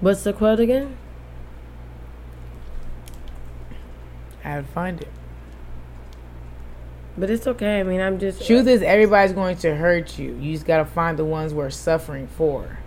What's 0.00 0.22
the 0.24 0.34
quote 0.34 0.60
again? 0.60 0.96
I 4.44 4.48
have 4.50 4.66
to 4.66 4.72
find 4.72 5.00
it. 5.00 5.08
But 7.18 7.30
it's 7.30 7.46
okay. 7.48 7.80
I 7.80 7.82
mean, 7.82 8.00
I'm 8.00 8.18
just 8.18 8.46
Truth 8.46 8.68
is, 8.68 8.80
everybody's 8.80 9.32
going 9.32 9.56
to 9.58 9.74
hurt 9.74 10.18
you. 10.18 10.34
You 10.40 10.52
just 10.52 10.66
gotta 10.66 10.84
find 10.84 11.18
the 11.18 11.24
ones 11.24 11.52
we're 11.52 11.70
suffering 11.70 12.28
for. 12.28 12.77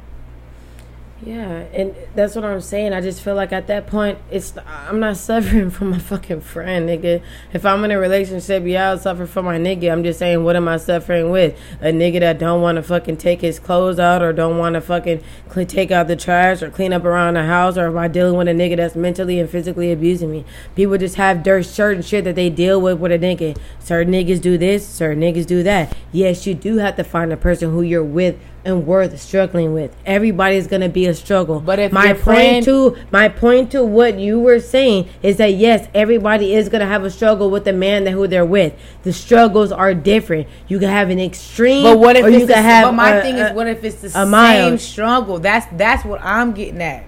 Yeah, 1.24 1.66
and 1.74 1.96
that's 2.16 2.34
what 2.34 2.44
I'm 2.44 2.62
saying. 2.62 2.94
I 2.94 3.02
just 3.02 3.22
feel 3.22 3.36
like 3.36 3.54
at 3.54 3.68
that 3.68 3.86
point, 3.86 4.18
it's 4.32 4.56
I'm 4.66 5.00
not 5.00 5.18
suffering 5.18 5.70
from 5.70 5.92
my 5.92 6.00
fucking 6.00 6.42
friend, 6.42 6.90
nigga. 6.90 7.22
If 7.54 7.64
I'm 7.64 7.84
in 7.84 7.92
a 7.92 8.00
relationship, 8.00 8.64
yeah, 8.66 8.90
I'll 8.90 8.98
suffer 8.98 9.28
for 9.28 9.44
my 9.44 9.60
nigga. 9.60 9.92
I'm 9.92 10.04
just 10.04 10.18
saying, 10.18 10.44
what 10.44 10.56
am 10.56 10.68
I 10.68 10.78
suffering 10.78 11.30
with? 11.30 11.56
A 11.80 11.92
nigga 11.92 12.22
that 12.22 12.40
don't 12.40 12.64
want 12.64 12.78
to 12.78 12.84
fucking 12.84 13.18
take 13.18 13.42
his 13.42 13.60
clothes 13.60 14.00
out, 14.00 14.24
or 14.24 14.34
don't 14.34 14.58
want 14.58 14.74
to 14.74 14.82
fucking 14.82 15.22
cl- 15.54 15.68
take 15.68 15.92
out 15.92 16.08
the 16.08 16.16
trash, 16.16 16.64
or 16.64 16.72
clean 16.72 16.92
up 16.92 17.06
around 17.06 17.36
the 17.36 17.46
house, 17.46 17.78
or 17.78 17.86
am 17.86 18.00
I 18.00 18.08
dealing 18.08 18.36
with 18.36 18.48
a 18.48 18.54
nigga 18.54 18.78
that's 18.78 18.96
mentally 18.96 19.40
and 19.40 19.48
physically 19.48 19.92
abusing 19.92 20.32
me? 20.32 20.44
People 20.76 20.98
just 20.98 21.16
have 21.16 21.44
dirt, 21.44 21.68
certain 21.68 22.02
shit 22.02 22.24
that 22.24 22.34
they 22.34 22.50
deal 22.50 22.82
with 22.82 22.98
with 22.98 23.12
a 23.12 23.20
nigga. 23.20 23.56
Certain 23.80 24.12
niggas 24.12 24.42
do 24.42 24.58
this, 24.58 24.88
certain 24.88 25.22
niggas 25.22 25.46
do 25.46 25.62
that. 25.62 25.96
Yes, 26.12 26.48
you 26.48 26.56
do 26.56 26.78
have 26.78 26.96
to 26.96 27.04
find 27.04 27.32
a 27.32 27.38
person 27.38 27.70
who 27.70 27.84
you're 27.84 28.04
with 28.04 28.40
and 28.64 28.86
worth 28.86 29.20
struggling 29.20 29.74
with. 29.74 29.96
Everybody's 30.06 30.68
gonna 30.68 30.88
be 30.90 31.06
a 31.08 31.14
struggle. 31.14 31.60
But 31.60 31.80
if 31.80 31.92
my 31.92 32.14
point 32.14 32.20
friend- 32.24 32.66
to 32.66 32.96
my 33.12 33.28
point 33.28 33.72
to 33.72 33.84
what 33.84 34.20
you 34.20 34.40
were 34.40 34.60
saying 34.60 35.08
is 35.24 35.38
that 35.38 35.56
yes, 35.56 35.88
everybody 35.96 36.54
is 36.54 36.70
gonna 36.70 36.86
have 36.86 37.04
a 37.04 37.10
struggle 37.10 37.50
with 37.50 37.64
the 37.66 37.74
man 37.74 38.04
that 38.04 38.12
who 38.12 38.28
they're 38.28 38.46
with. 38.46 38.74
The 39.04 39.14
struggles 39.14 39.72
are 39.72 39.94
different. 39.96 40.48
You 40.68 40.78
can 40.80 40.90
have 40.90 41.10
an 41.10 41.20
extreme, 41.20 41.84
But 41.84 41.98
what 42.00 42.16
if 42.16 42.26
you 42.26 42.38
it's 42.40 42.48
the, 42.48 42.54
can 42.54 42.64
have? 42.64 42.86
But 42.86 42.92
my 42.94 43.12
a- 43.16 43.22
thing 43.24 43.38
is, 43.38 43.52
what 43.54 43.68
if 43.68 43.84
it's 43.84 44.02
the 44.02 44.10
same 44.10 44.30
mild. 44.30 44.80
struggle? 44.80 45.40
That's 45.40 45.66
that's 45.76 46.06
what 46.06 46.20
I'm 46.24 46.52
getting 46.52 46.82
at. 46.82 47.06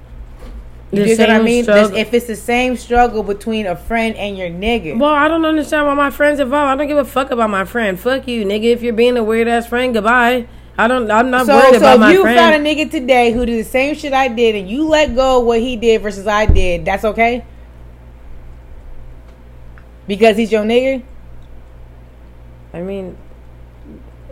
You 0.92 1.06
get 1.06 1.18
what 1.20 1.30
I 1.32 1.42
mean? 1.42 1.64
struggle- 1.64 1.98
If 1.98 2.14
it's 2.14 2.28
the 2.28 2.36
same 2.36 2.78
struggle 2.78 3.24
between 3.24 3.66
a 3.66 3.76
friend 3.76 4.16
and 4.16 4.38
your 4.38 4.50
nigga, 4.50 4.98
Well, 5.00 5.10
I 5.10 5.28
don't 5.28 5.44
understand 5.44 5.88
why 5.88 5.96
my 5.96 6.12
friends 6.12 6.40
involved. 6.40 6.70
I 6.72 6.76
don't 6.76 6.88
give 6.88 6.98
a 7.00 7.04
fuck 7.06 7.32
about 7.32 7.50
my 7.50 7.66
friend. 7.66 8.00
Fuck 8.00 8.28
you, 8.28 8.46
nigga. 8.46 8.66
If 8.66 8.84
you're 8.84 8.94
being 8.94 9.18
a 9.18 9.24
weird 9.24 9.48
ass 9.48 9.66
friend, 9.68 9.92
goodbye. 9.94 10.46
I 10.78 10.88
don't. 10.88 11.10
I'm 11.12 11.30
not 11.30 11.46
so 11.46 11.56
worried 11.56 11.74
so 11.74 11.96
about 11.96 12.10
if 12.10 12.18
you 12.18 12.24
found 12.24 12.56
a 12.56 12.60
nigga 12.60 12.90
today 12.90 13.32
who 13.32 13.46
did 13.46 13.64
the 13.64 13.70
same 13.70 13.96
shit 13.96 14.14
I 14.14 14.28
did, 14.28 14.56
and 14.56 14.70
you 14.70 14.88
let 14.88 15.16
go 15.16 15.40
of 15.40 15.46
what 15.46 15.60
he 15.60 15.76
did 15.76 16.02
versus 16.02 16.26
I 16.26 16.46
did, 16.48 16.86
that's 16.86 17.04
okay 17.04 17.46
because 20.08 20.38
he's 20.38 20.52
your 20.52 20.64
nigga. 20.64 21.04
I 22.74 22.82
mean, 22.82 23.18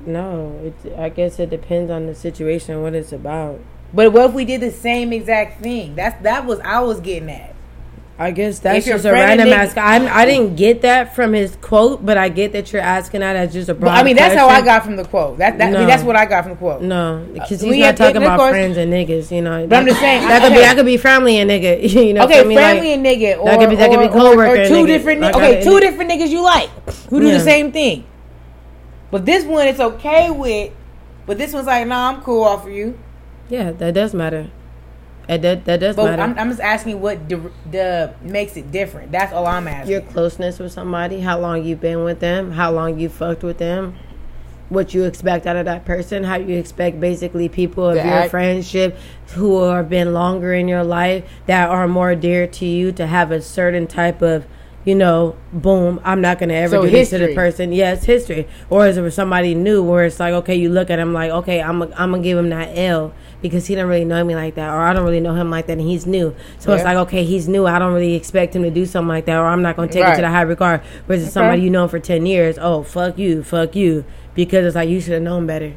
no. 0.05 0.59
It, 0.63 0.97
I 0.97 1.09
guess 1.09 1.39
it 1.39 1.49
depends 1.49 1.91
on 1.91 2.07
the 2.07 2.15
situation, 2.15 2.75
and 2.75 2.83
what 2.83 2.95
it's 2.95 3.11
about. 3.11 3.59
But 3.93 4.13
what 4.13 4.29
if 4.29 4.33
we 4.33 4.45
did 4.45 4.61
the 4.61 4.71
same 4.71 5.13
exact 5.13 5.61
thing? 5.61 5.95
That's 5.95 6.21
that 6.23 6.45
was 6.45 6.59
I 6.61 6.79
was 6.79 6.99
getting 6.99 7.29
at. 7.29 7.50
I 8.21 8.31
guess 8.31 8.59
that's 8.59 8.85
just 8.85 9.03
a 9.05 9.11
random 9.11 9.47
and 9.47 9.55
ask. 9.55 9.75
I'm, 9.77 10.05
I 10.07 10.25
didn't 10.25 10.55
get 10.55 10.83
that 10.83 11.15
from 11.15 11.33
his 11.33 11.55
quote, 11.59 12.05
but 12.05 12.17
I 12.17 12.29
get 12.29 12.51
that 12.53 12.71
you're 12.71 12.81
asking 12.81 13.21
that 13.21 13.35
as 13.35 13.51
just 13.51 13.67
a 13.69 13.73
broad 13.73 13.97
I 13.97 14.03
mean, 14.03 14.15
that's 14.15 14.35
how 14.35 14.47
I 14.47 14.61
got 14.61 14.83
from 14.83 14.95
the 14.95 15.03
quote. 15.05 15.39
That, 15.39 15.57
that 15.57 15.73
I 15.75 15.77
mean, 15.79 15.87
that's 15.87 16.03
what 16.03 16.15
I 16.15 16.25
got 16.25 16.43
from 16.43 16.51
the 16.51 16.57
quote. 16.57 16.81
No, 16.83 17.27
because 17.33 17.61
Uh, 17.61 17.65
he's 17.65 17.71
we 17.71 17.79
not 17.79 17.97
talking 17.97 18.17
about 18.17 18.37
course- 18.37 18.51
friends 18.51 18.77
and 18.77 18.93
niggas. 18.93 19.31
You 19.31 19.41
know, 19.41 19.65
But 19.67 19.77
I'm 19.79 19.85
just 19.87 19.99
saying, 19.99 20.21
that 20.27 20.41
could 20.43 20.53
be 20.53 20.59
that 20.59 20.75
could 20.75 20.85
be 20.85 20.97
family 20.97 21.37
and 21.37 21.49
nigga. 21.49 21.81
You 21.91 22.13
know, 22.13 22.25
Okay, 22.25 22.41
family 22.43 22.55
Like, 22.55 22.83
and 22.83 23.05
nigga, 23.05 23.39
or 23.39 23.45
that 23.45 23.59
could 23.59 23.69
be- 23.71 23.75
that 23.77 23.89
could 23.89 23.99
be 23.99 24.05
or- 24.05 24.09
or- 24.09 24.35
coworker 24.35 24.61
or 24.61 24.67
two 24.67 24.85
different. 24.85 25.21
Like, 25.21 25.35
okay, 25.35 25.63
two 25.63 25.79
different 25.79 26.11
niggas 26.11 26.29
you 26.29 26.43
like 26.43 26.69
who 27.09 27.19
do 27.19 27.27
Yeah. 27.27 27.33
the 27.33 27.39
same 27.39 27.71
thing. 27.71 28.05
But 29.09 29.25
this 29.25 29.43
one, 29.43 29.67
it's 29.67 29.79
okay 29.79 30.29
with. 30.29 30.71
But 31.25 31.37
this 31.37 31.53
one's 31.53 31.67
like, 31.67 31.87
nah, 31.87 32.09
I'm 32.09 32.21
cool 32.21 32.43
off 32.43 32.65
of 32.65 32.71
you. 32.71 32.97
yeah, 33.49 33.71
that 33.71 33.93
does 33.93 34.13
matter. 34.13 34.49
And 35.31 35.41
that 35.45 35.63
that 35.63 35.79
does 35.79 35.95
But 35.95 36.17
matter. 36.17 36.21
I'm, 36.23 36.37
I'm 36.37 36.49
just 36.49 36.59
asking 36.59 36.99
what 36.99 37.29
the, 37.29 37.49
the 37.71 38.13
makes 38.21 38.57
it 38.57 38.69
different. 38.69 39.13
That's 39.13 39.31
all 39.31 39.47
I'm 39.47 39.65
asking. 39.65 39.89
your 39.89 40.01
closeness 40.01 40.59
with 40.59 40.73
somebody, 40.73 41.21
how 41.21 41.39
long 41.39 41.63
you've 41.63 41.79
been 41.79 42.03
with 42.03 42.19
them, 42.19 42.51
how 42.51 42.69
long 42.69 42.99
you 42.99 43.07
fucked 43.07 43.41
with 43.41 43.57
them, 43.57 43.95
what 44.67 44.93
you 44.93 45.05
expect 45.05 45.47
out 45.47 45.55
of 45.55 45.63
that 45.63 45.85
person, 45.85 46.25
how 46.25 46.35
you 46.35 46.57
expect 46.57 46.99
basically 46.99 47.47
people 47.47 47.87
of 47.87 47.95
The 47.95 48.05
your 48.05 48.27
friendship 48.27 48.97
who 49.29 49.63
have 49.69 49.87
been 49.87 50.13
longer 50.13 50.53
in 50.53 50.67
your 50.67 50.83
life 50.83 51.23
that 51.45 51.69
are 51.69 51.87
more 51.87 52.13
dear 52.13 52.45
to 52.45 52.65
you 52.65 52.91
to 52.91 53.07
have 53.07 53.31
a 53.31 53.41
certain 53.41 53.87
type 53.87 54.21
of 54.21 54.45
you 54.83 54.95
know, 54.95 55.35
boom, 55.53 56.01
I'm 56.03 56.21
not 56.21 56.39
gonna 56.39 56.55
ever 56.55 56.77
So 56.77 56.81
do 56.85 56.89
this 56.89 57.11
to 57.11 57.19
the 57.19 57.35
person. 57.35 57.71
Yes, 57.71 58.03
history. 58.03 58.47
Or 58.69 58.87
is 58.87 58.97
it 58.97 59.11
somebody 59.11 59.53
new 59.53 59.83
where 59.83 60.05
it's 60.05 60.19
like, 60.19 60.33
okay, 60.33 60.55
you 60.55 60.69
look 60.69 60.89
at 60.89 60.97
him 60.97 61.13
like, 61.13 61.31
okay, 61.31 61.61
I'm 61.61 61.83
I'm 61.83 62.11
gonna 62.11 62.19
give 62.19 62.37
him 62.37 62.49
that 62.49 62.75
L 62.75 63.13
because 63.41 63.67
he 63.67 63.75
don't 63.75 63.87
really 63.87 64.05
know 64.05 64.23
me 64.23 64.35
like 64.35 64.55
that, 64.55 64.69
or 64.69 64.81
I 64.81 64.93
don't 64.93 65.03
really 65.03 65.19
know 65.19 65.33
him 65.35 65.49
like 65.49 65.67
that, 65.67 65.73
and 65.73 65.81
he's 65.81 66.05
new. 66.05 66.35
So 66.59 66.73
it's 66.73 66.83
like, 66.83 66.97
okay, 66.97 67.23
he's 67.23 67.47
new. 67.47 67.65
I 67.65 67.79
don't 67.79 67.93
really 67.93 68.15
expect 68.15 68.55
him 68.55 68.63
to 68.63 68.71
do 68.71 68.85
something 68.85 69.07
like 69.09 69.25
that, 69.25 69.37
or 69.37 69.45
I'm 69.45 69.61
not 69.61 69.75
gonna 69.75 69.91
take 69.91 70.05
it 70.05 70.15
to 70.15 70.21
the 70.21 70.29
high 70.29 70.41
regard. 70.41 70.81
Whereas 71.05 71.23
it's 71.23 71.33
somebody 71.33 71.61
you 71.63 71.69
know 71.69 71.87
for 71.87 71.99
ten 71.99 72.25
years, 72.25 72.57
oh 72.59 72.83
fuck 72.83 73.17
you, 73.17 73.43
fuck 73.43 73.75
you, 73.75 74.05
because 74.35 74.65
it's 74.65 74.75
like 74.75 74.89
you 74.89 75.01
should 75.01 75.13
have 75.13 75.23
known 75.23 75.47
better. 75.47 75.73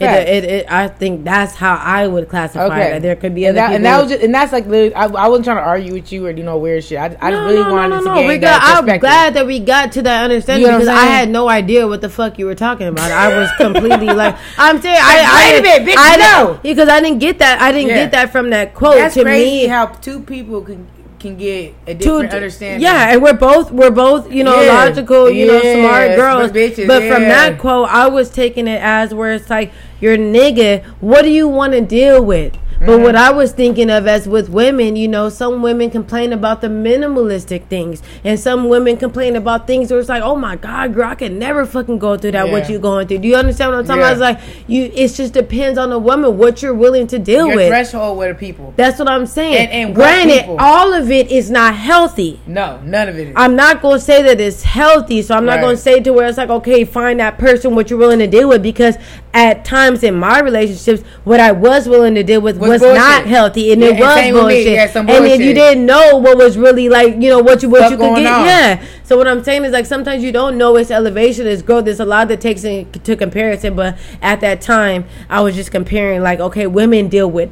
It, 0.00 0.28
it, 0.28 0.44
it, 0.44 0.72
I 0.72 0.88
think 0.88 1.24
that's 1.24 1.54
how 1.54 1.74
I 1.74 2.06
would 2.06 2.28
classify 2.28 2.64
Okay. 2.66 2.96
it. 2.96 3.00
There 3.02 3.16
could 3.16 3.34
be 3.34 3.44
and 3.44 3.56
other 3.58 3.60
that, 3.60 3.66
people. 3.68 3.76
and 3.76 3.84
that 3.84 4.00
was 4.00 4.10
just, 4.10 4.22
and 4.24 4.34
that's 4.34 4.52
like 4.52 4.66
literally, 4.66 4.94
I, 4.94 5.04
I 5.04 5.28
wasn't 5.28 5.44
trying 5.44 5.58
to 5.58 5.62
argue 5.62 5.92
with 5.92 6.10
you 6.10 6.26
or 6.26 6.30
you 6.30 6.42
know 6.42 6.56
weird 6.56 6.84
shit. 6.84 6.98
I, 6.98 7.08
No, 7.30 7.44
really 7.46 7.56
no, 7.62 7.72
wanted 7.72 7.88
no, 7.90 7.98
to 7.98 8.04
no, 8.06 8.14
gain 8.14 8.28
We 8.28 8.38
that 8.38 8.60
got, 8.62 8.84
I'm 8.88 8.98
glad 8.98 9.34
that 9.34 9.46
we 9.46 9.60
got 9.60 9.92
to 9.92 10.02
that 10.02 10.24
understanding 10.24 10.64
You 10.66 10.72
know 10.72 10.78
because 10.78 10.88
I 10.88 11.04
had 11.04 11.28
no 11.28 11.48
idea 11.48 11.86
what 11.86 12.00
the 12.00 12.08
fuck 12.08 12.38
you 12.38 12.46
were 12.46 12.54
talking 12.54 12.86
about. 12.86 13.10
I 13.10 13.38
was 13.38 13.50
completely 13.58 14.06
like, 14.06 14.36
I'm 14.56 14.80
saying, 14.80 14.98
I, 15.00 15.24
I, 15.28 15.52
Wait 15.52 15.58
a 15.58 15.62
minute, 15.62 15.88
bitch, 15.88 15.96
I 15.98 16.16
no. 16.16 16.60
because 16.62 16.88
I 16.88 17.00
didn't 17.00 17.18
get 17.18 17.38
that. 17.40 17.60
I 17.60 17.70
didn't 17.72 17.88
Yeah. 17.88 18.02
get 18.04 18.10
that 18.12 18.32
from 18.32 18.50
that 18.50 18.74
quote. 18.74 18.94
That's 18.94 19.14
to 19.14 19.22
crazy 19.22 19.62
me, 19.62 19.66
how 19.66 19.86
two 19.86 20.20
people 20.20 20.62
can 20.62 20.86
can 21.20 21.36
get 21.36 21.74
a 21.86 21.92
to- 21.94 21.98
different 21.98 22.32
understanding. 22.34 22.80
Yeah, 22.82 23.12
and 23.12 23.22
we're 23.22 23.34
both 23.34 23.70
we're 23.70 23.90
both 23.90 24.32
you 24.32 24.42
know 24.42 24.60
Yeah. 24.60 24.72
logical, 24.74 25.30
you 25.30 25.46
know, 25.46 25.60
smart 25.60 26.16
girls. 26.16 26.50
but 26.50 26.56
bitches, 26.56 26.86
but 26.86 27.02
from 27.04 27.22
that 27.24 27.58
quote, 27.58 27.88
I 27.90 28.08
was 28.08 28.30
taking 28.30 28.66
it 28.66 28.80
as 28.82 29.14
where 29.14 29.32
it's 29.32 29.48
like, 29.50 29.70
"Your 30.00 30.16
nigga, 30.16 30.82
what 31.00 31.22
do 31.22 31.30
you 31.30 31.46
want 31.46 31.72
to 31.74 31.80
deal 31.80 32.24
with?" 32.24 32.54
But 32.80 32.88
Mm-hmm. 32.92 33.02
what 33.02 33.14
I 33.14 33.30
was 33.30 33.52
thinking 33.52 33.90
of 33.90 34.06
as 34.08 34.26
with 34.26 34.48
women, 34.48 34.96
you 34.96 35.06
know, 35.06 35.28
some 35.28 35.60
women 35.60 35.90
complain 35.90 36.32
about 36.32 36.62
the 36.62 36.68
minimalistic 36.68 37.64
things, 37.64 38.02
and 38.24 38.40
some 38.40 38.70
women 38.70 38.96
complain 38.96 39.36
about 39.36 39.66
things 39.66 39.90
where 39.90 40.00
it's 40.00 40.08
like, 40.08 40.22
"Oh 40.22 40.34
my 40.34 40.56
god, 40.56 40.94
girl, 40.94 41.10
I 41.10 41.14
can 41.14 41.38
never 41.38 41.66
fucking 41.66 41.98
go 41.98 42.16
through 42.16 42.30
that. 42.30 42.48
What 42.50 42.64
Yeah. 42.64 42.72
you 42.72 42.78
going 42.78 43.06
through? 43.06 43.18
Do 43.18 43.28
you 43.28 43.36
understand 43.36 43.72
what 43.72 43.80
I'm 43.80 43.84
talking 43.86 44.00
Yeah. 44.00 44.12
about? 44.12 44.30
It's 44.36 44.40
like 44.46 44.64
you. 44.66 44.90
It 44.94 45.08
just 45.08 45.34
depends 45.34 45.78
on 45.78 45.90
the 45.90 45.98
woman 45.98 46.38
what 46.38 46.62
you're 46.62 46.72
willing 46.72 47.06
to 47.08 47.18
deal 47.18 47.48
Your 47.48 47.56
with. 47.56 47.68
threshold 47.68 48.16
with 48.16 48.28
the 48.30 48.34
people. 48.34 48.72
That's 48.76 48.98
what 48.98 49.10
I'm 49.10 49.26
saying. 49.26 49.56
And- 49.56 49.70
and 49.88 49.94
Granted, 49.94 50.44
all 50.58 50.94
of 50.94 51.09
it 51.10 51.30
is 51.30 51.50
not 51.50 51.74
healthy. 51.74 52.40
No, 52.46 52.80
none 52.84 53.08
of 53.08 53.18
it 53.18 53.28
is. 53.28 53.32
I'm 53.36 53.56
not 53.56 53.82
gonna 53.82 53.98
say 54.00 54.22
that 54.22 54.40
it's 54.40 54.62
healthy, 54.62 55.22
so 55.22 55.34
I'm 55.34 55.44
not 55.44 55.56
Right. 55.56 55.62
gonna 55.62 55.76
say 55.76 56.00
to 56.00 56.12
where 56.12 56.26
it's 56.26 56.38
like, 56.38 56.50
okay, 56.50 56.84
find 56.84 57.20
that 57.20 57.38
person 57.38 57.74
what 57.74 57.90
you're 57.90 57.98
willing 57.98 58.18
to 58.20 58.26
deal 58.26 58.48
with 58.48 58.62
because 58.62 58.96
at 59.32 59.64
times 59.64 60.02
in 60.02 60.14
my 60.14 60.40
relationships, 60.40 61.02
what 61.24 61.38
I 61.40 61.52
was 61.52 61.88
willing 61.88 62.14
to 62.16 62.22
deal 62.22 62.40
with 62.40 62.56
Was 62.58 62.68
was, 62.68 62.80
bullshit. 62.80 62.96
not 62.98 63.26
healthy 63.26 63.72
and 63.72 63.80
Yeah, 63.80 63.88
it 63.88 64.00
was 64.00 64.16
me. 64.24 64.32
bullshit. 64.32 64.66
Yeah, 64.72 64.86
some 64.90 65.08
and 65.08 65.24
then 65.24 65.40
you 65.40 65.54
didn't 65.54 65.86
know 65.86 66.16
what 66.16 66.36
was 66.36 66.56
really 66.58 66.88
like, 66.88 67.14
you 67.20 67.28
know, 67.30 67.38
what 67.38 67.62
you 67.62 67.68
what 67.68 67.80
Stuff 67.80 67.92
you 67.92 67.96
could 67.98 68.16
get. 68.16 68.26
on. 68.32 68.44
Yeah. 68.46 68.80
So 69.04 69.16
what 69.16 69.28
I'm 69.28 69.42
saying 69.44 69.64
is 69.64 69.72
like 69.72 69.86
sometimes 69.86 70.22
you 70.24 70.32
don't 70.32 70.56
know 70.58 70.76
it's 70.76 70.90
elevation, 70.90 71.46
it's 71.46 71.62
growth. 71.62 71.84
There's 71.84 72.00
a 72.00 72.04
lot 72.04 72.28
that 72.28 72.40
takes 72.40 72.64
into 72.64 73.16
comparison, 73.16 73.74
but 73.74 73.96
at 74.22 74.40
that 74.40 74.60
time 74.60 75.04
I 75.28 75.40
was 75.40 75.54
just 75.54 75.70
comparing 75.70 76.22
like, 76.22 76.40
okay, 76.40 76.66
women 76.66 77.08
deal 77.08 77.30
with 77.30 77.50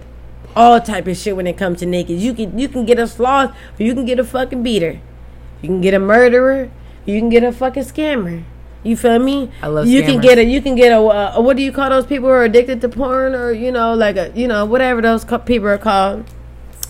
all 0.58 0.80
type 0.80 1.06
of 1.06 1.16
shit 1.16 1.36
when 1.36 1.46
it 1.46 1.56
comes 1.56 1.78
to 1.78 1.86
niggas. 1.86 2.18
You 2.18 2.34
can 2.34 2.58
you 2.58 2.68
can 2.68 2.84
get 2.84 2.98
a 2.98 3.06
sloth 3.06 3.54
or 3.78 3.82
you 3.82 3.94
can 3.94 4.04
get 4.04 4.18
a 4.18 4.24
fucking 4.24 4.62
beater. 4.62 5.00
You 5.62 5.68
can 5.68 5.80
get 5.80 5.94
a 5.94 6.00
murderer. 6.00 6.70
You 7.06 7.18
can 7.18 7.30
get 7.30 7.44
a 7.44 7.52
fucking 7.52 7.84
scammer. 7.84 8.42
You 8.82 8.96
feel 8.96 9.18
me? 9.18 9.50
I 9.62 9.68
love 9.68 9.86
You 9.86 10.02
can 10.02 10.20
get 10.20 10.38
a. 10.38 10.44
You 10.44 10.60
can 10.60 10.74
get 10.74 10.92
a, 10.92 11.00
uh, 11.00 11.32
a. 11.36 11.40
What 11.40 11.56
do 11.56 11.62
you 11.62 11.72
call 11.72 11.90
those 11.90 12.06
people 12.06 12.28
who 12.28 12.34
are 12.34 12.44
addicted 12.44 12.80
to 12.82 12.88
porn, 12.88 13.34
or 13.34 13.52
you 13.52 13.72
know, 13.72 13.94
like 13.94 14.16
a, 14.16 14.32
you 14.34 14.46
know, 14.46 14.64
whatever 14.64 15.00
those 15.02 15.24
co- 15.24 15.38
people 15.38 15.68
are 15.68 15.78
called, 15.78 16.24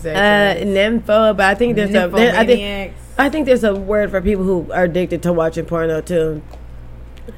uh, 0.01 0.55
nympho. 0.75 1.35
But 1.35 1.41
I 1.41 1.55
think 1.55 1.75
there's 1.75 1.89
a. 1.91 2.07
There, 2.07 2.35
I 2.35 2.45
think. 2.45 2.93
I 3.17 3.29
think 3.29 3.45
there's 3.47 3.63
a 3.63 3.75
word 3.75 4.11
for 4.11 4.21
people 4.21 4.43
who 4.45 4.71
are 4.71 4.85
addicted 4.85 5.23
to 5.23 5.33
watching 5.33 5.65
porno 5.65 5.99
too. 6.01 6.41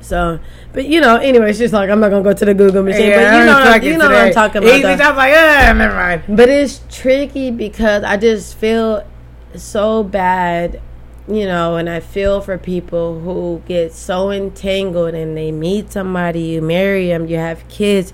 So, 0.02 0.40
but 0.74 0.86
you 0.88 1.02
know, 1.02 1.18
anyway, 1.18 1.54
she's 1.54 1.74
like 1.74 1.90
I'm 1.90 2.00
not 2.00 2.10
gonna 2.10 2.24
go 2.24 2.34
to 2.34 2.46
the 2.46 2.54
Google 2.54 2.84
machine, 2.84 3.10
Yeah, 3.10 3.16
but 3.18 3.22
you 3.22 3.40
I'm 3.40 3.46
know, 3.46 3.72
fucking 3.72 3.92
you 3.92 3.98
know 3.98 4.06
what 4.10 4.16
I'm 4.18 4.34
talking 4.34 4.58
about. 4.64 4.74
Easy. 4.76 4.86
I 4.86 4.92
was 5.10 5.18
like, 5.18 5.34
ah, 5.36 5.74
never 5.76 5.94
mind. 5.96 6.24
But 6.30 6.50
it's 6.50 6.82
tricky 6.90 7.52
because 7.52 8.04
I 8.04 8.18
just 8.18 8.56
feel 8.58 9.06
so 9.56 10.04
bad, 10.04 10.82
you 11.28 11.46
know, 11.46 11.76
and 11.78 11.90
I 11.90 12.00
feel 12.00 12.42
for 12.42 12.58
people 12.58 13.20
who 13.20 13.62
get 13.68 13.94
so 13.94 14.32
entangled 14.32 15.14
and 15.14 15.36
they 15.36 15.52
meet 15.52 15.92
somebody, 15.92 16.42
you 16.42 16.62
marry 16.62 17.08
them, 17.08 17.28
you 17.28 17.38
have 17.38 17.68
kids, 17.68 18.14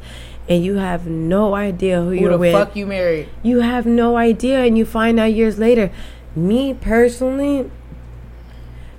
and 0.50 0.64
you 0.64 0.76
have 0.76 1.06
no 1.08 1.54
idea 1.54 2.02
who, 2.02 2.10
Who 2.10 2.14
you're 2.16 2.32
the 2.32 2.38
with. 2.38 2.54
fuck 2.54 2.76
you 2.76 2.86
married? 2.88 3.30
You 3.44 3.60
have 3.60 3.86
no 3.86 4.18
idea, 4.18 4.64
and 4.64 4.78
you 4.78 4.86
find 4.86 5.20
out 5.20 5.34
years 5.34 5.60
later. 5.60 5.92
Me 6.36 6.74
personally, 6.74 7.70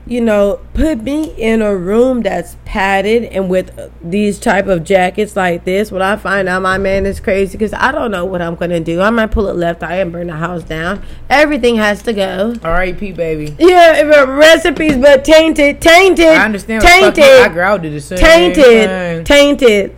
you 0.09 0.23
know, 0.23 0.59
put 0.73 1.03
me 1.03 1.25
in 1.37 1.61
a 1.61 1.77
room 1.77 2.23
that's 2.23 2.57
padded 2.65 3.25
and 3.25 3.51
with 3.51 3.71
these 4.03 4.39
type 4.41 4.67
of 4.67 4.83
jackets 4.83 5.37
like 5.37 5.65
this. 5.65 5.93
When 5.93 6.01
I 6.01 6.17
find 6.17 6.49
out 6.49 6.63
my 6.63 6.79
man 6.79 7.05
is 7.05 7.21
crazy, 7.21 7.53
because 7.59 7.75
I 7.75 7.93
don't 7.93 8.11
know 8.11 8.25
what 8.25 8.41
I'm 8.41 8.55
gonna 8.55 8.81
do. 8.81 9.03
I 9.03 9.11
might 9.11 9.31
pull 9.31 9.49
it 9.49 9.57
left 9.57 9.83
eye 9.83 9.97
and 9.97 10.11
burn 10.11 10.29
the 10.29 10.37
house 10.37 10.63
down. 10.63 11.03
Everything 11.29 11.77
has 11.77 12.03
to 12.05 12.15
go. 12.15 12.55
R.A.P. 12.63 13.13
baby. 13.13 13.55
Yeah, 13.59 13.97
if, 13.97 14.29
recipes, 14.29 14.97
but 14.97 15.25
tainted, 15.27 15.83
tainted. 15.83 16.27
I 16.27 16.45
understand. 16.45 16.83
what 16.83 16.91
the 16.91 17.01
fuck 17.01 17.15
Tainted. 17.15 17.41
I 17.43 17.55
girl 17.55 17.79
did 17.79 17.93
the 17.93 18.01
same. 18.01 18.19
tainted, 18.19 19.27
tainted. 19.27 19.95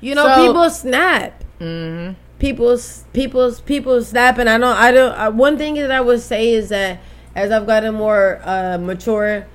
You 0.00 0.14
know, 0.14 0.24
So- 0.24 0.46
people 0.46 0.70
snap. 0.70 1.44
Mm-hmm. 1.60 2.14
People's 2.38 3.04
people's 3.12 3.60
people 3.60 4.02
snap, 4.02 4.38
and 4.38 4.48
I 4.48 4.58
don't. 4.58 4.76
I 4.76 4.90
don't. 4.90 5.12
Uh, 5.12 5.30
one 5.30 5.56
thing 5.58 5.74
that 5.74 5.92
I 5.92 6.00
would 6.00 6.20
say 6.20 6.52
is 6.54 6.70
that 6.70 6.98
as 7.34 7.50
I've 7.50 7.66
gotten 7.66 7.94
more 7.94 8.40
uh, 8.44 8.78
mature, 8.78 9.46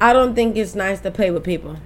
I 0.00 0.12
don't 0.12 0.34
think 0.34 0.56
it's 0.56 0.74
nice 0.74 1.00
to 1.00 1.10
play 1.10 1.30
with 1.30 1.44
people. 1.44 1.76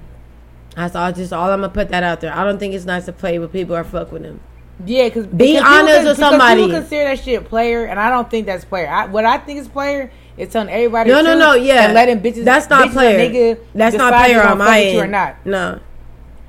That's 0.77 0.95
all. 0.95 1.13
Just 1.13 1.33
all 1.33 1.51
I'm 1.51 1.61
gonna 1.61 1.73
put 1.73 1.89
that 1.91 2.03
out 2.03 2.21
there. 2.21 2.33
I 2.35 2.45
don't 2.45 2.59
think 2.59 2.75
it's 2.75 2.85
nice 2.85 3.07
to 3.07 3.13
play 3.13 3.39
with 3.39 3.53
people 3.53 3.75
or 3.77 3.85
fuck 3.85 4.13
with 4.13 4.23
them. 4.23 4.41
Yeah, 4.87 5.09
because 5.09 5.27
Be 5.27 5.59
honest 5.59 6.07
with 6.07 6.17
somebody. 6.17 6.63
People 6.63 6.81
consider 6.81 7.05
that 7.05 7.23
shit 7.23 7.45
player, 7.47 7.85
and 7.85 8.01
I 8.01 8.09
don't 8.09 8.31
think 8.31 8.47
that's 8.47 8.65
player. 8.65 8.89
I, 8.89 9.07
what 9.07 9.25
I 9.27 9.37
think 9.39 9.61
is 9.61 9.69
player 9.69 10.11
is 10.39 10.51
telling 10.51 10.71
everybody. 10.71 11.11
No, 11.11 11.21
no, 11.21 11.37
no. 11.39 11.55
Yeah, 11.55 11.85
and 11.87 11.95
letting 11.95 12.21
bitches. 12.21 12.45
That's 12.45 12.71
not 12.71 12.89
bitches 12.89 12.93
player. 12.93 13.59
That's 13.75 13.97
not 13.97 14.15
player 14.15 14.43
on 14.43 14.59
my 14.59 14.81
end. 14.81 14.99
or 14.99 15.07
not. 15.07 15.45
No, 15.45 15.81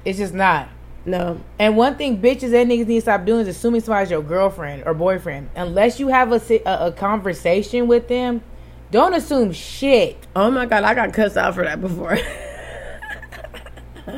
It's 0.05 0.17
just 0.17 0.33
not. 0.33 0.69
no. 1.05 1.41
And 1.59 1.75
one 1.75 1.95
thing 1.97 2.21
bitches 2.21 2.53
and 2.53 2.71
niggas 2.71 2.87
need 2.87 2.95
to 2.95 3.01
stop 3.01 3.25
doing 3.25 3.41
is 3.41 3.47
assuming 3.49 3.81
somebody's 3.81 4.11
your 4.11 4.21
girlfriend 4.23 4.83
or 4.85 4.93
boyfriend. 4.93 5.49
Unless 5.55 5.99
you 5.99 6.07
have 6.07 6.31
a, 6.31 6.41
a, 6.65 6.87
a 6.87 6.91
conversation 6.93 7.87
with 7.87 8.07
them, 8.07 8.43
don't 8.91 9.13
assume 9.13 9.51
shit. 9.53 10.17
Oh 10.35 10.51
my 10.51 10.65
god, 10.65 10.83
I 10.83 10.93
got 10.93 11.13
cussed 11.13 11.37
out 11.37 11.55
for 11.55 11.63
that 11.63 11.79
before. 11.81 12.17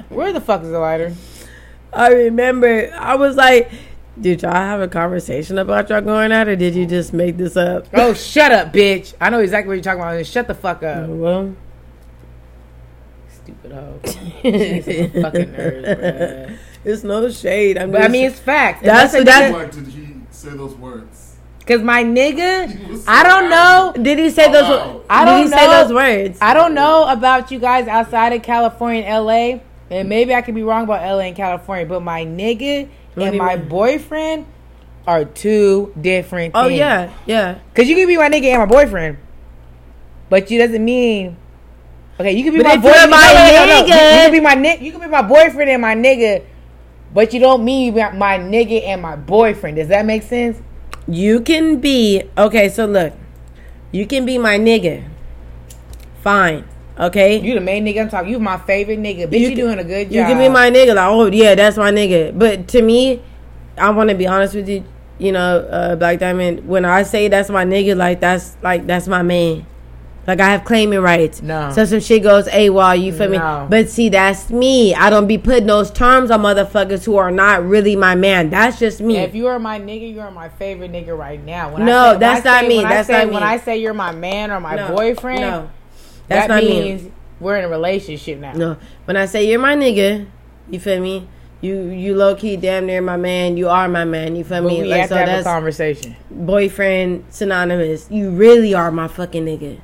Where 0.09 0.33
the 0.33 0.41
fuck 0.41 0.61
is 0.63 0.69
the 0.69 0.79
lighter? 0.79 1.13
I 1.91 2.09
remember 2.09 2.91
I 2.97 3.15
was 3.15 3.35
like, 3.35 3.71
"Did 4.19 4.41
y'all 4.41 4.53
have 4.53 4.81
a 4.81 4.87
conversation 4.87 5.57
about 5.59 5.89
y'all 5.89 6.01
going 6.01 6.31
out, 6.31 6.47
or 6.47 6.55
did 6.55 6.73
you 6.75 6.85
just 6.85 7.13
make 7.13 7.37
this 7.37 7.55
up?" 7.57 7.87
Oh, 7.93 8.13
shut 8.13 8.51
up, 8.51 8.73
bitch. 8.73 9.13
I 9.21 9.29
know 9.29 9.39
exactly 9.39 9.69
what 9.69 9.73
you're 9.75 9.83
talking 9.83 10.01
about. 10.01 10.25
Shut 10.25 10.47
the 10.47 10.55
fuck 10.55 10.81
up. 10.83 11.09
well, 11.09 11.55
Stupid 13.43 13.71
hoe. 13.73 13.99
She's 14.41 14.85
some 14.85 15.11
fucking 15.21 15.51
nerves, 15.51 15.87
bruh. 15.87 16.57
it's 16.85 17.03
no 17.03 17.29
shade. 17.29 17.77
I'm 17.77 17.91
But 17.91 18.03
I 18.03 18.07
mean, 18.07 18.25
it's 18.27 18.39
facts. 18.39 18.81
That's- 18.83 19.13
Unless 19.13 19.21
a 19.21 19.25
that's- 19.25 19.51
nigga- 19.51 19.75
Why 19.75 19.83
did 19.83 19.87
he 19.93 20.15
say 20.31 20.49
those 20.51 20.75
words? 20.75 21.22
Cause 21.65 21.81
my 21.81 22.03
nigga, 22.03 23.03
I 23.07 23.23
don't 23.23 23.49
know. 23.49 23.93
did 24.03 24.19
he 24.19 24.29
say 24.31 24.51
those? 24.51 25.01
I 25.09 25.23
don't 25.23 25.45
he 25.45 25.49
know. 25.49 25.57
say 25.57 25.67
those 25.67 25.93
words? 25.93 26.37
I 26.41 26.53
don't 26.53 26.73
know 26.73 27.07
about 27.07 27.51
you 27.51 27.59
guys 27.59 27.87
outside 27.87 28.33
of 28.33 28.41
California 28.43 29.03
and 29.03 29.25
LA, 29.25 29.59
and 29.89 30.09
maybe 30.09 30.33
I 30.35 30.41
could 30.41 30.55
be 30.55 30.63
wrong 30.63 30.83
about 30.83 31.01
LA 31.01 31.19
and 31.19 31.35
California, 31.37 31.85
but 31.85 32.01
my 32.01 32.25
nigga 32.25 32.89
What 33.15 33.27
and 33.29 33.37
my 33.37 33.55
mean? 33.55 33.69
boyfriend 33.69 34.45
are 35.07 35.23
two 35.23 35.93
different. 35.99 36.51
oh 36.53 36.67
things. 36.67 36.79
yeah, 36.79 37.13
yeah. 37.25 37.59
Cause 37.73 37.87
you 37.87 37.95
can 37.95 38.07
be 38.07 38.17
my 38.17 38.29
nigga 38.29 38.47
and 38.47 38.59
my 38.59 38.65
boyfriend, 38.65 39.17
but 40.29 40.51
you 40.51 40.59
doesn't 40.59 40.83
mean. 40.83 41.37
Okay, 42.19 42.33
you 42.33 42.43
can 42.43 42.53
be 42.53 42.59
But 42.59 42.67
my 42.67 42.77
boyfriend. 42.77 43.09
my 43.11 43.33
no, 43.33 43.65
no, 43.65 43.65
no. 43.65 43.77
You, 43.79 43.83
you 43.85 43.89
can 43.89 44.31
be 44.33 44.39
my 44.41 44.53
ni- 44.55 44.85
You 44.85 44.91
can 44.91 44.99
be 45.01 45.07
my 45.07 45.21
boyfriend 45.21 45.69
and 45.71 45.81
my 45.81 45.95
nigga, 45.95 46.43
but 47.13 47.33
you 47.33 47.39
don't 47.39 47.63
mean 47.63 47.95
my 47.95 48.37
nigga 48.37 48.83
and 48.85 49.01
my 49.01 49.15
boyfriend. 49.15 49.77
Does 49.77 49.87
that 49.87 50.05
make 50.05 50.23
sense? 50.23 50.61
You 51.07 51.41
can 51.41 51.79
be 51.79 52.23
okay. 52.37 52.69
So 52.69 52.85
look, 52.85 53.13
you 53.91 54.05
can 54.07 54.25
be 54.25 54.37
my 54.37 54.57
nigga. 54.57 55.03
Fine, 56.21 56.63
okay. 56.97 57.39
You 57.41 57.55
the 57.55 57.61
main 57.61 57.85
nigga 57.85 58.01
I'm 58.01 58.09
talking. 58.09 58.31
You 58.31 58.39
my 58.39 58.57
favorite 58.57 58.99
nigga. 58.99 59.27
Bitch, 59.27 59.39
you, 59.39 59.47
can- 59.49 59.57
doing 59.57 59.79
a 59.79 59.83
good 59.83 60.05
job. 60.05 60.13
You 60.13 60.23
can 60.23 60.37
be 60.37 60.47
my 60.49 60.71
nigga. 60.71 60.95
Like, 60.95 61.09
oh 61.09 61.25
yeah, 61.27 61.55
that's 61.55 61.75
my 61.77 61.91
nigga. 61.91 62.37
But 62.37 62.67
to 62.69 62.81
me, 62.81 63.21
I 63.77 63.89
want 63.89 64.09
to 64.09 64.15
be 64.15 64.27
honest 64.27 64.55
with 64.55 64.69
you. 64.69 64.85
you 65.19 65.31
know, 65.33 65.59
uh, 65.59 65.95
Black 65.97 66.19
Diamond. 66.19 66.65
When 66.67 66.85
I 66.85 67.03
say 67.03 67.27
that's 67.27 67.49
my 67.49 67.65
nigga, 67.65 67.97
like 67.97 68.21
that's 68.21 68.55
like 68.61 68.87
that's 68.87 69.07
my 69.07 69.21
man. 69.21 69.65
Like 70.25 70.39
I 70.39 70.49
have 70.51 70.63
claiming 70.63 71.01
rights. 71.01 71.41
No. 71.41 71.71
So 71.73 71.83
some 71.83 71.99
shit 71.99 72.23
goes 72.23 72.47
AWOL, 72.47 73.01
you 73.01 73.11
feel 73.11 73.29
No. 73.29 73.61
me? 73.63 73.67
But 73.69 73.89
see, 73.89 74.07
that's 74.07 74.49
me. 74.49 74.95
I 74.95 75.09
don't 75.09 75.27
be 75.27 75.37
putting 75.37 75.67
those 75.67 75.91
terms 75.91 76.31
on 76.31 76.41
motherfuckers 76.43 77.03
who 77.03 77.17
are 77.17 77.29
not 77.31 77.65
really 77.65 77.97
my 77.97 78.15
man. 78.15 78.49
That's 78.49 78.79
just 78.79 79.01
me. 79.01 79.17
If 79.17 79.35
you 79.35 79.47
are 79.47 79.59
my 79.59 79.79
nigga, 79.81 80.09
you 80.13 80.21
are 80.21 80.31
my 80.31 80.47
favorite 80.47 80.93
nigga 80.93 81.17
right 81.17 81.43
now. 81.43 81.73
When 81.73 81.85
No, 81.85 82.11
when 82.11 82.19
that's 82.21 82.45
not 82.45 82.61
say- 82.61 82.67
me. 82.69 82.77
When 82.77 82.87
That's 82.89 83.09
I 83.09 83.13
say, 83.13 83.17
not 83.19 83.27
me. 83.27 83.33
When 83.33 83.43
I 83.43 83.57
say 83.57 83.77
you're 83.77 83.93
my 83.93 84.11
man 84.13 84.49
or 84.51 84.61
my 84.61 84.75
No, 84.75 84.95
boyfriend, 84.95 85.41
No. 85.41 85.69
That's 86.29 86.47
that 86.47 86.53
not 86.55 86.63
means 86.63 87.03
me. 87.03 87.11
we're 87.41 87.57
in 87.57 87.65
a 87.65 87.69
relationship 87.69 88.39
now. 88.39 88.53
No. 88.53 88.77
When 89.03 89.17
I 89.17 89.25
say 89.25 89.45
you're 89.49 89.59
my 89.59 89.75
nigga, 89.75 90.25
you 90.69 90.79
feel 90.79 91.01
me? 91.01 91.27
You 91.59 91.81
you 91.89 92.15
low 92.15 92.35
key 92.35 92.55
damn 92.55 92.85
near 92.85 93.01
my 93.01 93.17
man. 93.17 93.57
You 93.57 93.67
are 93.67 93.89
my 93.89 94.05
man. 94.05 94.37
You 94.37 94.45
feel 94.45 94.61
But 94.63 94.67
me? 94.69 94.81
we 94.83 94.87
Like 94.89 95.01
have 95.01 95.09
so 95.09 95.15
to 95.15 95.25
have 95.25 95.39
a 95.41 95.43
conversation. 95.43 96.15
boyfriend 96.31 97.25
synonymous. 97.29 98.07
You 98.09 98.29
really 98.29 98.73
are 98.73 98.89
my 98.91 99.07
fucking 99.09 99.45
nigga. 99.45 99.79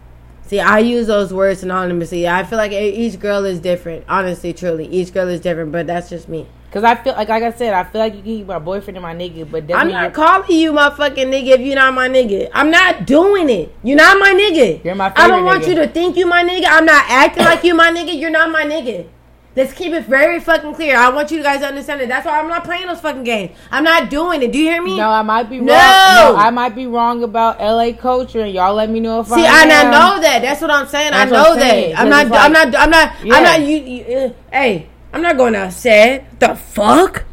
See, 0.50 0.60
I 0.60 0.80
use 0.80 1.06
those 1.06 1.32
words 1.32 1.64
synonymously. 1.64 2.28
I 2.28 2.44
feel 2.44 2.58
like 2.58 2.72
each 2.72 3.20
girl 3.20 3.46
is 3.46 3.60
different. 3.60 4.04
Honestly, 4.10 4.52
truly, 4.52 4.88
each 4.88 5.14
girl 5.14 5.28
is 5.28 5.40
different. 5.40 5.72
But 5.72 5.86
that's 5.86 6.10
just 6.10 6.28
me. 6.28 6.48
Cause 6.72 6.84
I 6.84 6.96
feel 6.96 7.14
like, 7.14 7.30
like 7.30 7.44
I 7.44 7.52
said, 7.52 7.74
I 7.74 7.84
feel 7.84 8.00
like 8.00 8.16
you 8.16 8.22
can 8.24 8.38
keep 8.38 8.48
my 8.48 8.58
boyfriend 8.58 8.98
and 8.98 9.04
my 9.04 9.16
nigga, 9.16 9.50
but 9.50 9.72
I'm 9.74 9.90
not 9.90 10.14
calling 10.14 10.52
you 10.52 10.74
my 10.74 10.90
fucking 10.90 11.28
nigga 11.28 11.50
if 11.56 11.62
you're 11.62 11.76
not 11.76 11.94
my 11.94 12.08
nigga. 12.08 12.50
I'm 12.54 12.72
not 12.72 13.06
doing 13.06 13.50
it. 13.50 13.74
You're 13.84 13.98
not 13.98 14.20
my 14.20 14.32
nigga. 14.32 14.84
You're 14.84 14.96
my 14.96 15.12
I 15.16 15.28
don't 15.28 15.46
want 15.46 15.64
nigga. 15.64 15.68
you 15.68 15.76
to 15.76 15.88
think 15.88 16.16
you 16.16 16.26
my 16.28 16.44
nigga. 16.44 16.66
I'm 16.68 16.86
not 16.86 17.06
acting 17.10 17.44
like 17.44 17.64
you 17.64 17.76
my 17.76 17.92
nigga. 17.92 18.20
You're 18.20 18.30
not 18.32 18.52
my 18.52 18.66
nigga. 18.66 19.08
Let's 19.56 19.74
keep 19.74 19.94
it 19.94 20.06
very 20.06 20.40
fucking 20.40 20.76
clear. 20.76 20.96
I 20.96 21.10
want 21.10 21.32
you 21.32 21.42
guys 21.42 21.62
to 21.62 21.66
understand 21.66 22.02
it. 22.02 22.08
That's 22.08 22.26
why 22.26 22.40
I'm 22.40 22.48
not 22.48 22.64
playing 22.64 22.86
those 22.86 23.02
fucking 23.02 23.24
games. 23.24 23.58
I'm 23.72 23.84
not 23.84 24.10
doing 24.10 24.44
it. 24.44 24.52
Do 24.52 24.60
you 24.60 24.66
hear 24.70 24.82
me? 24.82 24.96
No, 24.96 25.10
I 25.10 25.24
might 25.24 25.50
be 25.50 25.58
wrong. 25.58 25.66
No! 25.68 25.74
No, 25.74 26.36
I 26.38 26.52
might 26.52 26.76
be 26.76 26.86
wrong 26.86 27.24
about 27.24 27.60
LA 27.60 27.92
culture, 27.94 28.42
and 28.42 28.54
y'all 28.54 28.76
let 28.76 28.90
me 28.90 29.00
know 29.00 29.22
if 29.22 29.28
See, 29.28 29.34
I 29.46 29.64
I 29.64 29.66
know 29.66 30.22
that. 30.22 30.42
That's 30.44 30.62
what 30.62 30.70
I'm 30.70 30.88
saying. 30.88 31.12
That's 31.12 31.32
I 31.32 31.36
know 31.36 31.54
I'm 31.54 31.60
that. 31.60 32.00
I'm 32.00 32.10
not, 32.10 32.28
like- 32.28 32.42
I'm 32.42 32.52
not. 32.52 32.76
I'm 32.76 32.90
not. 32.92 33.26
Yeah. 33.26 33.36
I'm 33.36 33.44
not. 33.44 33.62
You. 33.62 33.78
you 33.78 34.18
uh, 34.18 34.34
hey, 34.52 34.88
I'm 35.12 35.22
not 35.24 35.36
going 35.36 35.54
to 35.54 35.60
outside. 35.60 36.26
The 36.40 36.56
fuck? 36.56 37.26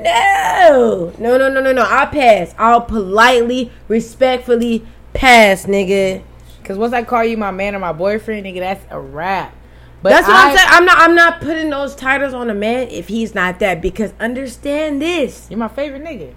No. 0.00 1.12
No. 1.18 1.36
No. 1.38 1.48
No. 1.50 1.60
No. 1.60 1.72
No. 1.72 1.82
I'll 1.82 2.06
pass. 2.06 2.54
I'll 2.56 2.80
politely, 2.80 3.70
respectfully 3.88 4.86
pass, 5.12 5.66
nigga. 5.66 6.22
Cause 6.64 6.78
once 6.78 6.92
I 6.92 7.02
call 7.02 7.24
you 7.24 7.36
my 7.36 7.50
man 7.50 7.74
or 7.74 7.80
my 7.80 7.92
boyfriend, 7.92 8.46
nigga, 8.46 8.60
that's 8.60 8.84
a 8.90 8.98
wrap. 8.98 9.54
But 10.02 10.10
That's 10.10 10.26
what 10.26 10.36
I, 10.36 10.50
am 10.50 10.56
saying. 10.56 10.68
I'm 10.70 10.84
not. 10.84 10.98
I'm 10.98 11.14
not 11.14 11.40
putting 11.40 11.70
those 11.70 11.94
titles 11.94 12.34
on 12.34 12.50
a 12.50 12.54
man 12.54 12.88
if 12.88 13.06
he's 13.08 13.34
not 13.34 13.60
that. 13.60 13.80
Because 13.80 14.12
understand 14.18 15.00
this. 15.00 15.46
You're 15.48 15.58
my 15.58 15.68
favorite 15.68 16.02
nigga. 16.02 16.34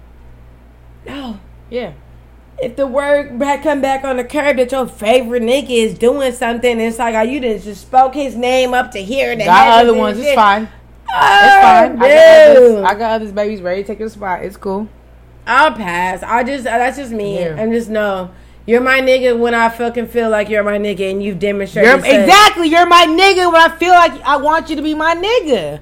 No. 1.04 1.40
Yeah. 1.68 1.94
If 2.58 2.76
the 2.76 2.86
word 2.86 3.38
back 3.38 3.64
come 3.64 3.80
back 3.80 4.04
on 4.04 4.16
the 4.16 4.24
curb 4.24 4.56
that 4.56 4.72
your 4.72 4.86
favorite 4.86 5.42
nigga 5.42 5.68
is 5.68 5.98
doing 5.98 6.32
something, 6.32 6.80
it's 6.80 6.98
like 6.98 7.14
oh, 7.14 7.22
you 7.22 7.40
didn't 7.40 7.64
just 7.64 7.82
spoke 7.82 8.14
his 8.14 8.36
name 8.36 8.72
up 8.72 8.92
to 8.92 9.02
hear 9.02 9.36
the 9.36 9.44
Got 9.44 9.84
other 9.84 9.94
ones. 9.94 10.18
It's 10.18 10.34
fine. 10.34 10.68
Oh, 11.12 11.40
It's 11.44 11.54
fine. 11.64 12.02
I 12.02 12.08
got, 12.08 12.56
others, 12.56 12.84
I 12.84 12.94
got 12.94 13.10
others 13.16 13.32
babies 13.32 13.60
ready 13.60 13.82
to 13.82 13.86
take 13.86 13.98
your 13.98 14.08
spot. 14.08 14.42
It's 14.42 14.56
cool. 14.56 14.88
I'll 15.46 15.72
pass. 15.72 16.22
I 16.22 16.44
just 16.44 16.64
that's 16.64 16.96
just 16.96 17.12
me. 17.12 17.40
Yeah. 17.40 17.56
And 17.58 17.72
just 17.72 17.90
know 17.90 18.30
you're 18.66 18.80
my 18.80 19.00
nigga 19.00 19.38
when 19.38 19.54
I 19.54 19.68
fucking 19.68 20.08
feel 20.08 20.28
like 20.28 20.48
you're 20.48 20.64
my 20.64 20.78
nigga 20.78 21.10
and 21.10 21.22
you've 21.22 21.38
demonstrated 21.38 21.88
You're, 21.88 21.98
exactly. 21.98 22.68
You're 22.68 22.86
my 22.86 23.06
nigga 23.06 23.52
when 23.52 23.62
I 23.62 23.76
feel 23.76 23.92
like 23.92 24.20
I 24.22 24.36
want 24.36 24.68
you 24.70 24.76
to 24.76 24.82
be 24.82 24.94
my 24.94 25.14
nigga. 25.14 25.80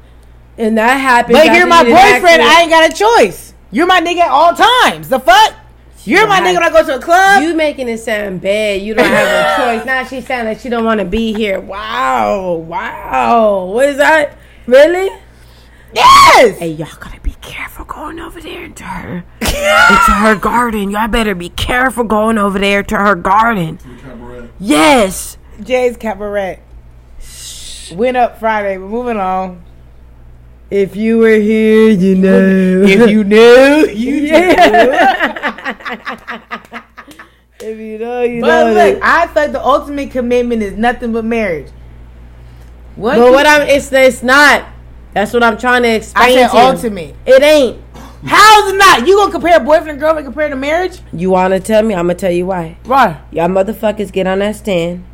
and 0.58 0.76
that 0.78 0.94
happens. 0.96 1.38
But 1.38 1.56
you're 1.56 1.66
my 1.66 1.82
boyfriend, 1.82 2.42
I 2.42 2.60
ain't 2.62 2.70
got 2.70 2.90
a 2.90 2.94
choice. 2.94 3.54
You're 3.70 3.86
my 3.86 4.00
nigga 4.00 4.18
at 4.20 4.30
all 4.30 4.54
times. 4.54 5.08
The 5.08 5.18
fuck? 5.18 5.54
You're 6.04 6.26
my 6.28 6.40
nigga 6.40 6.54
when 6.54 6.62
I 6.64 6.70
go 6.70 6.84
to 6.86 6.96
a 6.96 7.00
club. 7.00 7.42
You 7.42 7.54
making 7.54 7.88
it 7.88 7.96
sound 7.98 8.42
bad. 8.42 8.82
You 8.82 8.92
don't 8.92 9.06
have 9.06 9.58
a 9.58 9.62
choice. 9.78 9.86
Now 9.86 10.04
she 10.04 10.20
sound 10.20 10.46
like 10.48 10.60
she 10.60 10.68
don't 10.68 10.84
want 10.84 11.00
to 11.00 11.06
be 11.06 11.32
here. 11.32 11.58
Wow, 11.60 12.52
wow. 12.56 13.64
What 13.64 13.88
is 13.88 13.96
that? 13.96 14.36
Really? 14.66 15.10
yes. 15.94 16.58
Hey, 16.58 16.72
y'all 16.72 16.88
gotta 17.00 17.20
careful 17.44 17.84
going 17.84 18.18
over 18.18 18.40
there 18.40 18.64
into 18.64 18.84
her 18.84 19.16
into 19.42 20.12
her 20.12 20.34
garden. 20.34 20.90
Y'all 20.90 21.08
better 21.08 21.34
be 21.34 21.50
careful 21.50 22.04
going 22.04 22.38
over 22.38 22.58
there 22.58 22.82
to 22.82 22.96
her 22.96 23.14
garden. 23.14 23.76
To 23.78 23.88
the 23.88 23.94
cabaret. 23.96 24.48
Yes. 24.58 25.36
Jay's 25.62 25.96
Cabaret. 25.96 26.60
Went 27.92 28.16
up 28.16 28.40
Friday. 28.40 28.78
We're 28.78 28.88
moving 28.88 29.18
on. 29.18 29.62
If 30.70 30.96
you 30.96 31.18
were 31.18 31.36
here, 31.36 31.90
you 31.90 32.14
know. 32.16 32.82
If 32.86 33.10
you 33.10 33.22
knew, 33.22 33.86
you 33.88 34.14
yeah. 34.26 35.74
if 37.60 37.78
you 37.78 37.98
know, 37.98 38.22
you 38.22 38.40
But 38.40 38.64
know. 38.64 38.72
look, 38.72 38.98
I 39.02 39.26
thought 39.28 39.52
the 39.52 39.62
ultimate 39.62 40.10
commitment 40.10 40.62
is 40.62 40.72
nothing 40.76 41.12
but 41.12 41.24
marriage. 41.24 41.70
What? 42.96 43.18
but 43.18 43.32
what 43.32 43.46
I'm 43.46 43.62
it's 43.68 43.92
it's 43.92 44.22
not. 44.22 44.64
That's 45.14 45.32
what 45.32 45.42
I'm 45.42 45.56
trying 45.56 45.82
to 45.84 45.88
I 45.88 45.92
explain 45.92 46.48
said 46.50 46.76
to 46.90 47.00
you. 47.00 47.14
It 47.24 47.42
ain't. 47.42 47.80
How's 48.26 48.72
it 48.72 48.76
not? 48.76 49.06
You 49.06 49.16
gonna 49.16 49.32
compare 49.32 49.60
boyfriend 49.60 49.90
and 49.90 50.00
girlfriend 50.00 50.26
compared 50.26 50.50
to 50.50 50.56
marriage? 50.56 50.98
You 51.12 51.30
wanna 51.30 51.60
tell 51.60 51.82
me? 51.82 51.94
I'm 51.94 52.06
gonna 52.06 52.14
tell 52.14 52.30
you 52.32 52.46
why. 52.46 52.78
Why? 52.84 53.20
Y'all 53.30 53.48
motherfuckers 53.48 54.10
get 54.10 54.26
on 54.26 54.40
that 54.40 54.56
stand. 54.56 55.04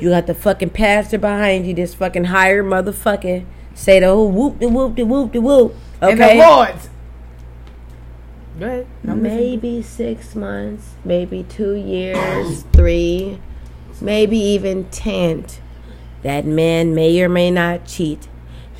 You 0.00 0.10
got 0.10 0.26
the 0.26 0.34
fucking 0.34 0.70
pastor 0.70 1.18
behind 1.18 1.66
you, 1.66 1.74
this 1.74 1.94
fucking 1.94 2.24
hired 2.24 2.66
motherfucker. 2.66 3.44
Say 3.74 4.00
the 4.00 4.06
whole 4.06 4.30
whoop 4.30 4.58
de 4.58 4.68
whoop 4.68 4.94
de 4.94 5.04
whoop 5.04 5.32
de 5.32 5.40
whoop. 5.40 5.74
And 6.00 6.18
the 6.20 6.24
Okay. 6.24 6.38
Lords. 6.38 6.88
Go 8.58 8.66
ahead. 8.66 8.86
I'm 9.06 9.22
listening. 9.22 9.50
Maybe 9.50 9.82
six 9.82 10.34
months, 10.34 10.94
maybe 11.04 11.42
two 11.42 11.74
years, 11.74 12.62
three, 12.72 13.38
maybe 14.00 14.38
even 14.38 14.84
ten. 14.84 15.46
That 16.22 16.44
man 16.46 16.94
may 16.94 17.20
or 17.22 17.28
may 17.28 17.50
not 17.50 17.86
cheat. 17.86 18.28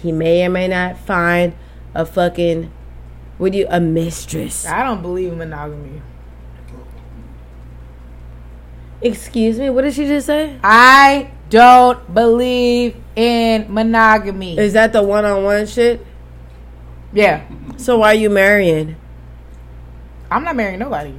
He 0.06 0.12
may 0.12 0.46
or 0.46 0.50
may 0.50 0.68
not 0.68 0.98
find 0.98 1.52
a 1.92 2.06
fucking, 2.06 2.70
what 3.38 3.50
do 3.50 3.58
you, 3.58 3.66
a 3.68 3.80
mistress. 3.80 4.64
I 4.64 4.84
don't 4.84 5.02
believe 5.02 5.32
in 5.32 5.38
monogamy. 5.38 6.00
Excuse 9.02 9.58
me, 9.58 9.68
what 9.68 9.82
did 9.82 9.94
she 9.94 10.06
just 10.06 10.28
say? 10.28 10.60
I 10.62 11.32
don't 11.50 12.14
believe 12.14 12.94
in 13.16 13.66
monogamy. 13.68 14.56
Is 14.56 14.74
that 14.74 14.92
the 14.92 15.02
one 15.02 15.24
on 15.24 15.42
one 15.42 15.66
shit? 15.66 16.06
yeah. 17.12 17.44
So 17.76 17.98
why 17.98 18.12
are 18.12 18.14
you 18.14 18.30
marrying? 18.30 18.94
I'm 20.30 20.44
not 20.44 20.54
marrying 20.54 20.78
nobody. 20.78 21.14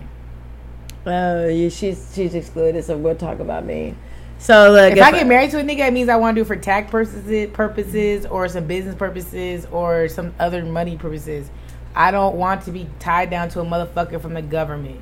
Oh, 1.05 1.45
yeah, 1.49 1.67
she's 1.67 2.09
she's 2.15 2.33
excluded, 2.33 2.85
so 2.85 2.95
we'll 2.95 3.15
talk 3.15 3.39
about 3.39 3.65
me. 3.65 3.95
So 4.39 4.71
look, 4.71 4.93
If 4.93 5.01
I 5.01 5.11
get 5.11 5.27
married 5.27 5.51
to 5.51 5.59
a 5.59 5.63
nigga, 5.63 5.87
it 5.87 5.93
means 5.93 6.09
I 6.09 6.15
want 6.15 6.35
to 6.35 6.39
do 6.39 6.43
it 6.43 6.47
for 6.47 6.55
tax 6.55 6.91
purposes, 6.91 7.49
purposes, 7.51 8.25
or 8.25 8.47
some 8.47 8.65
business 8.65 8.95
purposes, 8.95 9.65
or 9.71 10.07
some 10.07 10.33
other 10.39 10.63
money 10.63 10.97
purposes. 10.97 11.49
I 11.95 12.11
don't 12.11 12.35
want 12.35 12.63
to 12.63 12.71
be 12.71 12.87
tied 12.99 13.31
down 13.31 13.49
to 13.49 13.61
a 13.61 13.65
motherfucker 13.65 14.21
from 14.21 14.35
the 14.35 14.41
government. 14.43 15.01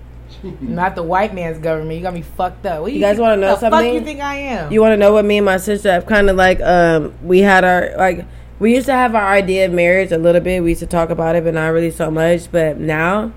Not 0.60 0.94
the 0.94 1.02
white 1.02 1.34
man's 1.34 1.58
government. 1.58 1.96
You 1.96 2.02
got 2.02 2.14
me 2.14 2.22
fucked 2.22 2.66
up. 2.66 2.82
What 2.82 2.88
do 2.88 2.94
You 2.94 3.00
guys 3.00 3.18
wanna 3.18 3.36
know 3.36 3.56
something? 3.56 3.70
Who 3.70 3.76
the 3.78 3.90
Fuck 3.90 3.94
you 3.94 4.04
think 4.04 4.20
I 4.20 4.34
am? 4.36 4.72
You 4.72 4.80
want 4.80 4.92
to 4.92 4.96
know 4.96 5.12
what 5.12 5.24
me 5.24 5.38
and 5.38 5.44
my 5.44 5.56
sister 5.56 5.90
have 5.90 6.06
kind 6.06 6.30
of 6.30 6.36
like? 6.36 6.60
Um, 6.60 7.14
we 7.22 7.40
had 7.40 7.64
our 7.64 7.94
like 7.96 8.24
we 8.58 8.74
used 8.74 8.86
to 8.86 8.92
have 8.92 9.14
our 9.14 9.32
idea 9.32 9.66
of 9.66 9.72
marriage 9.72 10.12
a 10.12 10.18
little 10.18 10.40
bit. 10.40 10.62
We 10.62 10.70
used 10.70 10.80
to 10.80 10.86
talk 10.86 11.10
about 11.10 11.34
it, 11.36 11.44
but 11.44 11.54
not 11.54 11.68
really 11.68 11.90
so 11.90 12.10
much. 12.10 12.50
But 12.52 12.78
now, 12.78 13.32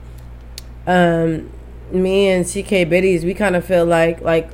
um, 0.85 1.49
me 1.91 2.29
and 2.29 2.45
CK 2.45 2.89
Biddies, 2.89 3.23
we 3.23 3.33
kind 3.33 3.55
of 3.55 3.63
feel 3.65 3.85
like 3.85 4.21
like 4.21 4.49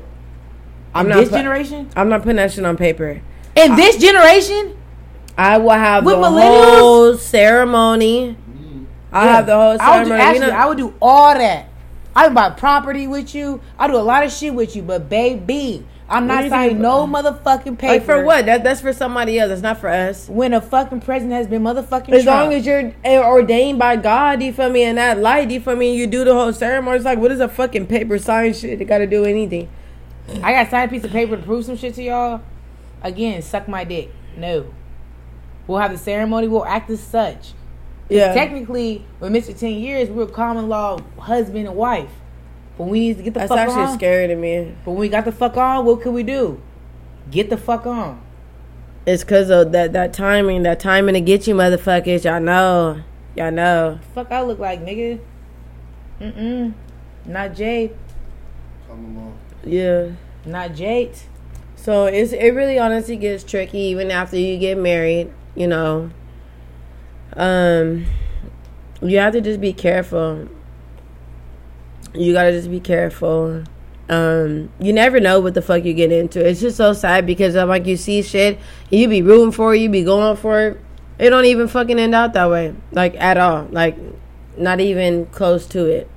I'm 0.98 1.08
not 1.10 1.18
this 1.20 1.30
pu- 1.30 1.36
generation. 1.38 1.90
I'm 1.96 2.10
not 2.10 2.22
putting 2.22 2.38
that 2.38 2.52
shit 2.52 2.66
on 2.66 2.78
paper. 2.78 3.22
In 3.56 3.76
this 3.76 3.98
generation, 3.98 4.76
I 5.38 5.58
will 5.58 5.70
have 5.72 6.04
With 6.06 6.16
the 6.16 6.22
millennials? 6.22 6.80
whole 6.80 7.18
ceremony. 7.18 8.38
I'll 9.12 9.28
have 9.28 9.46
the 9.46 9.56
whole 9.56 9.78
I 9.80 9.98
would 10.00 10.04
do, 10.06 10.10
ceremony. 10.10 10.22
actually, 10.22 10.40
We 10.42 10.46
don't- 10.52 10.60
I 10.60 10.66
would 10.68 10.78
do 10.78 10.94
all 11.02 11.34
that. 11.34 11.66
I 12.16 12.26
would 12.28 12.36
buy 12.36 12.50
property 12.52 13.08
with 13.08 13.34
you. 13.36 13.62
I 13.78 13.88
do 13.88 13.96
a 13.96 14.00
lot 14.00 14.24
of 14.26 14.32
shit 14.32 14.54
with 14.54 14.76
you, 14.76 14.82
but 14.82 15.08
baby, 15.10 15.86
I'm 16.10 16.28
What 16.28 16.34
not 16.36 16.44
you 16.46 16.50
signing 16.50 16.82
no 16.82 17.06
motherfucking 17.06 17.78
paper. 17.78 17.94
like 17.94 18.04
for 18.06 18.24
what? 18.24 18.46
That 18.46 18.64
that's 18.64 18.82
for 18.82 18.94
somebody 18.94 19.38
else. 19.40 19.52
It's 19.52 19.62
not 19.62 19.78
for 19.80 19.90
us. 19.90 20.28
When 20.30 20.54
a 20.54 20.62
fucking 20.62 21.02
president 21.02 21.34
has 21.34 21.48
been 21.48 21.62
motherfucking 21.64 22.10
As 22.10 22.24
Trump. 22.24 22.46
long 22.46 22.54
as 22.54 22.66
you're 22.66 22.92
eh, 23.04 23.20
ordained 23.20 23.78
by 23.78 23.98
God, 23.98 24.42
you 24.42 24.52
feel 24.54 24.70
me, 24.70 24.84
in 24.84 24.96
that 24.96 25.20
light, 25.20 25.52
you 25.52 25.60
feel 25.60 25.76
me, 25.76 25.96
you 25.96 26.08
do 26.08 26.24
the 26.24 26.34
whole 26.34 26.54
ceremony. 26.54 26.96
It's 26.98 27.06
like, 27.06 27.20
what 27.20 27.32
is 27.32 27.40
a 27.40 27.50
fucking 27.50 27.88
paper 27.88 28.18
sign 28.18 28.54
shit? 28.54 28.82
It 28.82 28.86
got 28.86 29.00
to 29.00 29.08
do 29.08 29.26
anything. 29.26 29.68
I 30.44 30.52
got 30.52 30.70
signed 30.70 30.92
a 30.92 30.94
piece 30.94 31.04
of 31.04 31.12
paper 31.12 31.38
to 31.38 31.44
prove 31.44 31.66
some 31.66 31.78
shit 31.78 31.94
to 31.96 32.04
y'all. 32.04 32.42
Again, 33.02 33.42
suck 33.42 33.68
my 33.68 33.84
dick. 33.84 34.12
No. 34.36 34.74
We'll 35.66 35.80
have 35.80 35.92
the 35.92 35.98
ceremony. 35.98 36.48
We'll 36.48 36.66
act 36.66 36.90
as 36.90 37.02
such. 37.02 37.54
Yeah. 38.10 38.34
Technically, 38.34 39.06
with 39.20 39.32
Mr. 39.32 39.58
Ten 39.58 39.74
Years, 39.74 40.10
we're 40.10 40.28
common 40.28 40.70
law 40.70 41.00
husband 41.20 41.68
and 41.68 41.76
wife. 41.76 42.10
But 42.78 42.86
we 42.86 43.00
need 43.00 43.18
to 43.18 43.24
get 43.24 43.34
the 43.34 43.42
That's 43.42 43.50
fuck 43.50 43.60
on. 43.60 43.68
That's 43.68 43.78
actually 43.78 43.98
scary 43.98 44.28
to 44.28 44.36
me. 44.36 44.76
But 44.86 44.92
when 44.92 45.00
we 45.00 45.10
got 45.10 45.26
the 45.26 45.32
fuck 45.32 45.58
on, 45.58 45.86
what 45.86 46.02
could 46.02 46.14
we 46.14 46.24
do? 46.24 46.62
Get 47.32 47.50
the 47.50 47.58
fuck 47.58 47.86
on. 47.86 48.22
It's 49.06 49.24
because 49.24 49.50
of 49.50 49.72
that, 49.72 49.94
that 49.94 50.14
timing, 50.14 50.64
that 50.64 50.80
timing 50.80 51.14
to 51.16 51.22
get 51.22 51.48
you 51.48 51.56
motherfuckers. 51.56 52.24
Y'all 52.24 52.40
know. 52.40 53.02
Y'all 53.36 53.52
know. 53.52 54.00
Fuck 54.14 54.32
I 54.32 54.42
look 54.42 54.60
like, 54.60 54.86
nigga. 54.86 55.20
Mm-mm. 56.20 56.74
Not 57.26 57.56
Jay. 57.56 57.92
Come 58.88 59.18
along. 59.18 59.40
Yeah. 59.68 60.12
Not 60.46 60.74
Jade. 60.74 61.18
So 61.76 62.06
it's 62.06 62.32
it 62.32 62.50
really 62.52 62.80
honestly 62.80 63.18
gets 63.18 63.44
tricky 63.44 63.80
even 63.80 64.12
after 64.12 64.38
you 64.38 64.58
get 64.58 64.78
married, 64.78 65.32
you 65.56 65.68
know. 65.68 66.10
Um 67.34 68.06
you 69.02 69.20
have 69.20 69.34
to 69.34 69.42
just 69.42 69.62
be 69.62 69.74
careful. 69.74 70.48
You 72.14 72.34
gotta 72.34 72.52
just 72.52 72.72
be 72.72 72.80
careful. 72.80 73.64
Um, 74.10 74.70
you 74.80 74.94
never 74.94 75.20
know 75.20 75.42
what 75.42 75.54
the 75.54 75.62
fuck 75.62 75.84
you 75.84 75.94
get 75.94 76.12
into. 76.12 76.46
It's 76.46 76.62
just 76.62 76.78
so 76.78 76.94
sad 76.94 77.26
because 77.26 77.56
I'm 77.56 77.68
like 77.68 77.86
you 77.86 77.98
see 77.98 78.22
shit, 78.22 78.58
you 78.90 79.08
be 79.08 79.22
rooting 79.22 79.52
for 79.52 79.76
it, 79.76 79.80
you 79.80 79.90
be 79.90 80.04
going 80.04 80.38
for 80.38 80.62
it. 80.62 80.82
It 81.20 81.30
don't 81.30 81.46
even 81.46 81.68
fucking 81.68 82.00
end 82.00 82.16
out 82.16 82.34
that 82.34 82.50
way, 82.50 82.74
like 82.92 83.16
at 83.16 83.38
all, 83.38 83.68
like 83.72 83.98
not 84.58 84.80
even 84.80 85.26
close 85.28 85.66
to 85.68 85.86
it. 85.86 86.10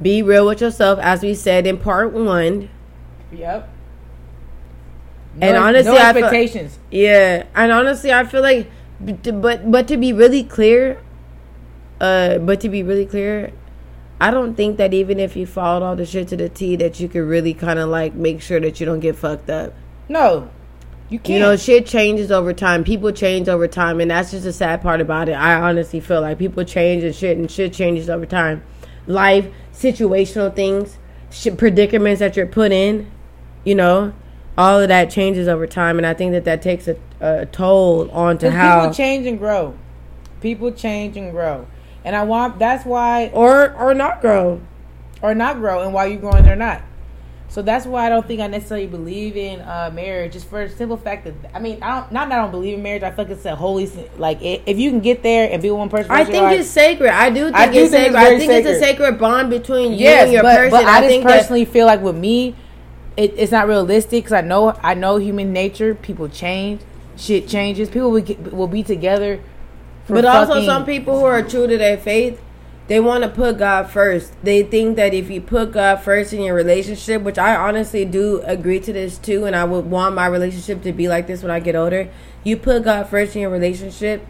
Be 0.00 0.22
real 0.22 0.46
with 0.46 0.60
yourself, 0.60 0.98
as 1.00 1.22
we 1.22 1.34
said 1.34 1.66
in 1.66 1.76
part 1.78 2.12
one. 2.12 2.70
Yep. 3.32 3.68
And 5.40 5.56
honestly, 5.56 5.92
no 5.92 5.98
I 5.98 6.12
feel- 6.12 6.24
expectations. 6.24 6.78
Yeah, 6.90 7.44
and 7.54 7.70
honestly, 7.72 8.12
I 8.12 8.24
feel 8.24 8.42
like, 8.42 8.70
but 9.00 9.70
but 9.70 9.88
to 9.88 9.96
be 9.96 10.12
really 10.12 10.42
clear, 10.42 11.00
uh, 12.00 12.38
but 12.38 12.60
to 12.60 12.68
be 12.68 12.82
really 12.82 13.06
clear, 13.06 13.52
I 14.20 14.30
don't 14.30 14.54
think 14.54 14.76
that 14.78 14.92
even 14.92 15.20
if 15.20 15.36
you 15.36 15.46
followed 15.46 15.84
all 15.84 15.96
the 15.96 16.04
shit 16.06 16.28
to 16.28 16.36
the 16.36 16.48
T, 16.48 16.76
that 16.76 16.98
you 17.00 17.08
could 17.08 17.22
really 17.26 17.54
kind 17.54 17.78
of 17.78 17.88
like 17.88 18.14
make 18.14 18.40
sure 18.42 18.58
that 18.60 18.80
you 18.80 18.86
don't 18.86 19.00
get 19.00 19.16
fucked 19.16 19.48
up. 19.50 19.72
no, 20.08 20.50
you 21.08 21.18
can't. 21.18 21.28
You 21.34 21.38
know, 21.40 21.56
shit 21.56 21.86
changes 21.86 22.30
over 22.32 22.52
time. 22.52 22.84
People 22.84 23.12
change 23.12 23.48
over 23.48 23.66
time, 23.68 24.00
and 24.00 24.10
that's 24.10 24.32
just 24.32 24.44
the 24.44 24.52
sad 24.52 24.82
part 24.82 25.00
about 25.00 25.28
it. 25.28 25.32
I 25.32 25.54
honestly 25.54 26.00
feel 26.00 26.20
like 26.22 26.38
people 26.38 26.64
change 26.64 27.04
and 27.04 27.14
shit, 27.14 27.36
and 27.38 27.50
shit 27.50 27.72
changes 27.72 28.10
over 28.10 28.26
time. 28.26 28.62
Life, 29.06 29.46
situational 29.80 30.54
things, 30.54 30.98
predicaments 31.56 32.18
that 32.20 32.36
you're 32.36 32.46
put 32.46 32.72
in, 32.72 33.10
you 33.64 33.74
know, 33.74 34.12
all 34.58 34.78
of 34.80 34.88
that 34.88 35.10
changes 35.10 35.48
over 35.48 35.66
time, 35.66 35.96
and 35.96 36.06
I 36.06 36.12
think 36.14 36.32
that 36.32 36.44
that 36.44 36.60
takes 36.60 36.86
a, 36.88 36.96
a 37.20 37.46
toll 37.46 38.10
onto 38.10 38.46
'Cause 38.46 38.54
how 38.56 38.80
people 38.82 38.94
change 38.94 39.26
and 39.26 39.38
grow. 39.38 39.74
People 40.40 40.70
change 40.72 41.16
and 41.16 41.30
grow, 41.32 41.66
and 42.04 42.14
I 42.16 42.24
want 42.24 42.58
that's 42.58 42.84
why, 42.84 43.30
or 43.32 43.72
or 43.74 43.94
not 43.94 44.20
grow. 44.20 44.60
or 45.22 45.34
not 45.34 45.58
grow, 45.58 45.82
and 45.82 45.92
why 45.94 46.06
you 46.06 46.16
growing 46.18 46.46
or 46.48 46.56
not. 46.56 46.80
So 47.50 47.62
that's 47.62 47.84
why 47.84 48.06
I 48.06 48.08
don't 48.08 48.24
think 48.24 48.40
I 48.40 48.46
necessarily 48.46 48.86
believe 48.86 49.36
in 49.36 49.60
uh, 49.60 49.90
marriage, 49.92 50.34
just 50.34 50.48
for 50.48 50.68
the 50.68 50.72
simple 50.72 50.96
fact 50.96 51.24
that 51.24 51.34
I 51.52 51.58
mean, 51.58 51.82
I 51.82 52.00
don't 52.00 52.12
not 52.12 52.28
that 52.28 52.38
I 52.38 52.42
don't 52.42 52.52
believe 52.52 52.74
in 52.74 52.82
marriage. 52.82 53.02
I 53.02 53.10
feel 53.10 53.24
like 53.24 53.32
it's 53.32 53.44
a 53.44 53.56
holy 53.56 53.90
like 54.18 54.38
i 54.38 54.62
if 54.66 54.78
you 54.78 54.88
can 54.90 55.00
get 55.00 55.24
there 55.24 55.50
and 55.50 55.60
be 55.60 55.68
one 55.72 55.88
person. 55.88 56.12
I 56.12 56.18
the 56.18 56.18
rest 56.18 56.28
of 56.28 56.32
think 56.32 56.44
life- 56.44 56.60
it's 56.60 56.70
sacred. 56.70 57.10
I 57.10 57.28
do 57.30 57.44
think 57.46 57.56
I 57.56 57.72
do 57.72 57.78
it's 57.80 57.90
think 57.90 58.06
it's. 58.06 58.16
I 58.16 58.38
think 58.38 58.52
it's 58.52 58.68
a 58.68 58.74
sacred. 58.74 58.80
sacred 58.80 59.18
bond 59.18 59.50
between 59.50 59.94
you 59.94 60.06
and 60.06 60.32
your 60.32 60.42
but, 60.42 60.56
person. 60.56 60.70
but 60.70 60.84
I, 60.84 61.00
just 61.00 61.08
think 61.08 61.24
that 61.24 61.40
personally 61.40 61.64
feel 61.64 61.86
like 61.86 62.00
with 62.02 62.16
me, 62.16 62.54
it, 63.16 63.34
it's 63.36 63.50
not 63.50 63.66
realistic 63.66 64.22
because 64.22 64.32
I 64.32 64.42
know 64.42 64.78
I 64.80 64.94
know 64.94 65.16
human 65.16 65.52
nature. 65.52 65.96
People 65.96 66.28
change, 66.28 66.82
shit 67.16 67.48
changes. 67.48 67.88
People 67.88 68.12
will, 68.12 68.22
get, 68.22 68.52
will 68.52 68.68
be 68.68 68.84
together. 68.84 69.42
For 70.04 70.12
But 70.14 70.24
also, 70.24 70.64
some 70.64 70.86
people 70.86 71.18
who 71.18 71.24
are 71.24 71.42
true 71.42 71.66
to 71.66 71.76
their 71.76 71.98
faith, 71.98 72.40
they 72.90 72.98
want 72.98 73.22
to 73.22 73.30
put 73.30 73.56
God 73.56 73.88
first. 73.88 74.32
They 74.42 74.64
think 74.64 74.96
that 74.96 75.14
if 75.14 75.30
you 75.30 75.40
put 75.40 75.70
God 75.70 76.02
first 76.02 76.32
in 76.32 76.42
your 76.42 76.56
relationship, 76.56 77.22
which 77.22 77.38
I 77.38 77.54
honestly 77.54 78.04
do 78.04 78.42
agree 78.44 78.80
to 78.80 78.92
this 78.92 79.16
too, 79.16 79.44
and 79.44 79.54
I 79.54 79.62
would 79.62 79.88
want 79.88 80.16
my 80.16 80.26
relationship 80.26 80.82
to 80.82 80.92
be 80.92 81.06
like 81.06 81.28
this 81.28 81.40
when 81.40 81.52
I 81.52 81.60
get 81.60 81.76
older. 81.76 82.08
You 82.42 82.56
put 82.56 82.82
God 82.82 83.04
first 83.08 83.36
in 83.36 83.42
your 83.42 83.50
relationship, 83.50 84.26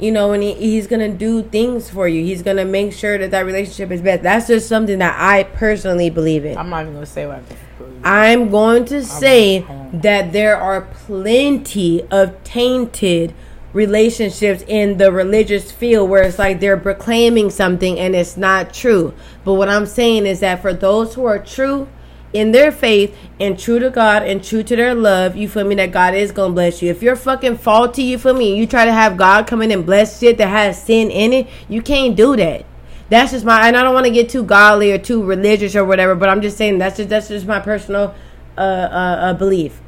you 0.00 0.10
know, 0.10 0.32
and 0.32 0.42
he, 0.42 0.52
He's 0.54 0.88
gonna 0.88 1.10
do 1.10 1.44
things 1.44 1.90
for 1.90 2.08
you. 2.08 2.24
He's 2.24 2.42
gonna 2.42 2.64
make 2.64 2.92
sure 2.92 3.18
that 3.18 3.30
that 3.30 3.46
relationship 3.46 3.92
is 3.92 4.02
best. 4.02 4.24
That's 4.24 4.48
just 4.48 4.68
something 4.68 4.98
that 4.98 5.14
I 5.16 5.44
personally 5.44 6.10
believe 6.10 6.44
in. 6.44 6.58
I'm 6.58 6.70
not 6.70 6.82
even 6.82 6.94
gonna 6.94 7.06
say 7.06 7.28
what 7.28 7.44
I. 8.02 8.32
I'm 8.32 8.50
going 8.50 8.84
to 8.86 9.04
say 9.04 9.64
that 9.92 10.32
there 10.32 10.56
are 10.56 10.80
plenty 10.80 12.02
of 12.10 12.42
tainted 12.42 13.32
relationships 13.72 14.62
in 14.66 14.98
the 14.98 15.10
religious 15.10 15.72
field 15.72 16.10
where 16.10 16.22
it's 16.22 16.38
like 16.38 16.60
they're 16.60 16.76
proclaiming 16.76 17.50
something 17.50 17.98
and 17.98 18.14
it's 18.14 18.36
not 18.36 18.74
true. 18.74 19.14
But 19.44 19.54
what 19.54 19.68
I'm 19.68 19.86
saying 19.86 20.26
is 20.26 20.40
that 20.40 20.60
for 20.60 20.74
those 20.74 21.14
who 21.14 21.24
are 21.24 21.38
true 21.38 21.88
in 22.32 22.52
their 22.52 22.72
faith 22.72 23.16
and 23.38 23.58
true 23.58 23.78
to 23.78 23.90
God 23.90 24.22
and 24.22 24.42
true 24.42 24.62
to 24.62 24.76
their 24.76 24.94
love, 24.94 25.36
you 25.36 25.48
feel 25.48 25.64
me, 25.64 25.74
that 25.76 25.92
God 25.92 26.14
is 26.14 26.32
gonna 26.32 26.54
bless 26.54 26.82
you. 26.82 26.90
If 26.90 27.02
you're 27.02 27.16
fucking 27.16 27.58
faulty, 27.58 28.04
you 28.04 28.18
feel 28.18 28.34
me, 28.34 28.56
you 28.56 28.66
try 28.66 28.84
to 28.84 28.92
have 28.92 29.16
God 29.16 29.46
come 29.46 29.62
in 29.62 29.70
and 29.70 29.84
bless 29.84 30.20
shit 30.20 30.38
that 30.38 30.48
has 30.48 30.82
sin 30.82 31.10
in 31.10 31.32
it, 31.32 31.48
you 31.68 31.82
can't 31.82 32.16
do 32.16 32.36
that. 32.36 32.64
That's 33.08 33.32
just 33.32 33.44
my, 33.44 33.68
and 33.68 33.76
I 33.76 33.82
don't 33.82 33.92
want 33.92 34.06
to 34.06 34.12
get 34.12 34.30
too 34.30 34.42
godly 34.42 34.92
or 34.92 34.98
too 34.98 35.22
religious 35.22 35.76
or 35.76 35.84
whatever, 35.84 36.14
but 36.14 36.30
I'm 36.30 36.40
just 36.40 36.56
saying 36.56 36.78
that's 36.78 36.96
just 36.96 37.10
that's 37.10 37.28
just 37.28 37.46
my 37.46 37.60
personal 37.60 38.14
uh, 38.56 38.60
uh, 38.60 39.16
uh 39.20 39.34
belief. 39.34 39.80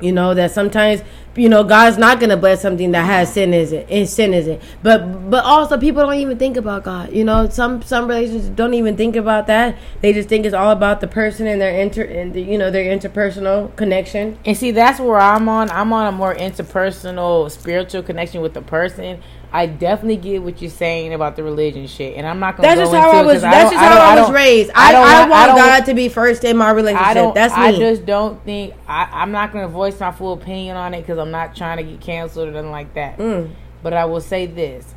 You 0.00 0.12
know 0.12 0.34
that 0.34 0.50
sometimes 0.52 1.02
you 1.36 1.48
know 1.48 1.64
God's 1.64 1.98
not 1.98 2.20
gonna 2.20 2.36
bless 2.36 2.62
something 2.62 2.92
that 2.92 3.04
has 3.04 3.32
sin 3.32 3.52
is 3.54 3.72
it 3.72 3.86
and 3.90 4.08
sin 4.08 4.32
is 4.34 4.46
it. 4.46 4.62
But 4.82 5.30
but 5.30 5.44
also 5.44 5.78
people 5.78 6.02
don't 6.02 6.14
even 6.14 6.38
think 6.38 6.56
about 6.56 6.84
God. 6.84 7.12
You 7.12 7.24
know 7.24 7.48
some 7.48 7.82
some 7.82 8.06
relationships 8.08 8.48
don't 8.48 8.74
even 8.74 8.96
think 8.96 9.16
about 9.16 9.46
that. 9.46 9.76
They 10.00 10.12
just 10.12 10.28
think 10.28 10.46
it's 10.46 10.54
all 10.54 10.70
about 10.70 11.00
the 11.00 11.08
person 11.08 11.46
and 11.46 11.60
their 11.60 11.78
inter 11.78 12.02
and 12.02 12.32
the, 12.32 12.40
you 12.40 12.58
know 12.58 12.70
their 12.70 12.96
interpersonal 12.96 13.74
connection. 13.76 14.38
And 14.44 14.56
see, 14.56 14.70
that's 14.70 15.00
where 15.00 15.18
I'm 15.18 15.48
on. 15.48 15.70
I'm 15.70 15.92
on 15.92 16.06
a 16.06 16.12
more 16.12 16.34
interpersonal, 16.34 17.50
spiritual 17.50 18.02
connection 18.02 18.40
with 18.40 18.54
the 18.54 18.62
person. 18.62 19.20
I 19.54 19.66
definitely 19.66 20.16
get 20.16 20.42
what 20.42 20.60
you're 20.60 20.68
saying 20.68 21.14
about 21.14 21.36
the 21.36 21.44
religion 21.44 21.86
shit, 21.86 22.16
and 22.16 22.26
I'm 22.26 22.40
not 22.40 22.56
gonna. 22.56 22.66
That's 22.66 22.80
go 22.80 22.92
just 22.92 22.96
how 22.96 23.10
I 23.12 23.22
was. 23.22 23.40
That's 23.40 23.70
just 23.70 23.76
how 23.76 23.94
don't- 23.94 24.18
I, 24.18 24.20
was 24.20 24.30
raised. 24.32 24.72
I, 24.74 24.88
I, 24.88 24.92
don't- 24.92 25.30
want 25.30 25.56
God 25.56 25.86
to 25.86 25.94
be 25.94 26.08
first 26.08 26.42
in 26.42 26.56
my 26.56 26.72
relationship. 26.72 27.16
I. 27.16 27.30
That's 27.32 27.56
me. 27.56 27.62
I 27.62 27.78
just 27.78 28.04
don't 28.04 28.44
think 28.44 28.74
I, 28.88 29.08
I'm 29.12 29.30
not 29.30 29.52
going 29.52 29.64
to 29.64 29.72
voice 29.72 29.98
my 30.00 30.10
full 30.10 30.32
opinion 30.32 30.76
on 30.76 30.92
it 30.92 31.02
because 31.02 31.18
I'm 31.24 31.30
not 31.30 31.56
trying 31.56 31.78
to 31.78 31.82
get 31.82 32.00
canceled 32.00 32.48
or 32.48 32.52
nothing 32.52 32.70
like 32.70 32.94
that. 32.94 33.18
Mm. 33.18 33.52
But 33.82 33.92
I 33.92 34.04
will 34.04 34.20
say 34.20 34.46
this: 34.46 34.94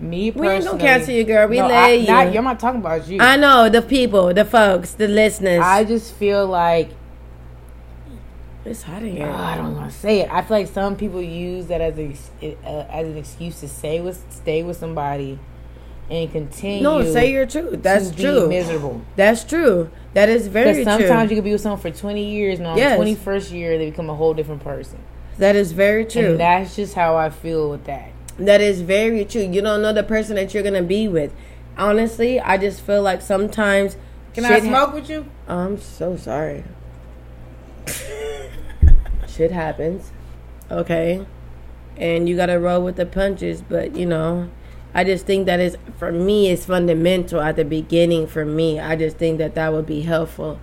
me 0.00 0.30
personally, 0.30 0.48
We 0.48 0.54
ain't 0.54 0.64
gonna 0.64 0.78
cancel 0.78 1.14
you, 1.14 1.24
girl. 1.24 1.48
We 1.48 1.58
no, 1.58 1.68
lay 1.68 1.98
you. 1.98 2.06
Not, 2.06 2.36
I'm 2.36 2.44
not 2.44 2.60
talking 2.60 2.80
about 2.80 3.06
you. 3.08 3.20
I 3.20 3.36
know 3.36 3.68
the 3.68 3.82
people, 3.82 4.32
the 4.32 4.44
folks, 4.44 4.92
the 4.92 5.08
listeners. 5.08 5.60
I 5.62 5.84
just 5.84 6.14
feel 6.14 6.46
like 6.46 6.90
it's 8.64 8.82
hot 8.82 9.02
in 9.02 9.12
oh, 9.12 9.16
here. 9.16 9.26
I 9.26 9.56
don't 9.56 9.74
want 9.76 9.90
to 9.90 9.96
say 9.96 10.20
it. 10.20 10.30
I 10.30 10.42
feel 10.42 10.58
like 10.58 10.68
some 10.68 10.96
people 10.96 11.22
use 11.22 11.66
that 11.66 11.80
as 11.80 11.98
a 11.98 12.56
uh, 12.64 12.86
as 12.90 13.08
an 13.08 13.16
excuse 13.16 13.60
to 13.60 13.68
stay 13.68 14.00
with 14.00 14.24
stay 14.30 14.62
with 14.62 14.76
somebody 14.76 15.38
and 16.10 16.30
continue. 16.30 16.82
no, 16.82 17.02
say 17.04 17.30
your 17.30 17.46
truth. 17.46 17.82
That's 17.82 18.10
true. 18.10 18.48
miserable. 18.48 19.02
That's 19.16 19.44
true. 19.44 19.90
That 20.14 20.28
is 20.28 20.48
very 20.48 20.72
Because 20.72 20.96
true. 20.98 21.06
sometimes 21.06 21.30
you 21.30 21.36
could 21.36 21.44
be 21.44 21.52
with 21.52 21.60
someone 21.60 21.80
for 21.80 21.90
20 21.90 22.24
years, 22.24 22.58
and 22.58 22.66
on 22.66 22.76
Yes. 22.76 22.98
the 22.98 23.04
21st 23.04 23.52
year, 23.52 23.78
they 23.78 23.90
become 23.90 24.10
a 24.10 24.14
whole 24.14 24.34
different 24.34 24.62
person. 24.62 24.98
That 25.40 25.56
is 25.56 25.72
very 25.72 26.04
true. 26.04 26.32
And 26.32 26.40
that's 26.40 26.76
just 26.76 26.94
how 26.94 27.16
I 27.16 27.30
feel 27.30 27.70
with 27.70 27.84
that. 27.84 28.12
that 28.38 28.60
is 28.60 28.80
very 28.82 29.24
true. 29.24 29.42
You 29.42 29.60
don't 29.60 29.82
know 29.82 29.92
the 29.92 30.02
person 30.02 30.36
that 30.36 30.54
you're 30.54 30.62
gonna 30.62 30.82
be 30.82 31.08
with. 31.08 31.34
Honestly, 31.76 32.38
I 32.40 32.56
just 32.58 32.80
feel 32.80 33.02
like 33.02 33.20
sometimes. 33.22 33.96
Can 34.34 34.44
I 34.44 34.60
ha- 34.60 34.60
smoke 34.60 34.94
with 34.94 35.10
you? 35.10 35.26
I'm 35.48 35.78
so 35.80 36.16
sorry. 36.16 36.64
Shit 39.26 39.50
happens. 39.50 40.12
Okay. 40.70 41.26
And 41.96 42.28
you 42.28 42.36
gotta 42.36 42.58
roll 42.58 42.82
with 42.82 42.96
the 42.96 43.06
punches, 43.06 43.62
but 43.62 43.96
you 43.96 44.06
know, 44.06 44.50
I 44.94 45.04
just 45.04 45.26
think 45.26 45.46
that 45.46 45.60
is 45.60 45.76
for 45.98 46.12
me 46.12 46.50
it's 46.50 46.64
fundamental 46.66 47.40
at 47.40 47.56
the 47.56 47.64
beginning 47.64 48.26
for 48.26 48.44
me. 48.44 48.78
I 48.80 48.96
just 48.96 49.16
think 49.16 49.38
that 49.38 49.54
that 49.54 49.72
would 49.72 49.86
be 49.86 50.02
helpful 50.02 50.60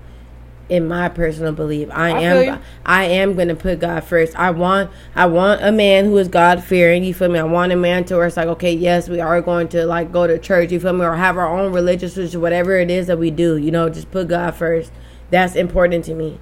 in 0.70 0.88
my 0.88 1.10
personal 1.10 1.54
belief. 1.54 1.90
I, 1.92 2.12
I 2.12 2.20
am 2.22 2.62
I 2.86 3.04
am 3.06 3.36
going 3.36 3.48
to 3.48 3.56
put 3.56 3.80
God 3.80 4.04
first. 4.04 4.38
I 4.38 4.52
want 4.52 4.92
I 5.16 5.26
want 5.26 5.64
a 5.64 5.72
man 5.72 6.06
who 6.06 6.18
is 6.18 6.28
God 6.28 6.64
fearing, 6.64 7.04
you 7.04 7.14
feel 7.14 7.30
me? 7.30 7.40
I 7.40 7.44
want 7.44 7.72
a 7.72 7.76
man 7.76 8.04
to 8.06 8.16
where 8.16 8.28
it's 8.28 8.38
like, 8.38 8.48
okay, 8.48 8.74
yes, 8.74 9.10
we 9.10 9.20
are 9.20 9.42
going 9.42 9.68
to 9.70 9.86
like 9.86 10.12
go 10.12 10.28
to 10.28 10.38
church, 10.38 10.72
you 10.72 10.80
feel 10.80 10.94
me, 10.94 11.06
or 11.06 11.16
have 11.16 11.38
our 11.38 11.48
own 11.48 11.72
religious 11.72 12.16
which 12.16 12.36
whatever 12.36 12.78
it 12.78 12.92
is 12.92 13.08
that 13.08 13.18
we 13.18 13.32
do, 13.32 13.58
you 13.58 13.72
know, 13.72 13.90
just 13.90 14.12
put 14.12 14.28
God 14.28 14.56
first. 14.56 14.92
That's 15.30 15.56
important 15.56 16.06
to 16.06 16.14
me. 16.14 16.40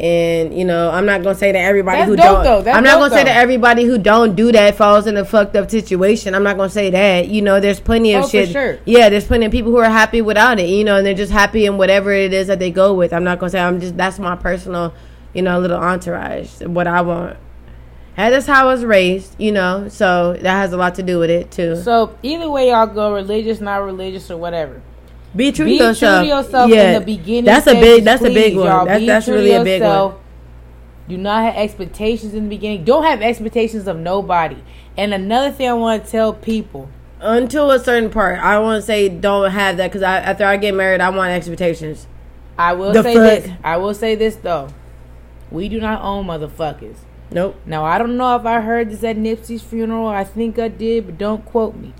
And 0.00 0.56
you 0.56 0.64
know, 0.64 0.90
I'm 0.90 1.04
not 1.04 1.22
gonna 1.22 1.34
say 1.34 1.52
that 1.52 1.58
everybody 1.58 1.98
That's 1.98 2.08
who 2.08 2.16
dope, 2.16 2.42
don't. 2.64 2.68
I'm 2.74 2.82
not 2.82 2.98
gonna 2.98 3.10
say 3.10 3.16
though. 3.18 3.24
that 3.24 3.36
everybody 3.36 3.84
who 3.84 3.98
don't 3.98 4.34
do 4.34 4.50
that 4.50 4.74
falls 4.74 5.06
in 5.06 5.18
a 5.18 5.26
fucked 5.26 5.54
up 5.56 5.70
situation. 5.70 6.34
I'm 6.34 6.42
not 6.42 6.56
gonna 6.56 6.70
say 6.70 6.88
that. 6.88 7.28
You 7.28 7.42
know, 7.42 7.60
there's 7.60 7.80
plenty 7.80 8.14
of 8.14 8.24
Oh, 8.24 8.28
shit. 8.28 8.48
sure. 8.48 8.78
Yeah, 8.86 9.10
there's 9.10 9.26
plenty 9.26 9.44
of 9.44 9.52
people 9.52 9.70
who 9.70 9.76
are 9.76 9.90
happy 9.90 10.22
without 10.22 10.58
it. 10.58 10.70
You 10.70 10.84
know, 10.84 10.96
and 10.96 11.06
they're 11.06 11.12
just 11.12 11.30
happy 11.32 11.66
in 11.66 11.76
whatever 11.76 12.12
it 12.12 12.32
is 12.32 12.46
that 12.46 12.58
they 12.58 12.70
go 12.70 12.94
with. 12.94 13.12
I'm 13.12 13.24
not 13.24 13.38
gonna 13.40 13.50
say 13.50 13.60
I'm 13.60 13.78
just. 13.78 13.98
That's 13.98 14.18
my 14.18 14.36
personal, 14.36 14.94
you 15.34 15.42
know, 15.42 15.58
little 15.60 15.78
entourage. 15.78 16.62
What 16.62 16.86
I 16.86 17.02
want. 17.02 17.36
And 18.16 18.34
that's 18.34 18.46
how 18.46 18.62
I 18.68 18.72
was 18.72 18.86
raised. 18.86 19.34
You 19.38 19.52
know, 19.52 19.88
so 19.88 20.32
that 20.32 20.44
has 20.44 20.72
a 20.72 20.78
lot 20.78 20.94
to 20.94 21.02
do 21.02 21.18
with 21.18 21.28
it 21.28 21.50
too. 21.50 21.76
So 21.76 22.16
either 22.22 22.50
way 22.50 22.70
y'all 22.70 22.86
go, 22.86 23.12
religious, 23.12 23.60
not 23.60 23.84
religious, 23.84 24.30
or 24.30 24.38
whatever. 24.38 24.80
Be 25.34 25.52
true 25.52 25.64
Be 25.66 25.78
to 25.78 25.84
yourself. 25.84 26.22
true 26.24 26.30
to 26.30 26.36
yourself 26.36 26.70
yeah, 26.70 26.88
in 26.88 27.00
the 27.00 27.06
beginning. 27.06 27.44
That's 27.44 27.66
a 27.66 27.74
big. 27.74 28.04
That's 28.04 28.22
a 28.22 28.32
big 28.32 28.56
one. 28.56 28.86
That's 28.86 29.06
that's 29.06 29.28
really 29.28 29.52
a 29.52 29.62
big 29.64 29.82
one. 29.82 30.14
Do 31.08 31.16
not 31.16 31.44
have 31.44 31.56
expectations 31.56 32.34
in 32.34 32.44
the 32.44 32.48
beginning. 32.50 32.84
Don't 32.84 33.02
have 33.04 33.20
expectations 33.20 33.88
of 33.88 33.96
nobody. 33.98 34.62
And 34.96 35.12
another 35.12 35.50
thing 35.50 35.68
I 35.68 35.72
want 35.74 36.04
to 36.04 36.10
tell 36.10 36.32
people 36.32 36.88
until 37.20 37.70
a 37.70 37.78
certain 37.78 38.10
part. 38.10 38.38
I 38.40 38.58
want 38.58 38.80
to 38.80 38.86
say 38.86 39.08
don't 39.08 39.50
have 39.50 39.76
that 39.78 39.88
because 39.88 40.02
I, 40.02 40.18
after 40.18 40.44
I 40.44 40.56
get 40.56 40.74
married, 40.74 41.00
I 41.00 41.10
want 41.10 41.30
expectations. 41.32 42.06
I 42.58 42.74
will 42.74 42.92
The 42.92 43.02
say 43.02 43.14
fuck? 43.14 43.44
this. 43.44 43.52
I 43.64 43.76
will 43.76 43.94
say 43.94 44.14
this 44.14 44.36
though. 44.36 44.68
We 45.50 45.68
do 45.68 45.80
not 45.80 46.02
own 46.02 46.26
motherfuckers. 46.26 46.96
Nope. 47.32 47.56
Now 47.66 47.84
I 47.84 47.98
don't 47.98 48.16
know 48.16 48.36
if 48.36 48.44
I 48.44 48.60
heard 48.60 48.90
this 48.90 49.02
at 49.04 49.16
Nipsey's 49.16 49.62
funeral. 49.62 50.06
I 50.08 50.24
think 50.24 50.58
I 50.58 50.68
did, 50.68 51.06
but 51.06 51.18
don't 51.18 51.44
quote 51.44 51.76
me. 51.76 51.92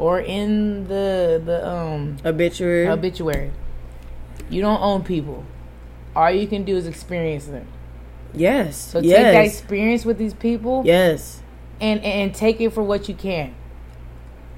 Or 0.00 0.18
in 0.18 0.88
the 0.88 1.42
the 1.44 1.68
um 1.68 2.16
Obituary. 2.24 2.88
obituary. 2.88 3.50
You 4.48 4.62
don't 4.62 4.80
own 4.80 5.02
people. 5.04 5.44
All 6.16 6.30
you 6.30 6.46
can 6.48 6.64
do 6.64 6.74
is 6.74 6.86
experience 6.86 7.44
them. 7.44 7.66
yes. 8.32 8.76
So 8.76 9.02
take 9.02 9.10
that 9.10 9.44
experience 9.44 10.06
with 10.06 10.16
these 10.16 10.32
people 10.32 10.82
yes. 10.86 11.42
and 11.82 12.00
and 12.02 12.34
take 12.34 12.62
it 12.62 12.70
for 12.72 12.82
what 12.82 13.10
you 13.10 13.14
can. 13.14 13.54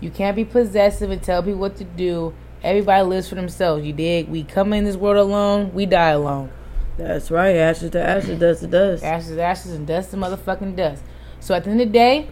You 0.01 0.11
can't 0.11 0.36
be 0.36 0.45
possessive 0.45 1.11
and 1.11 1.20
tell 1.20 1.43
people 1.43 1.59
what 1.61 1.74
to 1.78 1.84
do. 1.84 2.34
Everybody 2.62 3.03
lives 3.03 3.28
for 3.28 3.34
themselves. 3.34 3.84
You 3.84 3.93
dig? 3.93 4.28
We 4.28 4.45
come 4.45 4.72
in 4.72 4.84
this 4.84 4.97
world 4.97 5.16
alone. 5.16 5.74
We 5.74 5.86
die 5.86 6.11
alone. 6.11 6.51
That's 6.97 7.32
right. 7.32 7.57
Ashes 7.57 7.90
to 7.90 8.01
ashes, 8.01 8.38
dust 8.38 8.61
to 8.61 8.68
dust. 8.68 9.03
Ashes, 9.03 9.30
to 9.30 9.43
ashes, 9.43 9.72
and 9.72 9.86
dust 9.88 10.12
to 10.12 10.16
motherfucking 10.16 10.76
dust. 10.76 11.03
So 11.40 11.53
at 11.57 11.64
the 11.64 11.70
end 11.70 11.80
of 11.80 11.88
the 11.88 11.93
day, 11.93 12.28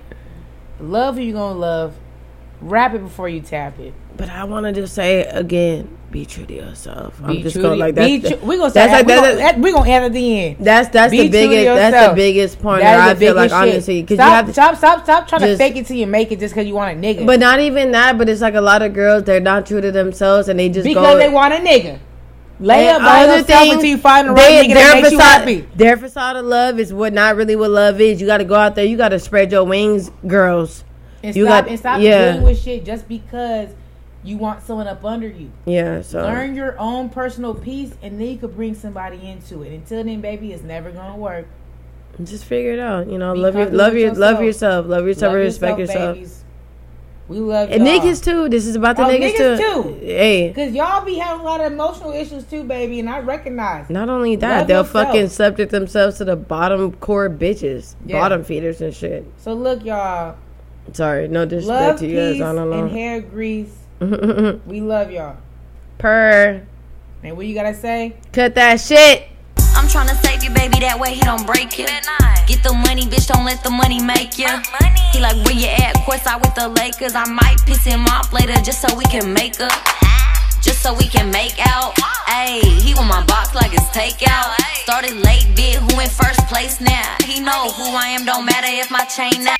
love 0.78 1.16
who 1.16 1.22
you 1.22 1.32
gonna 1.32 1.58
love. 1.58 1.94
Wrap 2.61 2.94
it 2.94 2.98
before 3.02 3.28
you 3.28 3.40
tap 3.40 3.78
it. 3.78 3.94
But 4.16 4.28
I 4.28 4.44
want 4.44 4.66
to 4.66 4.72
just 4.72 4.94
say 4.94 5.24
again, 5.24 5.96
be 6.11 6.26
true 6.26 6.44
to 6.44 6.52
yourself. 6.54 7.18
I'm 7.22 7.36
Be 7.36 7.42
just 7.42 7.54
true 7.54 7.62
going 7.62 7.78
like 7.78 7.94
that. 7.94 8.06
true- 8.06 8.38
we 8.42 8.58
gonna 8.58 8.70
say 8.70 8.80
that's 8.86 8.92
that. 8.92 8.96
like- 8.98 9.06
we 9.06 9.12
that's- 9.14 9.28
gonna, 9.36 9.36
that, 9.52 9.58
we 9.61 9.72
gonna 9.72 9.90
add 9.90 10.02
at 10.02 10.12
the 10.12 10.40
end. 10.40 10.56
That's 10.61 10.88
that's 10.90 11.11
Be 11.11 11.22
the 11.22 11.28
biggest. 11.30 11.64
That's 11.64 12.08
the 12.08 12.14
biggest 12.14 12.61
point. 12.61 12.82
That 12.82 13.00
I 13.08 13.14
feel 13.14 13.34
like 13.34 13.48
shit. 13.50 13.58
honestly, 13.58 14.02
because 14.02 14.18
you 14.18 14.24
have 14.24 14.46
to. 14.46 14.52
stop, 14.52 14.76
stop, 14.76 15.04
stop 15.04 15.26
trying 15.28 15.40
to 15.42 15.56
fake 15.56 15.76
it 15.76 15.86
till 15.86 15.96
you 15.96 16.06
make 16.06 16.32
it 16.32 16.38
just 16.40 16.52
because 16.54 16.66
you 16.66 16.74
want 16.74 16.98
a 16.98 17.00
nigga. 17.00 17.24
But 17.24 17.40
not 17.40 17.61
even 17.61 17.92
that. 17.92 18.18
But 18.18 18.28
it's 18.28 18.42
like 18.42 18.54
a 18.54 18.61
lot 18.61 18.82
of 18.82 18.92
girls. 18.92 19.22
They're 19.24 19.40
not 19.40 19.64
true 19.66 19.80
to 19.80 19.90
themselves, 19.90 20.48
and 20.48 20.58
they 20.61 20.68
just 20.68 20.84
because 20.84 21.14
go. 21.14 21.18
they 21.18 21.28
want 21.30 21.54
a 21.54 21.58
nigga. 21.58 21.98
Lay 22.58 22.88
And 22.88 22.98
up 22.98 23.02
by 23.08 23.24
yourself 23.24 23.46
thing, 23.46 23.72
until 23.72 23.86
you 23.88 23.96
find 23.96 24.28
the 24.28 24.34
they- 24.34 24.58
right 24.58 24.68
nigga 24.68 24.74
that 24.74 24.94
makes 24.96 25.12
you 25.12 25.18
facade- 25.18 25.38
happy. 25.40 25.66
Their 25.76 25.96
facade 25.96 26.36
of 26.36 26.44
love 26.44 26.78
is 26.78 26.92
what 26.92 27.14
not 27.14 27.36
really 27.36 27.56
what 27.56 27.70
love 27.70 27.98
is. 28.02 28.20
You 28.20 28.26
got 28.26 28.38
to 28.38 28.44
go 28.44 28.54
out 28.56 28.74
there. 28.74 28.84
You 28.84 28.98
got 28.98 29.11
to 29.11 29.18
spread 29.18 29.50
your 29.50 29.64
wings, 29.64 30.11
girls. 30.26 30.84
And 31.23 31.37
You 31.37 31.45
stop 31.45 31.64
got- 31.64 31.71
and 31.71 31.79
stop 31.79 32.01
yeah. 32.01 32.33
dealing 32.33 32.45
with 32.45 32.59
shit 32.59 32.85
just 32.85 33.07
because 33.09 33.68
you 34.25 34.37
want 34.37 34.62
someone 34.62 34.87
up 34.87 35.05
under 35.05 35.29
you. 35.29 35.51
Yeah. 35.66 36.03
So 36.03 36.23
Learn 36.23 36.55
your 36.55 36.79
own 36.79 37.09
personal 37.09 37.55
peace, 37.55 37.93
and 38.03 38.21
then 38.21 38.29
you 38.29 38.37
could 38.37 38.55
bring 38.57 38.75
somebody 38.75 39.21
into 39.29 39.62
it. 39.62 39.73
Until 39.73 40.05
then, 40.05 40.21
baby, 40.21 40.53
it's 40.53 40.62
never 40.62 40.91
gonna 40.91 41.16
work. 41.16 41.47
just 42.23 42.45
figure 42.45 42.73
it 42.73 42.79
out. 42.79 43.07
You 43.09 43.16
know, 43.18 43.33
Be 43.35 43.41
love 43.41 43.55
your 43.55 43.66
love 43.71 43.95
your 43.95 44.12
love 44.12 44.43
yourself. 44.43 44.45
yourself. 44.45 44.87
Love 44.87 45.07
yourself. 45.07 45.33
Love 45.33 45.41
respect 45.41 45.79
yourself. 45.79 46.14
babies. 46.16 46.45
We 47.29 47.39
love 47.39 47.71
And 47.71 47.87
y'all. 47.87 48.01
niggas 48.01 48.25
too. 48.25 48.49
This 48.49 48.66
is 48.66 48.75
about 48.75 48.97
the 48.97 49.05
Oh, 49.05 49.09
niggas, 49.09 49.35
niggas 49.37 49.57
too. 49.59 49.83
too. 49.85 49.99
Hey. 50.05 50.53
Cause 50.53 50.73
y'all 50.73 51.05
be 51.05 51.14
having 51.14 51.41
a 51.41 51.45
lot 51.45 51.61
of 51.61 51.73
emotional 51.73 52.11
issues 52.12 52.43
too, 52.45 52.64
baby, 52.64 52.99
and 52.99 53.09
I 53.09 53.21
recognize. 53.21 53.89
Not 53.89 54.09
only 54.09 54.35
that, 54.37 54.59
Love 54.59 54.66
they'll 54.66 54.79
yourself. 54.83 55.07
fucking 55.07 55.29
subject 55.29 55.71
themselves 55.71 56.18
to 56.18 56.25
the 56.25 56.35
bottom 56.37 56.93
core 56.95 57.31
bitches, 57.31 57.95
Yeah. 58.05 58.18
bottom 58.21 58.43
feeders 58.43 58.81
and 58.83 58.93
shit. 58.93 59.25
So 59.39 59.55
look, 59.55 59.85
y'all. 59.85 60.35
Sorry, 60.93 61.28
no 61.28 61.45
disrespect 61.47 61.80
Love, 61.80 61.99
to 62.01 62.07
you 62.07 62.16
guys. 62.16 62.32
peace, 62.34 62.43
I 62.43 62.53
don't 62.55 62.72
and 62.72 62.86
know. 62.86 62.88
hair 62.88 63.20
grease. 63.20 63.74
We 64.66 64.80
love 64.80 65.11
y'all. 65.11 65.36
Per, 65.99 66.62
And 67.22 67.36
what 67.36 67.47
you 67.47 67.55
gotta 67.55 67.74
say? 67.74 68.14
cut 68.32 68.55
that 68.55 68.80
shit. 68.80 69.28
I'm 69.76 69.86
trying 69.88 70.09
to 70.09 70.14
save 70.16 70.43
you, 70.43 70.51
baby, 70.51 70.80
that 70.80 70.99
way 70.99 71.14
he 71.14 71.20
don't 71.20 71.47
break 71.47 71.78
you. 71.78 71.86
Get 72.47 72.62
the 72.64 72.72
money, 72.72 73.03
bitch, 73.03 73.28
don't 73.28 73.45
let 73.45 73.62
the 73.62 73.70
money 73.70 74.03
make 74.03 74.36
you. 74.38 74.49
He 75.12 75.20
like, 75.20 75.36
where 75.47 75.55
you 75.55 75.68
at? 75.68 75.95
Courtside 76.09 76.41
with 76.41 76.55
the 76.55 76.68
Lakers. 76.68 77.14
I 77.14 77.24
might 77.30 77.57
piss 77.66 77.84
him 77.84 78.05
off 78.07 78.32
later 78.32 78.55
just 78.64 78.80
so 78.82 78.88
we 78.97 79.05
can 79.05 79.32
make 79.32 79.61
up. 79.61 79.70
Just 80.61 80.82
so 80.82 80.93
we 80.95 81.05
can 81.07 81.30
make 81.30 81.55
out. 81.68 81.95
Ayy, 82.26 82.80
he 82.80 82.95
want 82.95 83.09
my 83.09 83.24
box 83.26 83.55
like 83.55 83.72
it's 83.72 83.86
takeout. 83.95 84.57
Started 84.82 85.14
late, 85.24 85.47
bit 85.55 85.76
who 85.76 86.01
in 86.01 86.09
first 86.11 86.41
place 86.49 86.80
now. 86.80 87.16
He 87.24 87.41
know 87.41 87.70
who 87.70 87.84
I 87.95 88.09
am, 88.16 88.24
don't 88.24 88.45
matter 88.45 88.66
if 88.68 88.91
my 88.91 89.05
chain 89.05 89.45
now. 89.45 89.57